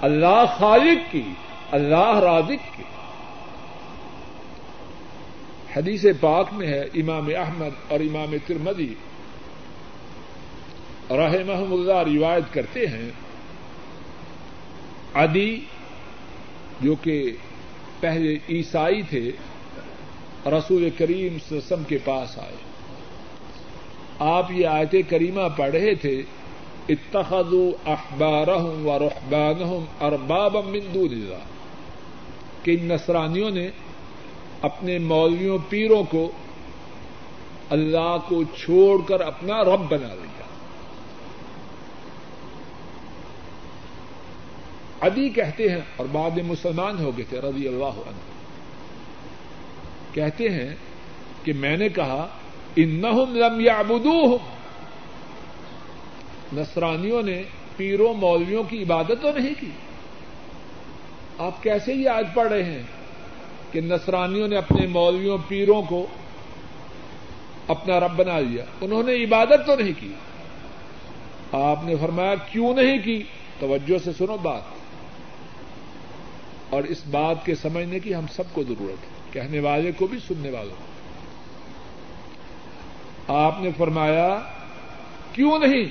اللہ 0.00 0.44
خالق 0.58 1.12
کی، 1.12 1.22
اللہ 1.70 2.18
رازق 2.18 2.76
کی۔ 2.76 2.82
حدیث 5.76 6.04
پاک 6.20 6.46
میں 6.52 6.66
ہے، 6.66 6.80
امام 6.80 7.28
احمد 7.36 7.92
اور 7.92 8.00
امام 8.00 8.34
ترمدی 8.46 8.94
رحمہ 11.10 11.74
اللہ 11.74 12.16
روایت 12.16 12.54
کرتے 12.54 12.86
ہیں۔ 12.86 13.10
ادی 15.14 15.60
جو 16.80 16.94
کہ 16.94 17.32
پہلے 18.00 18.34
عیسائی 18.48 19.02
تھے، 19.02 19.30
رسول 20.46 20.90
کریم 20.98 21.38
سسم 21.50 21.82
کے 21.84 21.98
پاس 22.04 22.38
آئے۔ 22.38 22.69
آپ 24.20 24.50
یہ 24.50 24.66
آیت 24.66 24.94
کریمہ 25.08 25.48
پڑھ 25.56 25.70
رہے 25.70 25.94
تھے، 25.94 26.22
اتخذوا 26.88 27.92
اخبارهم 27.92 28.86
و 28.86 28.98
رحبانهم 28.98 29.84
اربابا 30.00 30.60
من 30.60 30.88
دون 30.94 31.12
اللہ، 31.12 31.44
کہ 32.64 32.70
ان 32.70 32.86
نصرانیوں 32.86 33.50
نے 33.50 33.68
اپنے 34.62 34.98
مولویوں 34.98 35.58
پیروں 35.68 36.02
کو 36.10 36.30
اللہ 37.70 38.16
کو 38.28 38.42
چھوڑ 38.56 38.96
کر 39.08 39.20
اپنا 39.20 39.62
رب 39.64 39.88
بنا 39.90 40.14
لیا۔ 40.14 40.46
ادی 45.00 45.28
کہتے 45.28 45.68
ہیں، 45.68 45.80
اور 45.96 46.06
بعد 46.12 46.30
میں 46.30 46.44
مسلمان 46.44 46.98
ہو 47.04 47.10
گئے 47.16 47.24
تھے، 47.28 47.40
رضی 47.40 47.68
اللہ 47.68 48.02
عنہ۔ 48.10 48.28
کہتے 50.12 50.48
ہیں 50.48 50.74
کہ 51.44 51.52
میں 51.52 51.76
نے 51.76 51.88
کہا 51.88 52.26
انہم 52.76 53.36
لم 53.36 53.60
یعبدوہم۔ 53.60 54.60
نصرانیوں 56.52 57.22
نے 57.22 57.42
پیروں 57.76 58.14
مولویوں 58.14 58.64
کی 58.64 58.82
عبادت 58.82 59.12
تو 59.22 59.32
نہیں 59.32 59.54
کی۔ 59.60 59.70
آپ 61.38 61.62
کیسے 61.62 61.94
یہ 61.94 62.08
آج 62.08 62.26
پڑھ 62.34 62.48
رہے 62.48 62.62
ہیں 62.62 62.82
کہ 63.72 63.80
نصرانیوں 63.80 64.48
نے 64.48 64.56
اپنے 64.56 64.86
مولویوں 64.86 65.38
پیروں 65.48 65.82
کو 65.82 66.06
اپنا 67.68 68.00
رب 68.00 68.16
بنا 68.16 68.40
لیا؟ 68.40 68.64
انہوں 68.80 69.02
نے 69.02 69.24
عبادت 69.24 69.66
تو 69.66 69.76
نہیں 69.76 69.92
کی۔ 70.00 70.12
آپ 71.52 71.84
نے 71.84 71.96
فرمایا، 71.96 72.34
کیوں 72.34 72.74
نہیں 72.74 72.98
کی؟ 73.04 73.22
توجہ 73.58 74.04
سے 74.04 74.10
سنو 74.18 74.36
بات۔ 74.36 74.62
اور 76.70 76.82
اس 76.82 77.06
بات 77.10 77.46
کے 77.46 77.54
سمجھنے 77.54 77.98
کی 77.98 78.14
ہم 78.14 78.26
سب 78.32 78.42
کو 78.52 78.62
ضرورت 78.62 79.04
ہے۔ 79.04 79.08
کہنے 79.32 79.60
والے 79.60 79.92
کو 79.92 80.06
بھی، 80.06 80.18
سننے 80.28 80.50
والوں 80.50 80.74
کو۔ 80.78 80.89
آپ 83.28 83.60
نے 83.60 83.70
فرمایا، 83.76 84.38
کیوں 85.32 85.58
نہیں؟ 85.58 85.84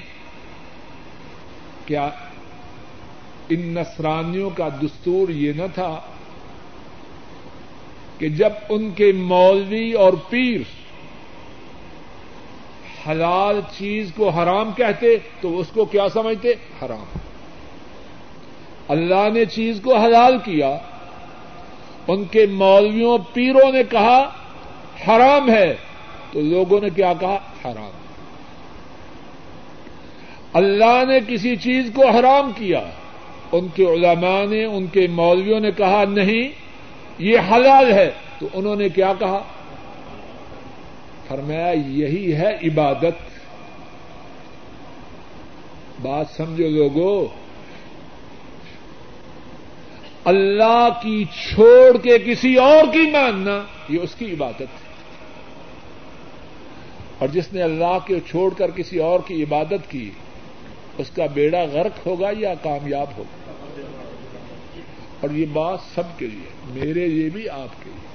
کیا 1.85 2.09
ان 3.49 3.59
نسرانیوں 3.59 4.49
کا 4.49 4.69
دستور 4.69 5.29
یہ 5.29 5.53
نہ 5.53 5.63
تھا 5.73 5.99
کہ 8.17 8.29
جب 8.29 8.49
ان 8.69 8.91
کے 8.91 9.11
مولوی 9.11 9.93
اور 9.93 10.13
پیر 10.29 10.61
حلال 13.07 13.61
چیز 13.77 14.11
کو 14.15 14.29
حرام 14.29 14.71
کہتے 14.71 15.17
تو 15.41 15.59
اس 15.59 15.67
کو 15.73 15.85
کیا 15.85 16.09
سمجھتے؟ 16.09 16.49
حرام۔ 16.81 17.05
اللہ 18.87 19.29
نے 19.33 19.45
چیز 19.45 19.81
کو 19.83 19.97
حلال 19.97 20.37
کیا، 20.37 20.77
ان 22.07 22.23
کے 22.23 22.45
مولویوں 22.45 23.17
پیروں 23.33 23.71
نے 23.71 23.83
کہا، 23.83 24.31
حرام 25.07 25.49
ہے۔ 25.49 25.75
تو 26.31 26.41
لوگوں 26.41 26.81
نے 26.81 26.89
کیا 26.89 27.13
کہا؟ 27.19 27.37
حرام۔ 27.65 27.89
اللہ 30.53 31.03
نے 31.07 31.19
کسی 31.27 31.55
چیز 31.55 31.91
کو 31.95 32.07
حرام 32.07 32.51
کیا۔ 32.55 32.81
ان 33.51 33.67
کے 33.75 33.85
علماء 33.85 34.45
نے، 34.45 34.65
ان 34.65 34.87
کے 34.87 35.07
مولویوں 35.07 35.59
نے 35.59 35.71
کہا، 35.71 36.03
نہیں، 36.09 36.49
یہ 37.17 37.37
حلال 37.51 37.93
ہے۔ 37.93 38.11
تو 38.39 38.47
انہوں 38.53 38.75
نے 38.75 38.89
کیا 38.89 39.13
کہا؟ 39.19 39.43
فرمایا، 41.27 41.71
یہی 41.87 42.33
ہے 42.35 42.57
عبادت۔ 42.63 43.29
بات 46.01 46.25
سمجھو 46.37 46.67
لوگوں 46.67 47.27
اللہ 50.25 50.89
کی 51.01 51.23
چھوڑ 51.23 51.97
کے 51.97 52.17
کسی 52.17 52.55
اور 52.55 52.93
کی 52.93 53.11
ماننا، 53.11 53.61
یہ 53.89 53.99
اس 53.99 54.15
کی 54.15 54.31
عبادت 54.31 54.61
ہے۔ 54.61 54.88
اور 57.19 57.27
جس 57.27 57.53
نے 57.53 57.61
اللہ 57.61 57.97
کے 58.05 58.19
چھوڑ 58.19 58.53
کر 58.53 58.71
کسی 58.71 58.97
اور 58.97 59.19
کی 59.27 59.43
عبادت 59.43 59.91
کی، 59.91 60.11
اس 60.97 61.09
کا 61.09 61.25
بیڑا 61.25 61.63
غرق 61.63 62.07
ہوگا 62.07 62.29
یا 62.37 62.53
کامیاب 62.53 63.07
ہوگا؟ 63.17 63.51
اور 65.19 65.29
یہ 65.29 65.45
بات 65.53 65.79
سب 65.95 66.19
کے 66.19 66.27
لیے، 66.27 66.49
میرے 66.67 67.07
لیے 67.07 67.29
بھی 67.29 67.49
آپ 67.49 67.83
کے 67.83 67.89
لیے۔ 67.89 68.09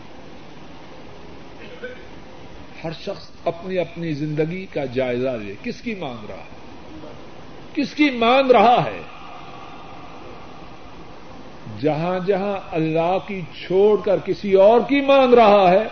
ہر 2.84 2.92
شخص 2.92 3.30
اپنی 3.44 3.78
اپنی 3.78 4.12
زندگی 4.12 4.66
کا 4.66 4.84
جائزہ 4.84 5.28
لے۔ 5.28 5.54
کس 5.62 5.80
کی 5.80 5.94
مانگ 5.94 6.24
رہا؟ 6.28 6.36
ہے 6.36 6.64
کس 7.74 7.94
کی 7.94 8.10
مانگ 8.10 8.50
رہا 8.50 8.84
ہے؟ 8.84 9.00
جہاں 11.80 12.18
جہاں 12.26 12.56
اللہ 12.72 13.18
کی 13.26 13.40
چھوڑ 13.40 14.00
کر 14.04 14.16
کسی 14.24 14.52
اور 14.52 14.80
کی 14.88 15.00
مانگ 15.00 15.34
رہا 15.34 15.70
ہے، 15.70 15.84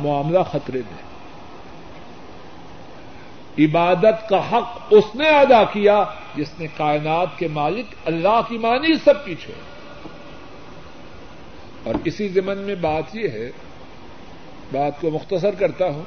معاملہ 0.00 0.38
خطرے 0.50 0.78
میں۔ 0.78 1.07
عبادت 3.58 4.28
کا 4.28 4.50
حق 4.52 4.78
اس 4.90 5.04
نے 5.14 5.28
ادا 5.28 5.64
کیا 5.64 6.04
جس 6.34 6.58
نے 6.58 6.66
کائنات 6.76 7.26
کے 7.36 7.48
مالک 7.48 7.94
اللہ 8.04 8.40
کی 8.48 8.58
مانی 8.58 8.94
سب 9.04 9.24
کی 9.24 9.34
چھوڑ 9.34 9.68
اور 11.82 11.94
اسی 12.04 12.28
زمن 12.28 12.58
میں 12.58 12.74
بات 12.74 13.16
یہ 13.16 13.28
ہے، 13.28 13.50
بات 14.72 15.00
کو 15.00 15.10
مختصر 15.10 15.54
کرتا 15.54 15.86
ہوں 15.86 16.02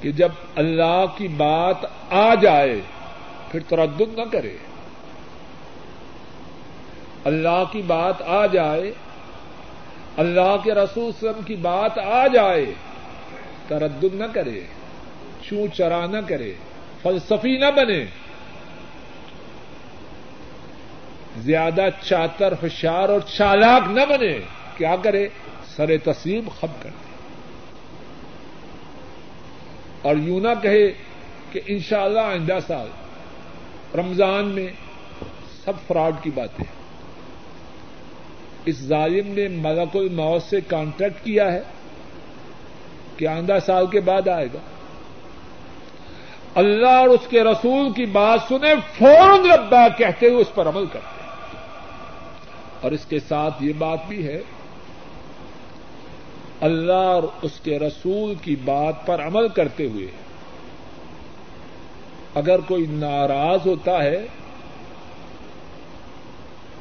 کہ 0.00 0.12
جب 0.12 0.28
اللہ 0.56 1.04
کی 1.16 1.28
بات 1.28 1.76
آ 2.10 2.34
جائے، 2.34 2.80
پھر 3.50 3.60
تردد 3.68 4.18
نہ 4.18 4.22
کرے۔ 4.32 4.56
اللہ 7.24 7.62
کی 7.72 7.82
بات 7.86 8.22
آ 8.22 8.46
جائے، 8.46 8.92
اللہ 10.16 10.56
کے 10.62 10.74
رسول 10.74 11.04
وسلم 11.04 11.42
کی 11.42 11.56
بات 11.56 11.98
آ 11.98 12.26
جائے، 12.26 12.66
تردد 13.68 14.14
نہ 14.14 14.24
کرے۔ 14.32 14.60
چوں 15.48 15.66
چرا 15.74 16.06
نہ 16.06 16.18
کرے، 16.28 16.52
فلسفی 17.02 17.58
نہ 17.58 17.70
بنے۔ 17.76 18.04
زیادہ 21.36 21.88
چاتر 22.02 22.52
ہوشیار 22.52 23.08
اور 23.08 23.20
چالاک 23.20 23.82
نہ 23.90 24.00
بنے 24.08 24.38
کیا 24.76 24.96
کرے، 25.02 25.28
سر 25.66 25.90
تسلیم 26.04 26.48
خم 26.48 26.66
کر 26.82 26.90
دے۔ 26.90 27.14
اور 30.02 30.16
یوں 30.16 30.40
نہ 30.40 30.48
کہے 30.62 30.92
کہ 31.52 31.60
انشاءاللہ 31.66 32.20
اللہ 32.20 32.30
آئندہ 32.30 32.58
سال 32.66 32.86
رمضان 33.98 34.46
میں 34.46 34.68
سب 35.64 35.72
فراڈ 35.86 36.14
کی 36.22 36.30
باتیں۔ 36.30 36.64
اس 38.64 38.78
ظالم 38.78 39.28
نے 39.28 39.48
ملک 39.48 39.96
الموت 39.96 40.42
سے 40.42 40.60
کانٹریکٹ 40.60 41.24
کیا 41.24 41.52
ہے، 41.52 41.62
کہ 43.16 43.28
آئندہ 43.28 43.58
سال 43.66 43.86
کے 43.86 44.00
بعد 44.00 44.28
آئے 44.28 44.46
گا۔ 44.46 44.58
اللہ 46.54 46.86
اور 46.86 47.08
اس 47.08 47.26
کے 47.28 47.44
رسول 47.44 47.92
کی 47.92 48.04
بات 48.06 48.40
سنے، 48.48 48.74
فوراً 48.98 49.44
ربا 49.44 49.88
کہتے 49.88 50.28
ہوئے 50.28 50.40
اس 50.40 50.54
پر 50.54 50.68
عمل 50.68 50.86
کرتے 50.86 51.22
اور 52.80 52.92
اس 52.92 53.04
کے 53.04 53.18
ساتھ 53.28 53.62
یہ 53.62 53.72
بات 53.78 53.98
بھی 54.08 54.26
ہے، 54.26 54.40
اللہ 56.60 56.92
اور 56.92 57.22
اس 57.42 57.60
کے 57.60 57.78
رسول 57.78 58.34
کی 58.34 58.56
بات 58.56 59.06
پر 59.06 59.26
عمل 59.26 59.48
کرتے 59.48 59.86
ہوئے، 59.86 60.06
اگر 62.34 62.60
کوئی 62.60 62.86
ناراض 62.86 63.66
ہوتا 63.66 64.02
ہے، 64.02 64.26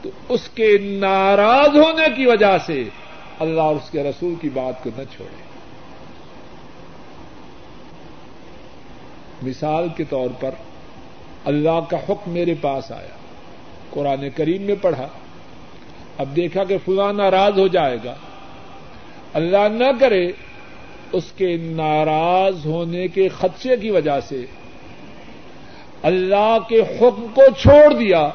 تو 0.01 0.09
اس 0.29 0.49
کے 0.49 0.77
ناراض 0.77 1.77
ہونے 1.77 2.05
کی 2.15 2.25
وجہ 2.25 2.57
سے 2.65 2.83
اللہ 3.39 3.61
اور 3.61 3.75
اس 3.75 3.89
کے 3.89 4.03
رسول 4.03 4.33
کی 4.41 4.49
بات 4.49 4.83
کو 4.83 4.89
نہ 4.97 5.03
چھوڑے۔ 5.15 5.52
مثال 9.43 9.87
کے 9.97 10.03
طور 10.03 10.29
پر 10.39 10.49
اللہ 11.45 11.79
کا 11.89 11.97
حکم 11.97 12.31
میرے 12.31 12.53
پاس 12.61 12.91
آیا۔ 12.91 13.15
قرآن 13.89 14.29
کریم 14.35 14.61
میں 14.61 14.75
پڑھا، 14.81 15.07
اب 16.17 16.35
دیکھا 16.35 16.63
کہ 16.63 16.77
فلاں 16.85 17.13
ناراض 17.13 17.59
ہو 17.59 17.67
جائے 17.67 17.97
گا۔ 18.05 18.15
اللہ 19.33 19.67
نہ 19.71 19.99
کرے 19.99 20.31
اس 21.11 21.31
کے 21.37 21.57
ناراض 21.57 22.65
ہونے 22.65 23.07
کے 23.07 23.29
خدشے 23.29 23.77
کی 23.77 23.91
وجہ 23.91 24.19
سے 24.19 24.45
اللہ 26.01 26.57
کے 26.69 26.81
حکم 26.81 27.25
کو 27.35 27.41
چھوڑ 27.61 27.93
دیا۔ 27.93 28.29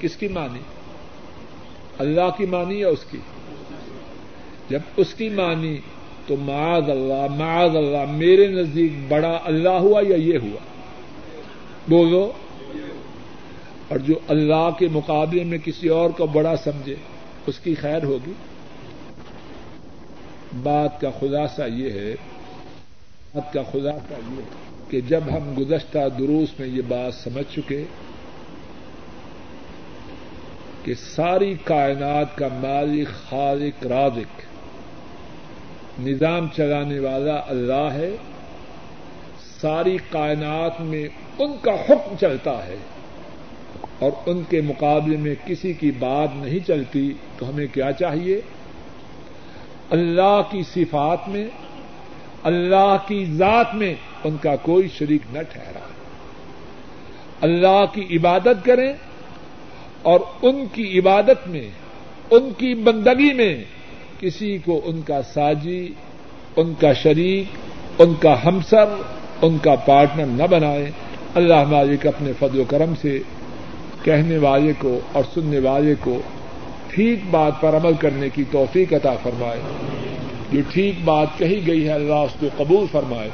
کس 0.00 0.16
کی 0.16 0.28
مانی 0.28 0.60
اللہ 1.98 2.30
کی 2.36 2.46
مانی 2.46 2.80
یا 2.80 2.88
اس 2.88 3.04
کی؟ 3.10 3.18
جب 4.68 4.78
اس 4.96 5.14
کی 5.14 5.28
مانی 5.28 5.76
تو 6.30 6.36
معاذ 6.36 6.90
اللہ 6.90 7.34
معاذ 7.34 7.76
اللہ، 7.76 8.12
میرے 8.12 8.46
نزدیک 8.46 8.92
بڑا 9.08 9.38
اللہ 9.44 9.68
ہوا 9.68 10.02
یا 10.08 10.16
یہ 10.16 10.38
ہوا؟ 10.38 10.58
بولو۔ 11.88 12.32
اور 13.88 13.98
جو 13.98 14.14
اللہ 14.28 14.70
کے 14.78 14.88
مقابلے 14.92 15.44
میں 15.44 15.58
کسی 15.64 15.88
اور 15.88 16.10
کو 16.10 16.26
بڑا 16.26 16.56
سمجھے، 16.56 16.94
اس 17.46 17.58
کی 17.58 17.74
خیر 17.74 18.04
ہوگی؟ 18.04 18.32
بات 20.62 21.00
کا 21.00 21.10
خلاصہ 21.20 21.62
یہ 21.74 21.90
ہے، 21.90 22.14
بات 23.34 23.52
کا 23.52 23.62
خلاصہ 23.72 24.12
یہ 24.12 24.36
ہے 24.36 24.42
کہ 24.88 25.00
جب 25.00 25.20
ہم 25.32 25.54
گزشتہ 25.58 25.98
دروس 26.18 26.60
میں 26.60 26.68
یہ 26.68 26.82
بات 26.88 27.14
سمجھ 27.14 27.56
چکے 27.56 27.84
کہ 30.84 30.94
ساری 30.94 31.54
کائنات 31.64 32.36
کا 32.36 32.48
مالک، 32.52 33.30
خالق، 33.30 33.86
رازق 33.86 34.49
نظام 36.04 36.46
چلانے 36.56 36.98
والا 36.98 37.40
اللہ 37.46 37.88
ہے۔ 37.92 38.16
ساری 39.60 39.96
کائنات 40.10 40.80
میں 40.80 41.08
ان 41.38 41.52
کا 41.62 41.72
حکم 41.74 42.14
چلتا 42.20 42.66
ہے۔ 42.66 42.76
اور 43.98 44.10
ان 44.26 44.42
کے 44.48 44.60
مقابلے 44.60 45.16
میں 45.16 45.34
کسی 45.46 45.72
کی 45.72 45.90
بات 45.90 46.28
نہیں 46.34 46.66
چلتی 46.66 47.12
تو 47.38 47.48
ہمیں 47.48 47.66
کیا 47.72 47.92
چاہیے؟ 47.92 48.40
اللہ 49.90 50.40
کی 50.50 50.62
صفات 50.74 51.28
میں، 51.28 51.46
اللہ 52.42 52.96
کی 53.06 53.24
ذات 53.24 53.74
میں 53.74 53.94
ان 54.24 54.36
کا 54.36 54.56
کوئی 54.56 54.88
شریک 54.88 55.22
نہ 55.32 55.38
ٹھہرا۔ 55.52 55.78
اللہ 57.40 57.84
کی 57.92 58.16
عبادت 58.16 58.64
کریں 58.64 58.92
اور 60.02 60.20
ان 60.42 60.64
کی 60.72 60.98
عبادت 60.98 61.48
میں، 61.48 61.70
ان 62.30 62.52
کی 62.58 62.74
بندگی 62.74 63.34
میں 63.34 63.64
کسی 64.20 64.58
کو 64.58 64.80
ان 64.84 65.00
کا 65.02 65.22
ساجی، 65.22 65.88
ان 66.56 66.72
کا 66.80 66.92
شریک، 66.92 67.44
ان 67.98 68.14
کا 68.20 68.44
ہمسر، 68.44 68.84
ان 69.42 69.58
کا 69.62 69.74
پارٹنر 69.74 70.26
نہ 70.26 70.42
بنائے۔ 70.50 70.90
اللہ 71.34 71.64
مالک 71.64 72.06
اپنے 72.06 72.32
فضل 72.38 72.60
و 72.60 72.64
کرم 72.68 72.92
سے 73.00 73.18
کہنے 74.04 74.38
والے 74.38 74.72
کو 74.78 75.00
اور 75.12 75.24
سننے 75.34 75.58
والے 75.58 75.94
کو 76.00 76.20
ٹھیک 76.88 77.18
بات 77.30 77.60
پر 77.60 77.76
عمل 77.76 77.92
کرنے 78.00 78.28
کی 78.28 78.44
توفیق 78.50 78.92
عطا 78.92 79.14
فرمائے۔ 79.22 79.60
جو 80.52 80.60
ٹھیک 80.72 80.94
بات 81.04 81.26
کہی 81.38 81.66
گئی 81.66 81.84
ہے، 81.84 81.92
اللہ 81.92 82.14
اس 82.14 82.40
کو 82.40 82.46
قبول 82.56 82.86
فرمائے۔ 82.92 83.30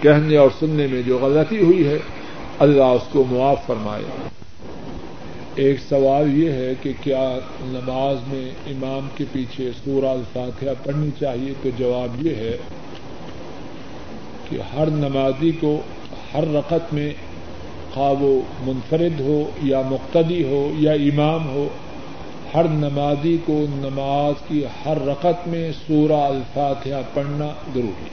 کہنے 0.00 0.36
اور 0.36 0.50
سننے 0.60 0.86
میں 0.86 1.02
جو 1.02 1.18
غلطی 1.18 1.62
ہوئی 1.62 1.88
ہے، 1.88 1.98
اللہ 2.58 2.82
اس 2.82 3.02
کو 3.12 3.24
معاف 3.30 3.66
فرمائے۔ 3.66 4.02
ایک 5.62 5.78
سوال 5.88 6.42
یہ 6.42 6.52
ہے 6.52 6.72
کہ 6.82 6.92
کیا 7.00 7.38
نماز 7.60 8.16
میں 8.28 8.50
امام 8.66 9.08
کے 9.14 9.24
پیچھے 9.32 9.70
سورہ 9.84 10.06
الفاتحہ 10.06 10.74
پڑھنی 10.82 11.10
چاہیے؟ 11.20 11.52
تو 11.62 11.68
جواب 11.78 12.26
یہ 12.26 12.34
ہے 12.34 12.56
کہ 14.48 14.58
ہر 14.74 14.90
نمازی 14.90 15.50
کو 15.60 15.80
ہر 16.34 16.44
رقط 16.48 16.92
میں 16.94 17.12
خواہ 17.94 18.12
وہ 18.20 18.40
منفرد 18.64 19.20
ہو 19.20 19.50
یا 19.62 19.82
مقتدی 19.90 20.44
ہو 20.44 20.70
یا 20.78 20.92
امام 20.92 21.48
ہو، 21.48 21.68
ہر 22.54 22.68
نمازی 22.68 23.36
کو 23.44 23.66
نماز 23.70 24.34
کی 24.48 24.64
ہر 24.84 24.98
رقط 25.06 25.48
میں 25.48 25.70
سورہ 25.86 26.20
الفاتحہ 26.24 27.02
پڑھنا 27.14 27.48
ضروری 27.74 28.08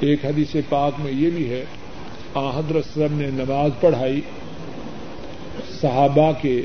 ایک 0.00 0.24
حدیث 0.24 0.56
پاک 0.68 1.00
میں 1.00 1.12
یہ 1.12 1.30
بھی 1.30 1.50
ہے 1.50 1.64
آ 2.34 2.50
حضرت 2.50 2.98
نے 3.10 3.30
نماز 3.32 3.70
پڑھائی 3.80 4.20
صحابہ 5.80 6.32
کے 6.42 6.62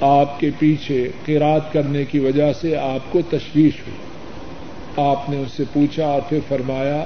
آپ 0.00 0.40
کے 0.40 0.50
پیچھے 0.58 1.08
قرات 1.26 1.72
کرنے 1.72 2.04
کی 2.04 2.18
وجہ 2.18 2.52
سے 2.52 2.76
آپ 2.76 3.12
کو 3.12 3.20
تشویش 3.28 3.72
ہوئی۔ 3.80 3.96
آپ 4.96 5.30
نے 5.30 5.36
اس 5.36 5.52
سے 5.56 5.64
پوچھا 5.72 6.06
اور 6.06 6.20
پھر 6.28 6.38
فرمایا 6.48 7.04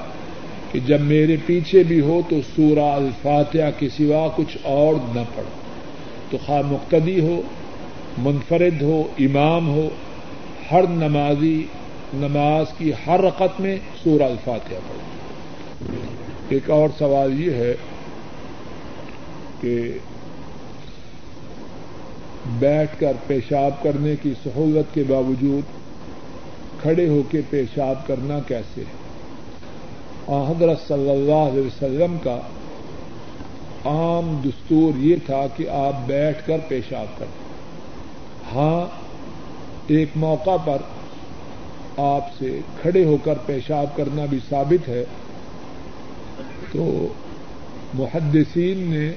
کہ 0.72 0.80
جب 0.86 1.00
میرے 1.00 1.36
پیچھے 1.46 1.82
بھی 1.82 2.00
ہو 2.00 2.20
تو 2.28 2.36
سورہ 2.56 2.92
الفاتحہ 2.94 3.70
کے 3.78 3.88
سوا 3.88 4.28
کچھ 4.36 4.56
اور 4.62 4.94
نہ 4.94 5.20
پڑھو۔ 5.34 5.50
تو 6.30 6.38
خواہ 6.46 6.62
مقتدی 6.66 7.20
ہو، 7.20 7.42
منفرد 8.18 8.82
ہو، 8.82 9.02
امام 9.18 9.68
ہو، 9.68 9.88
ہر 10.72 10.82
نمازی، 10.90 11.62
نماز 12.14 12.66
کی 12.78 12.92
ہر 13.06 13.20
رقط 13.20 13.60
میں 13.60 13.76
سورہ 14.02 14.22
الفاتحہ 14.22 14.78
پڑھو۔ 14.88 15.00
ایک 16.48 16.70
اور 16.70 16.88
سوال 16.98 17.40
یہ 17.40 17.50
ہے 17.50 17.74
کہ 19.60 19.98
بیٹھ 22.46 23.00
کر 23.00 23.12
پیشاب 23.26 23.82
کرنے 23.82 24.14
کی 24.22 24.34
سہولت 24.44 24.94
کے 24.94 25.02
باوجود 25.08 25.62
کھڑے 26.82 27.08
ہو 27.08 27.22
کے 27.30 27.40
پیشاب 27.50 28.06
کرنا 28.06 28.38
کیسے 28.48 28.80
ہے؟ 28.80 29.02
حضرت 30.28 30.88
صلی 30.88 31.10
اللہ 31.10 31.50
علیہ 31.50 31.62
وسلم 31.62 32.16
کا 32.22 32.40
عام 33.84 34.40
دستور 34.44 34.98
یہ 34.98 35.16
تھا 35.26 35.46
کہ 35.56 35.68
آپ 35.68 35.92
بیٹھ 36.06 36.46
کر 36.46 36.56
پیشاب 36.68 37.18
کریں۔ 37.18 37.42
ہاں 38.54 38.86
ایک 39.86 40.08
موقع 40.16 40.56
پر 40.64 40.78
آپ 41.96 42.24
سے 42.38 42.60
کھڑے 42.82 43.04
ہو 43.04 43.16
کر 43.24 43.34
پیشاب 43.46 43.96
کرنا 43.96 44.24
بھی 44.24 44.38
ثابت 44.48 44.88
ہے۔ 44.88 45.04
تو 46.72 47.08
محدثین 47.94 48.78
نے 48.78 49.12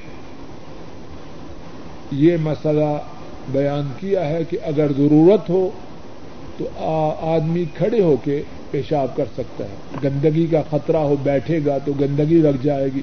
یہ 2.11 2.37
مسئلہ 2.37 2.97
بیان 3.51 3.91
کیا 3.99 4.29
ہے 4.29 4.43
کہ 4.49 4.57
اگر 4.63 4.87
ضرورت 4.97 5.49
ہو 5.49 5.69
تو 6.57 6.65
آدمی 7.21 7.65
کھڑے 7.73 8.01
ہو 8.01 8.15
کے 8.23 8.41
پیشاب 8.71 9.15
کر 9.15 9.25
سکتا 9.33 9.65
ہے۔ 9.65 9.97
گندگی 10.03 10.47
کا 10.47 10.61
خطرہ 10.69 10.97
ہو، 10.97 11.15
بیٹھے 11.23 11.59
گا 11.65 11.77
تو 11.77 11.93
گندگی 11.99 12.35
لگ 12.35 12.57
جائے 12.63 12.89
گی۔ 12.95 13.01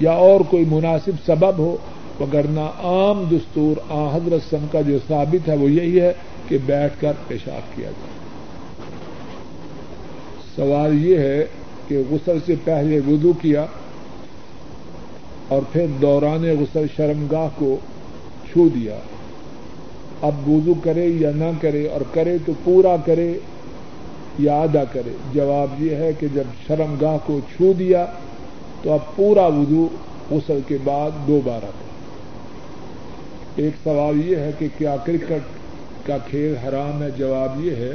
یا 0.00 0.10
اور 0.10 0.40
کوئی 0.40 0.64
مناسب 0.64 1.12
سبب 1.26 1.58
ہو 1.58 1.76
وگرنہ 2.20 2.60
عام 2.60 3.24
دستور، 3.30 3.80
آ 3.88 4.16
حضرت 4.16 4.50
سم 4.50 4.66
کا 4.72 4.80
جو 4.80 4.98
ثابت 5.08 5.48
ہے 5.48 5.56
وہ 5.56 5.70
یہی 5.70 6.00
ہے 6.00 6.12
کہ 6.48 6.58
بیٹھ 6.66 7.00
کر 7.00 7.12
پیشاب 7.28 7.76
کیا 7.76 7.90
جائے۔ 7.90 8.10
سوال 10.56 11.06
یہ 11.06 11.18
ہے 11.18 11.44
کہ 11.88 12.02
غسل 12.10 12.38
سے 12.46 12.54
پہلے 12.64 13.00
وضو 13.06 13.32
کیا 13.32 13.66
اور 15.48 15.62
پھر 15.72 15.86
دوران 16.00 16.42
غسل 16.60 16.86
شرمگاہ 16.96 17.48
کو 17.58 17.76
چھو 18.52 18.68
دیا۔ 18.68 18.94
اب 20.22 20.48
وضو 20.48 20.74
کرے 20.82 21.06
یا 21.06 21.30
نہ 21.34 21.50
کرے 21.60 21.86
اور 21.86 22.00
کرے 22.12 22.36
تو 22.46 22.52
پورا 22.64 22.96
کرے 23.04 23.32
یا 24.38 24.60
ادا 24.60 24.84
کرے۔ 24.84 25.10
جواب 25.32 25.82
یہ 25.82 25.96
ہے 25.96 26.10
کہ 26.18 26.26
جب 26.34 26.44
شرمگاہ 26.66 27.16
کو 27.26 27.40
چھو 27.56 27.72
دیا 27.72 28.06
تو 28.82 28.92
اب 28.92 29.16
پورا 29.16 29.46
وضو 29.46 29.88
غسل 30.30 30.58
کے 30.68 30.76
بعد 30.84 31.10
دوبارہ 31.26 31.64
کرے 31.64 31.88
ایک 33.62 33.74
سوال 33.84 34.30
یہ 34.30 34.36
ہے 34.36 34.50
کہ 34.58 34.66
کیا 34.78 34.96
کرکٹ 35.04 36.06
کا 36.06 36.16
کھیل 36.30 36.56
حرام 36.56 37.02
ہے؟ 37.02 37.08
جواب 37.16 37.64
یہ 37.64 37.70
ہے، 37.70 37.94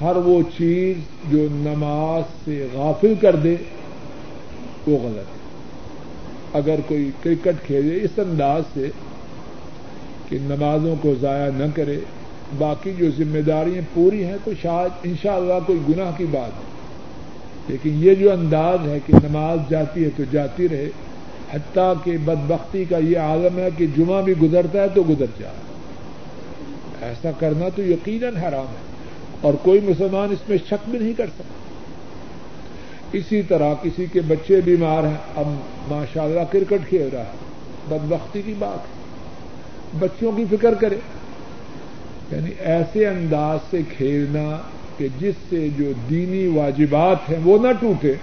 ہر 0.00 0.16
وہ 0.16 0.42
چیز 0.58 0.96
جو 1.30 1.46
نماز 1.50 2.22
سے 2.44 2.66
غافل 2.72 3.14
کر 3.20 3.36
دے، 3.36 3.56
وہ 4.86 4.98
غلط 4.98 5.16
ہے۔ 5.16 5.38
اگر 6.52 6.80
کوئی 6.86 7.10
کرکٹ 7.22 7.66
کھیلے، 7.66 7.98
اس 8.02 8.18
انداز 8.18 8.62
سے 8.74 8.88
کہ 10.28 10.38
نمازوں 10.40 10.94
کو 11.02 11.14
ضائع 11.20 11.50
نہ 11.56 11.64
کرے۔ 11.74 12.00
باقی 12.58 12.92
جو 12.98 13.10
ذمہ 13.18 13.38
داریاں 13.38 13.82
پوری 13.94 14.24
ہیں 14.24 14.36
تو 14.44 14.50
شاید 14.62 14.90
ان 15.02 15.14
شاء 15.22 15.34
اللہ 15.34 15.52
کوئی 15.66 15.78
گناہ 15.88 16.10
کی 16.16 16.24
بات 16.24 16.50
ہے۔ 16.50 16.78
لیکن 17.68 17.90
یہ 17.94 18.14
جو 18.14 18.32
انداز 18.32 18.78
ہے 18.86 18.98
کہ 19.06 19.14
نماز 19.24 19.58
جاتی 19.68 20.04
ہے 20.04 20.10
تو 20.16 20.22
جاتی 20.30 20.68
رہے۔ 20.68 20.90
حتیٰ 21.52 21.94
کہ 22.04 22.16
بدبختی 22.24 22.84
کا 22.84 22.98
یہ 22.98 23.18
عالم 23.18 23.58
ہے 23.58 23.68
کہ 23.76 23.86
جمعہ 23.96 24.22
بھی 24.22 24.34
گزرتا 24.42 24.82
ہے 24.82 24.88
تو 24.94 25.02
گزر 25.08 25.26
جائے۔ 25.38 25.54
ایسا 27.02 27.30
کرنا 27.38 27.68
تو 27.76 27.82
یقیناً 27.82 28.36
حرام 28.36 28.66
ہے۔ 28.66 28.88
اور 29.40 29.54
کوئی 29.54 29.80
مسلمان 29.80 30.28
اس 30.30 30.48
میں 30.48 30.58
شک 30.66 30.88
بھی 30.88 30.98
نہیں 30.98 31.12
کر 31.12 31.26
سکتا۔ 31.26 31.54
اسی 33.12 33.42
طرح 33.42 33.74
کسی 33.82 34.06
کے 34.12 34.20
بچے 34.20 34.60
بیمار 34.64 35.02
ہیں، 35.02 35.16
اب 35.36 35.46
ماشاء 35.88 36.22
اللہ 36.22 36.40
کرکٹ 36.50 36.88
کھیل 36.88 37.08
رہا 37.12 37.22
ہے۔ 37.22 37.48
بدبختی 37.88 38.42
کی 38.42 38.54
بات 38.58 38.78
ہے۔ 38.78 38.97
بچوں 39.98 40.32
کی 40.32 40.44
فکر 40.50 40.74
کرے۔ 40.74 40.96
یعنی 42.32 42.50
ایسے 42.58 43.06
انداز 43.06 43.58
سے 43.70 43.78
کھیلنا 43.96 44.62
کہ 44.96 45.08
جس 45.18 45.34
سے 45.48 45.68
جو 45.78 45.92
دینی 46.10 46.46
واجبات 46.46 47.16
ہیں 47.30 47.38
وہ 47.44 47.58
نہ 47.58 47.72
ٹوٹے 47.80 48.14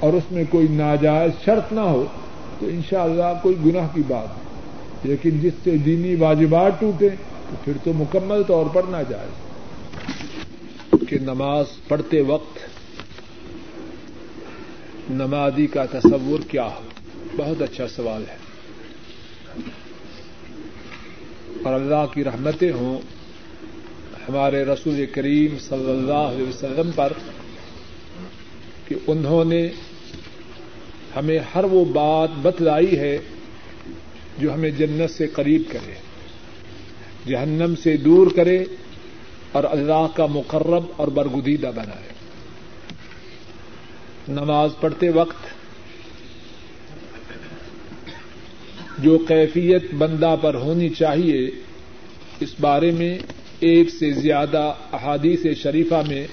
اور 0.00 0.12
اس 0.12 0.22
میں 0.30 0.44
کوئی 0.50 0.66
ناجائز 0.70 1.44
شرط 1.44 1.72
نہ 1.72 1.80
ہو، 1.80 2.04
تو 2.58 2.66
انشاءاللہ 2.66 3.38
کوئی 3.42 3.56
گناہ 3.66 3.86
کی 3.94 4.02
بات 4.08 4.28
نہیں۔ 4.28 4.50
لیکن 5.04 5.40
جس 5.40 5.52
سے 5.64 5.76
دینی 5.76 6.14
واجبات 6.14 6.80
ٹوٹے، 6.80 7.08
تو 7.50 7.56
پھر 7.64 7.72
تو 7.84 7.92
مکمل 7.92 8.42
طور 8.42 8.66
پر 8.66 8.82
نہ 8.88 8.96
جائے 9.08 9.28
کہ 11.08 11.18
نماز 11.18 11.64
پڑھتے 11.88 12.20
وقت 12.20 12.58
نمازی 15.10 15.66
کا 15.66 15.84
تصور 15.84 16.40
کیا 16.48 16.64
ہو؟ 16.64 16.80
بہت 17.36 17.62
اچھا 17.62 17.88
سوال 17.88 18.24
ہے۔ 18.28 18.49
اور 21.64 21.74
اللہ 21.74 22.06
کی 22.14 22.24
رحمتیں 22.24 22.72
ہوں 22.72 22.98
ہمارے 24.28 24.64
رسول 24.64 25.06
کریم 25.06 25.58
صلی 25.58 25.90
اللہ 25.90 26.12
علیہ 26.12 26.48
وسلم 26.48 26.90
پر 26.94 27.12
کہ 28.88 28.94
انہوں 29.06 29.44
نے 29.44 29.68
ہمیں 31.16 31.38
ہر 31.54 31.64
وہ 31.64 31.84
بات 31.84 32.28
بتلائی 32.42 32.98
ہے 32.98 33.18
جو 34.38 34.54
ہمیں 34.54 34.70
جنت 34.70 35.10
سے 35.10 35.26
قریب 35.26 35.62
کرے، 35.72 35.94
جہنم 37.26 37.74
سے 37.82 37.96
دور 37.96 38.26
کرے 38.36 38.64
اور 39.52 39.64
اللہ 39.64 40.06
کا 40.14 40.26
مقرب 40.26 40.84
اور 40.96 41.08
برگدیدہ 41.08 41.70
بنائے۔ 41.74 42.10
نماز 44.28 44.70
پڑھتے 44.80 45.08
وقت 45.08 45.49
جو 49.02 49.18
کیفیت 49.18 49.94
بندہ 49.94 50.36
پر 50.40 50.54
ہونی 50.54 50.88
چاہیے، 50.88 51.50
اس 52.40 52.54
بارے 52.60 52.90
میں 52.90 53.18
ایک 53.60 53.90
سے 53.90 54.12
زیادہ 54.12 54.74
احادیث 54.92 55.46
شریفہ 55.58 56.02
میں 56.08 56.26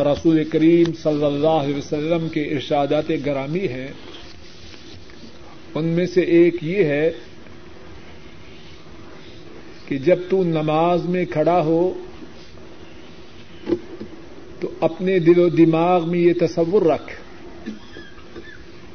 رسول 0.00 0.44
کریم 0.44 0.92
صلی 1.02 1.24
اللہ 1.24 1.56
علیہ 1.64 1.74
وسلم 1.74 2.28
کے 2.28 2.42
ارشادات 2.42 3.12
گرامی 3.26 3.68
ہیں۔ 3.68 3.88
ان 5.74 5.84
میں 5.84 6.06
سے 6.06 6.20
ایک 6.20 6.54
یہ 6.62 6.84
ہے 6.84 7.10
کہ 9.88 9.98
جب 9.98 10.18
تو 10.30 10.44
نماز 10.44 11.04
میں 11.04 11.24
کھڑا 11.24 11.60
ہو، 11.60 11.94
تو 14.60 14.70
اپنے 14.80 15.18
دل 15.18 15.38
و 15.38 15.48
دماغ 15.48 16.10
میں 16.10 16.18
یہ 16.18 16.32
تصور 16.40 16.82
رکھ 16.82 17.12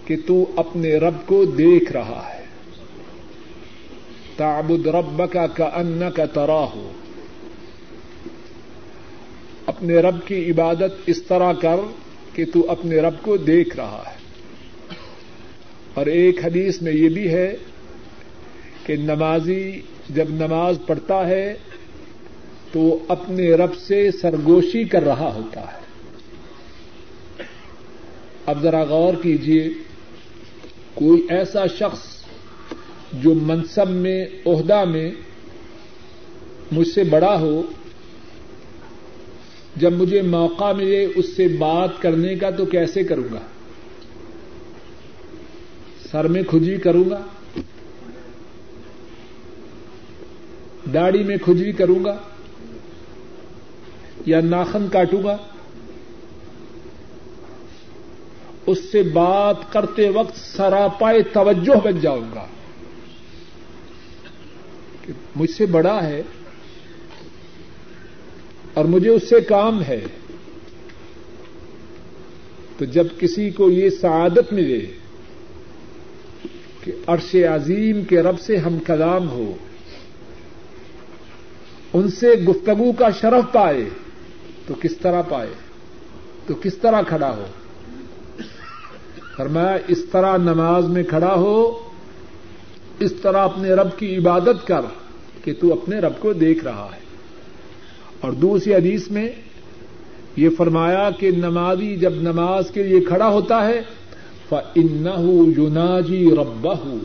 کہ 0.06 0.16
تو 0.28 0.52
اپنے 0.56 0.96
رب 0.96 1.16
کو 1.26 1.46
دیکھ 1.46 1.92
رہا 1.92 2.30
ہے۔ 2.34 2.39
تعبد 4.40 4.88
رب 4.88 5.22
کا 5.32 5.48
کا 5.48 5.66
ان 5.66 6.04
کا 6.16 6.26
ترا 6.26 6.64
ہو 6.76 6.92
اپنے 9.66 9.94
رب 9.94 10.28
کی 10.28 10.52
عبادت 10.52 11.02
اس 11.06 11.24
طرح 11.24 11.54
کر 11.54 11.76
کہ 12.34 12.46
تو 12.54 12.72
اپنے 12.72 12.96
رب 12.96 13.14
کو 13.22 13.38
دیکھ 13.38 13.76
رہا 13.76 14.04
ہے. 14.08 14.18
اور 15.94 16.06
ایک 16.06 16.46
حدیث 16.46 16.82
میں 16.82 16.92
یہ 16.92 17.10
بھی 17.10 17.28
ہے 17.34 17.56
کہ 18.86 18.96
نمازی 18.96 19.82
جب 20.10 20.30
نماز 20.30 20.78
پڑھتا 20.88 21.28
ہے 21.28 21.54
تو 22.72 22.80
وہ 22.80 22.98
اپنے 23.08 23.52
رب 23.52 23.76
سے 23.76 24.12
سرگوشی 24.12 24.84
کر 24.84 25.04
رہا 25.04 25.34
ہوتا 25.36 25.62
ہے. 25.62 25.82
اب 28.46 28.62
ذرا 28.62 28.84
غور 28.84 29.14
کیجیے 29.24 29.70
کوئی 30.94 31.26
ایسا 31.30 31.68
شخص 31.68 32.19
جو 33.14 33.34
منصب 33.34 33.90
میں، 33.90 34.26
عہدہ 34.46 34.86
میں 34.86 35.12
مجھ 36.72 36.88
سے 36.88 37.04
بڑا 37.04 37.40
ہو، 37.40 37.62
جب 39.76 39.94
مجھے 39.94 40.22
موقع 40.22 40.74
ملے 40.74 41.08
اس 41.16 41.36
سے 41.36 41.48
بات 41.48 42.02
کرنے 42.02 42.36
کا 42.36 42.50
تو 42.50 42.66
کیسے 42.66 43.04
کروں 43.04 43.34
گا؟ 43.34 43.40
سر 46.12 46.28
میں 46.28 46.44
کھجی 46.44 46.78
کروں 46.78 47.10
گا؟ 47.10 47.22
داڑھی 50.94 51.24
میں 51.24 51.38
کھجی 51.38 51.72
کروں 51.72 52.06
گا؟ 52.06 52.18
یا 54.26 54.42
ناخن 54.42 54.88
کاٹوں 54.92 55.24
گا؟ 55.24 55.38
اس 58.66 58.92
سے 58.92 59.04
بات 59.04 59.74
کرتے 59.74 60.10
وقت 60.10 60.38
سراپائے 60.38 61.22
توجہ 61.22 61.80
بن 61.84 62.00
جاؤں 62.00 62.36
گا۔ 62.36 62.46
مجھ 65.40 65.52
سے 65.52 65.66
بڑا 65.66 66.04
ہے 66.04 66.22
اور 68.74 68.86
مجھے 68.86 69.10
اس 69.10 69.30
سے 69.30 69.42
کام 69.42 69.84
ہے 69.84 70.06
تو 72.78 72.86
جب 72.86 73.08
کسی 73.20 73.50
کو 73.50 73.72
یہ 73.72 73.90
سعادت 73.90 74.54
ملے 74.54 74.86
کہ 76.84 76.92
عرش 77.08 77.36
عظیم 77.36 78.04
کے 78.04 78.22
رب 78.22 78.40
سے 78.40 78.58
ہم 78.58 78.80
کلام 78.80 79.30
ہو، 79.30 79.56
ان 81.94 82.10
سے 82.10 82.32
گفتگو 82.34 82.92
کا 82.92 83.10
شرف 83.10 83.54
پائے، 83.54 83.90
تو 84.68 84.74
کس 84.82 84.98
طرح 84.98 85.22
پائے؟ 85.22 85.50
تو 86.48 86.54
کس 86.64 86.78
طرح 86.78 87.02
کھڑا 87.02 87.36
ہو؟ 87.36 87.46
فرمایا، 89.38 89.78
اس 89.88 90.06
طرح 90.12 90.38
نماز 90.38 90.86
میں 90.86 91.04
کھڑا 91.04 91.34
ہو، 91.36 91.90
اس 93.00 93.14
طرح 93.22 93.38
اپنے 93.38 93.70
رب 93.70 93.98
کی 93.98 94.18
عبادت 94.18 94.68
کر۔ 94.68 94.82
کہ 95.44 95.54
تو 95.60 95.74
اپنے 95.74 96.00
رب 96.00 96.14
کو 96.20 96.34
دیکھ 96.34 96.64
رہا 96.64 96.90
ہے۔ 96.96 97.10
اور 98.20 98.32
دوسری 98.32 98.74
حدیث 98.74 99.12
میں 99.12 99.30
یہ 100.36 100.50
فرمایا 100.58 101.10
کہ 101.20 101.32
نمازی 101.32 101.98
جب 101.98 102.14
نماز 102.16 102.72
کے 102.72 102.84
لیے 102.84 103.00
کھڑا 103.00 103.28
ہوتا 103.28 103.68
ہے، 103.68 103.82
فَإِنَّهُ 104.50 105.48
يُنَاجِي 105.58 106.30
رَبَّهُ۔ 106.30 106.98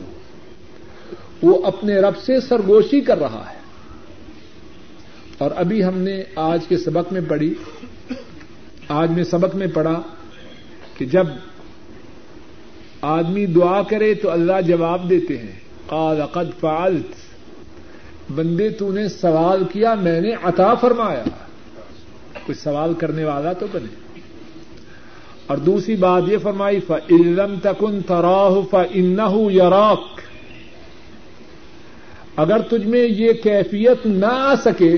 وہ 1.41 1.65
اپنے 1.65 1.95
رب 1.95 2.17
سے 2.17 2.39
سرگوشی 2.39 3.01
کر 3.01 3.17
رہا 3.17 3.45
ہے۔ 3.53 3.57
اور 5.37 5.51
ابھی 5.55 5.83
ہم 5.83 5.97
نے 5.97 6.23
آج 6.35 6.59
کے 6.67 6.77
سبق 6.77 7.13
میں 7.13 7.21
پڑھی، 7.27 7.53
آج 8.87 9.11
میں 9.11 9.23
سبق 9.23 9.55
میں 9.55 9.67
پڑھا 9.67 10.01
کہ 10.97 11.05
جب 11.05 11.27
آدمی 13.01 13.45
دعا 13.45 13.81
کرے 13.83 14.13
تو 14.13 14.31
اللہ 14.31 14.61
جواب 14.67 15.09
دیتے 15.09 15.37
ہیں، 15.37 15.59
قال 15.87 16.25
قد 16.31 16.59
فعلت۔ 16.59 17.24
بندے 18.29 18.69
تو 18.69 18.91
نے 18.91 19.09
سوال 19.09 19.63
کیا، 19.71 19.93
میں 19.93 20.21
نے 20.21 20.31
عطا 20.43 20.73
فرمایا۔ 20.73 21.23
کوئی 22.33 22.53
سوال 22.53 22.93
کرنے 22.93 23.23
والا 23.23 23.53
تو 23.53 23.67
بنے۔ 23.71 23.95
اور 25.47 25.57
دوسری 25.57 25.95
بات 25.95 26.23
یہ 26.27 26.37
فرمائی 26.37 26.79
فعلم 26.79 27.55
تکن 27.63 27.99
تراہ 28.07 28.61
فن 28.71 29.51
یراک 29.51 30.21
اگر 32.35 32.59
تجھ 32.59 32.87
میں 32.87 33.07
یہ 33.07 33.33
کیفیت 33.33 34.05
نہ 34.05 34.25
آ 34.25 34.55
سکے 34.55 34.97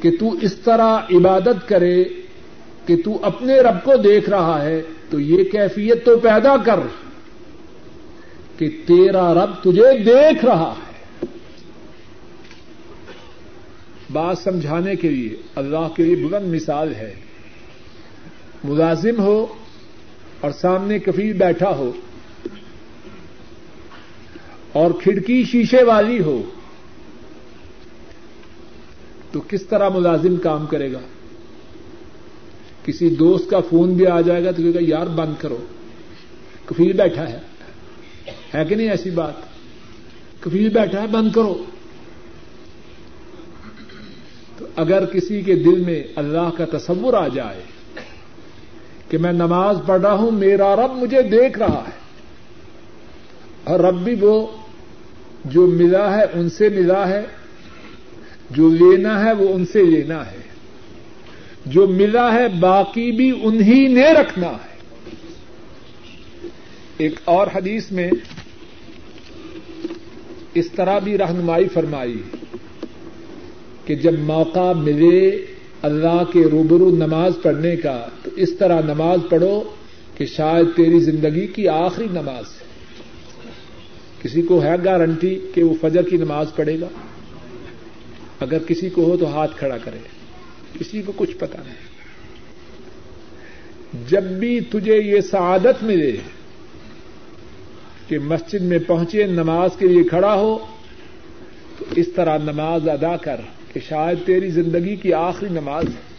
کہ 0.00 0.10
تو 0.20 0.34
اس 0.40 0.54
طرح 0.54 0.98
عبادت 0.98 1.68
کرے 1.68 2.04
کہ 2.86 2.96
تو 3.04 3.18
اپنے 3.22 3.60
رب 3.60 3.84
کو 3.84 3.96
دیکھ 3.96 4.30
رہا 4.30 4.62
ہے، 4.62 4.82
تو 5.10 5.20
یہ 5.20 5.44
کیفیت 5.44 6.04
تو 6.04 6.18
پیدا 6.18 6.56
کر۔ 6.56 6.80
کہ 8.56 8.68
تیرا 8.86 9.34
رب 9.34 9.50
تجھے 9.60 9.98
دیکھ 10.04 10.44
رہا 10.44 10.74
ہے۔ 10.78 10.96
بات 14.12 14.38
سمجھانے 14.38 14.96
کے 14.96 15.10
لیے 15.10 15.36
اللہ 15.54 15.88
کے 15.96 16.04
لیے 16.04 16.26
بلند 16.26 16.54
مثال 16.54 16.94
ہے۔ 16.94 17.14
ملازم 18.64 19.20
ہو 19.20 19.46
اور 20.40 20.50
سامنے 20.50 20.98
کفیل 20.98 21.32
بیٹھا 21.32 21.70
ہو 21.70 21.92
اور 24.72 24.90
کھڑکی 25.02 25.44
شیشے 25.44 25.82
والی 25.82 26.22
ہو، 26.22 26.42
تو 29.32 29.40
کس 29.48 29.66
طرح 29.66 29.88
ملازم 29.88 30.36
کام 30.36 30.66
کرے 30.66 30.92
گا؟ 30.92 31.00
کسی 32.84 33.10
دوست 33.10 33.50
کا 33.50 33.60
فون 33.60 33.94
بھی 33.94 34.06
آ 34.06 34.20
جائے 34.20 34.44
گا 34.44 34.50
تو 34.50 34.62
کہے 34.62 34.74
گا، 34.74 34.78
یار 34.80 35.06
بند 35.06 35.34
کرو۔ 35.38 35.58
کفیل 36.66 36.92
بیٹھا 36.92 37.28
ہے۔ 37.28 37.55
ہے 38.54 38.64
کہ 38.64 38.74
نہیں 38.74 38.90
ایسی 38.90 39.10
بات؟ 39.10 39.34
کفیل 40.40 40.68
بیٹھا 40.68 41.02
ہے، 41.02 41.06
بند 41.06 41.32
کرو۔ 41.32 41.64
تو 44.58 44.66
اگر 44.76 45.04
کسی 45.06 45.40
کے 45.42 45.54
دل 45.54 45.80
میں 45.80 46.02
اللہ 46.16 46.48
کا 46.58 46.64
تصور 46.78 47.14
آ 47.14 47.28
جائے 47.28 47.62
کہ 49.08 49.18
میں 49.18 49.32
نماز 49.32 49.76
پڑھ 49.86 50.00
رہا 50.00 50.12
ہوں، 50.12 50.30
میرا 50.30 50.74
رب 50.76 50.96
مجھے 50.96 51.22
دیکھ 51.22 51.58
رہا 51.58 51.82
ہے، 51.86 51.94
اور 53.64 53.80
رب 53.80 53.98
بھی 54.04 54.14
وہ 54.20 54.46
جو 55.44 55.66
ملا 55.66 56.16
ہے، 56.16 56.24
ان 56.34 56.50
سے 56.50 56.68
ملا 56.68 57.08
ہے، 57.08 57.22
جو 58.50 58.68
لینا 58.68 59.24
ہے 59.24 59.32
وہ 59.32 59.48
ان 59.54 59.66
سے 59.66 59.82
لینا 59.82 60.26
ہے، 60.26 60.42
جو 61.66 61.86
ملا 61.86 62.32
ہے، 62.34 62.48
باقی 62.48 63.10
بھی 63.12 63.30
انہی 63.42 63.86
نے 63.88 64.12
رکھنا 64.12 64.48
ہے۔ 64.48 64.75
ایک 66.98 67.14
اور 67.24 67.46
حدیث 67.54 67.90
میں 67.90 68.10
اس 70.54 70.70
طرح 70.70 70.98
بھی 70.98 71.18
رہنمائی 71.18 71.68
فرمائی 71.68 72.22
کہ 73.84 73.94
جب 73.94 74.18
موقع 74.18 74.72
ملے 74.72 75.46
اللہ 75.82 76.22
کے 76.32 76.44
روبرو 76.44 76.90
نماز 76.90 77.32
پڑھنے 77.42 77.76
کا 77.76 78.06
تو 78.22 78.30
اس 78.36 78.56
طرح 78.56 78.80
نماز 78.80 79.18
پڑھو 79.30 79.62
کہ 80.16 80.26
شاید 80.26 80.66
تیری 80.76 81.00
زندگی 81.00 81.46
کی 81.46 81.68
آخری 81.68 82.06
نماز 82.10 82.44
ہے۔ 82.44 82.66
کسی 84.22 84.42
کو 84.42 84.62
ہے 84.62 84.74
گارنٹی 84.84 85.40
کہ 85.54 85.62
وہ 85.62 85.74
فجر 85.80 86.02
کی 86.02 86.16
نماز 86.16 86.46
پڑھے 86.56 86.80
گا؟ 86.80 86.88
اگر 88.40 88.58
کسی 88.58 88.90
کو 88.90 89.04
ہو 89.04 89.16
تو 89.16 89.36
ہاتھ 89.36 89.58
کھڑا 89.58 89.78
کرے۔ 89.78 89.98
کسی 90.78 91.02
کو 91.02 91.12
کچھ 91.16 91.36
پتا 91.36 91.62
نہیں۔ 91.64 91.96
جب 94.08 94.22
بھی 94.22 94.60
تجھے 94.60 95.02
یہ 95.02 95.20
سعادت 95.20 95.82
ملے 95.82 96.16
کہ 98.08 98.18
مسجد 98.18 98.60
میں 98.60 98.78
پہنچے، 98.86 99.26
نماز 99.26 99.70
کے 99.78 99.86
لیے 99.86 100.04
کھڑا 100.04 100.34
ہو، 100.34 100.58
تو 101.78 101.84
اس 101.96 102.08
طرح 102.12 102.38
نماز 102.38 102.88
ادا 102.88 103.16
کر 103.16 103.40
کہ 103.72 103.80
شاید 103.88 104.18
تیری 104.26 104.50
زندگی 104.50 104.96
کی 104.96 105.12
آخری 105.12 105.48
نماز 105.48 105.84
ہے۔ 105.84 106.16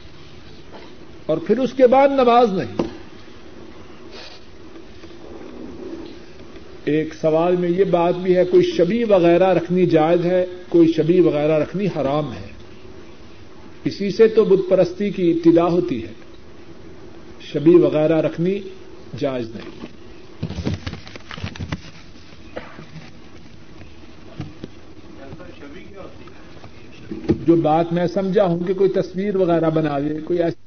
اور 1.25 1.37
پھر 1.37 1.57
اس 1.57 1.73
کے 1.73 1.87
بعد 1.87 2.07
نماز 2.07 2.53
نہیں۔ 2.53 2.87
ایک 6.85 7.13
سوال 7.13 7.55
میں 7.55 7.69
یہ 7.69 7.83
بات 7.83 8.15
بھی 8.15 8.35
ہے، 8.35 8.45
کوئی 8.45 8.63
شبی 8.63 9.03
وغیرہ 9.03 9.53
رکھنی 9.53 9.85
جائز 9.85 10.25
ہے، 10.25 10.45
کوئی 10.69 10.91
شبی 10.91 11.19
وغیرہ 11.19 11.59
رکھنی 11.59 11.85
حرام 11.85 12.33
ہے؟ 12.33 12.47
اسی 13.83 14.11
سے 14.11 14.27
تو 14.27 14.45
بت 14.45 14.69
پرستی 14.69 15.09
کی 15.09 15.31
ابتدا 15.31 15.65
ہوتی 15.65 16.03
ہے۔ 16.03 16.13
شبی 17.41 17.75
وغیرہ 17.75 18.21
رکھنی 18.21 18.59
جائز 19.19 19.55
نہیں۔ 19.55 19.85
جو 27.29 27.55
بات 27.55 27.93
میں 27.93 28.07
سمجھا 28.07 28.43
ہوں 28.43 28.59
کہ 28.59 28.73
کوئی 28.73 28.89
تصویر 28.89 29.35
وغیرہ 29.35 29.69
بنا 29.69 29.99
دے 29.99 30.19
کوئی 30.25 30.43
ایسی 30.43 30.65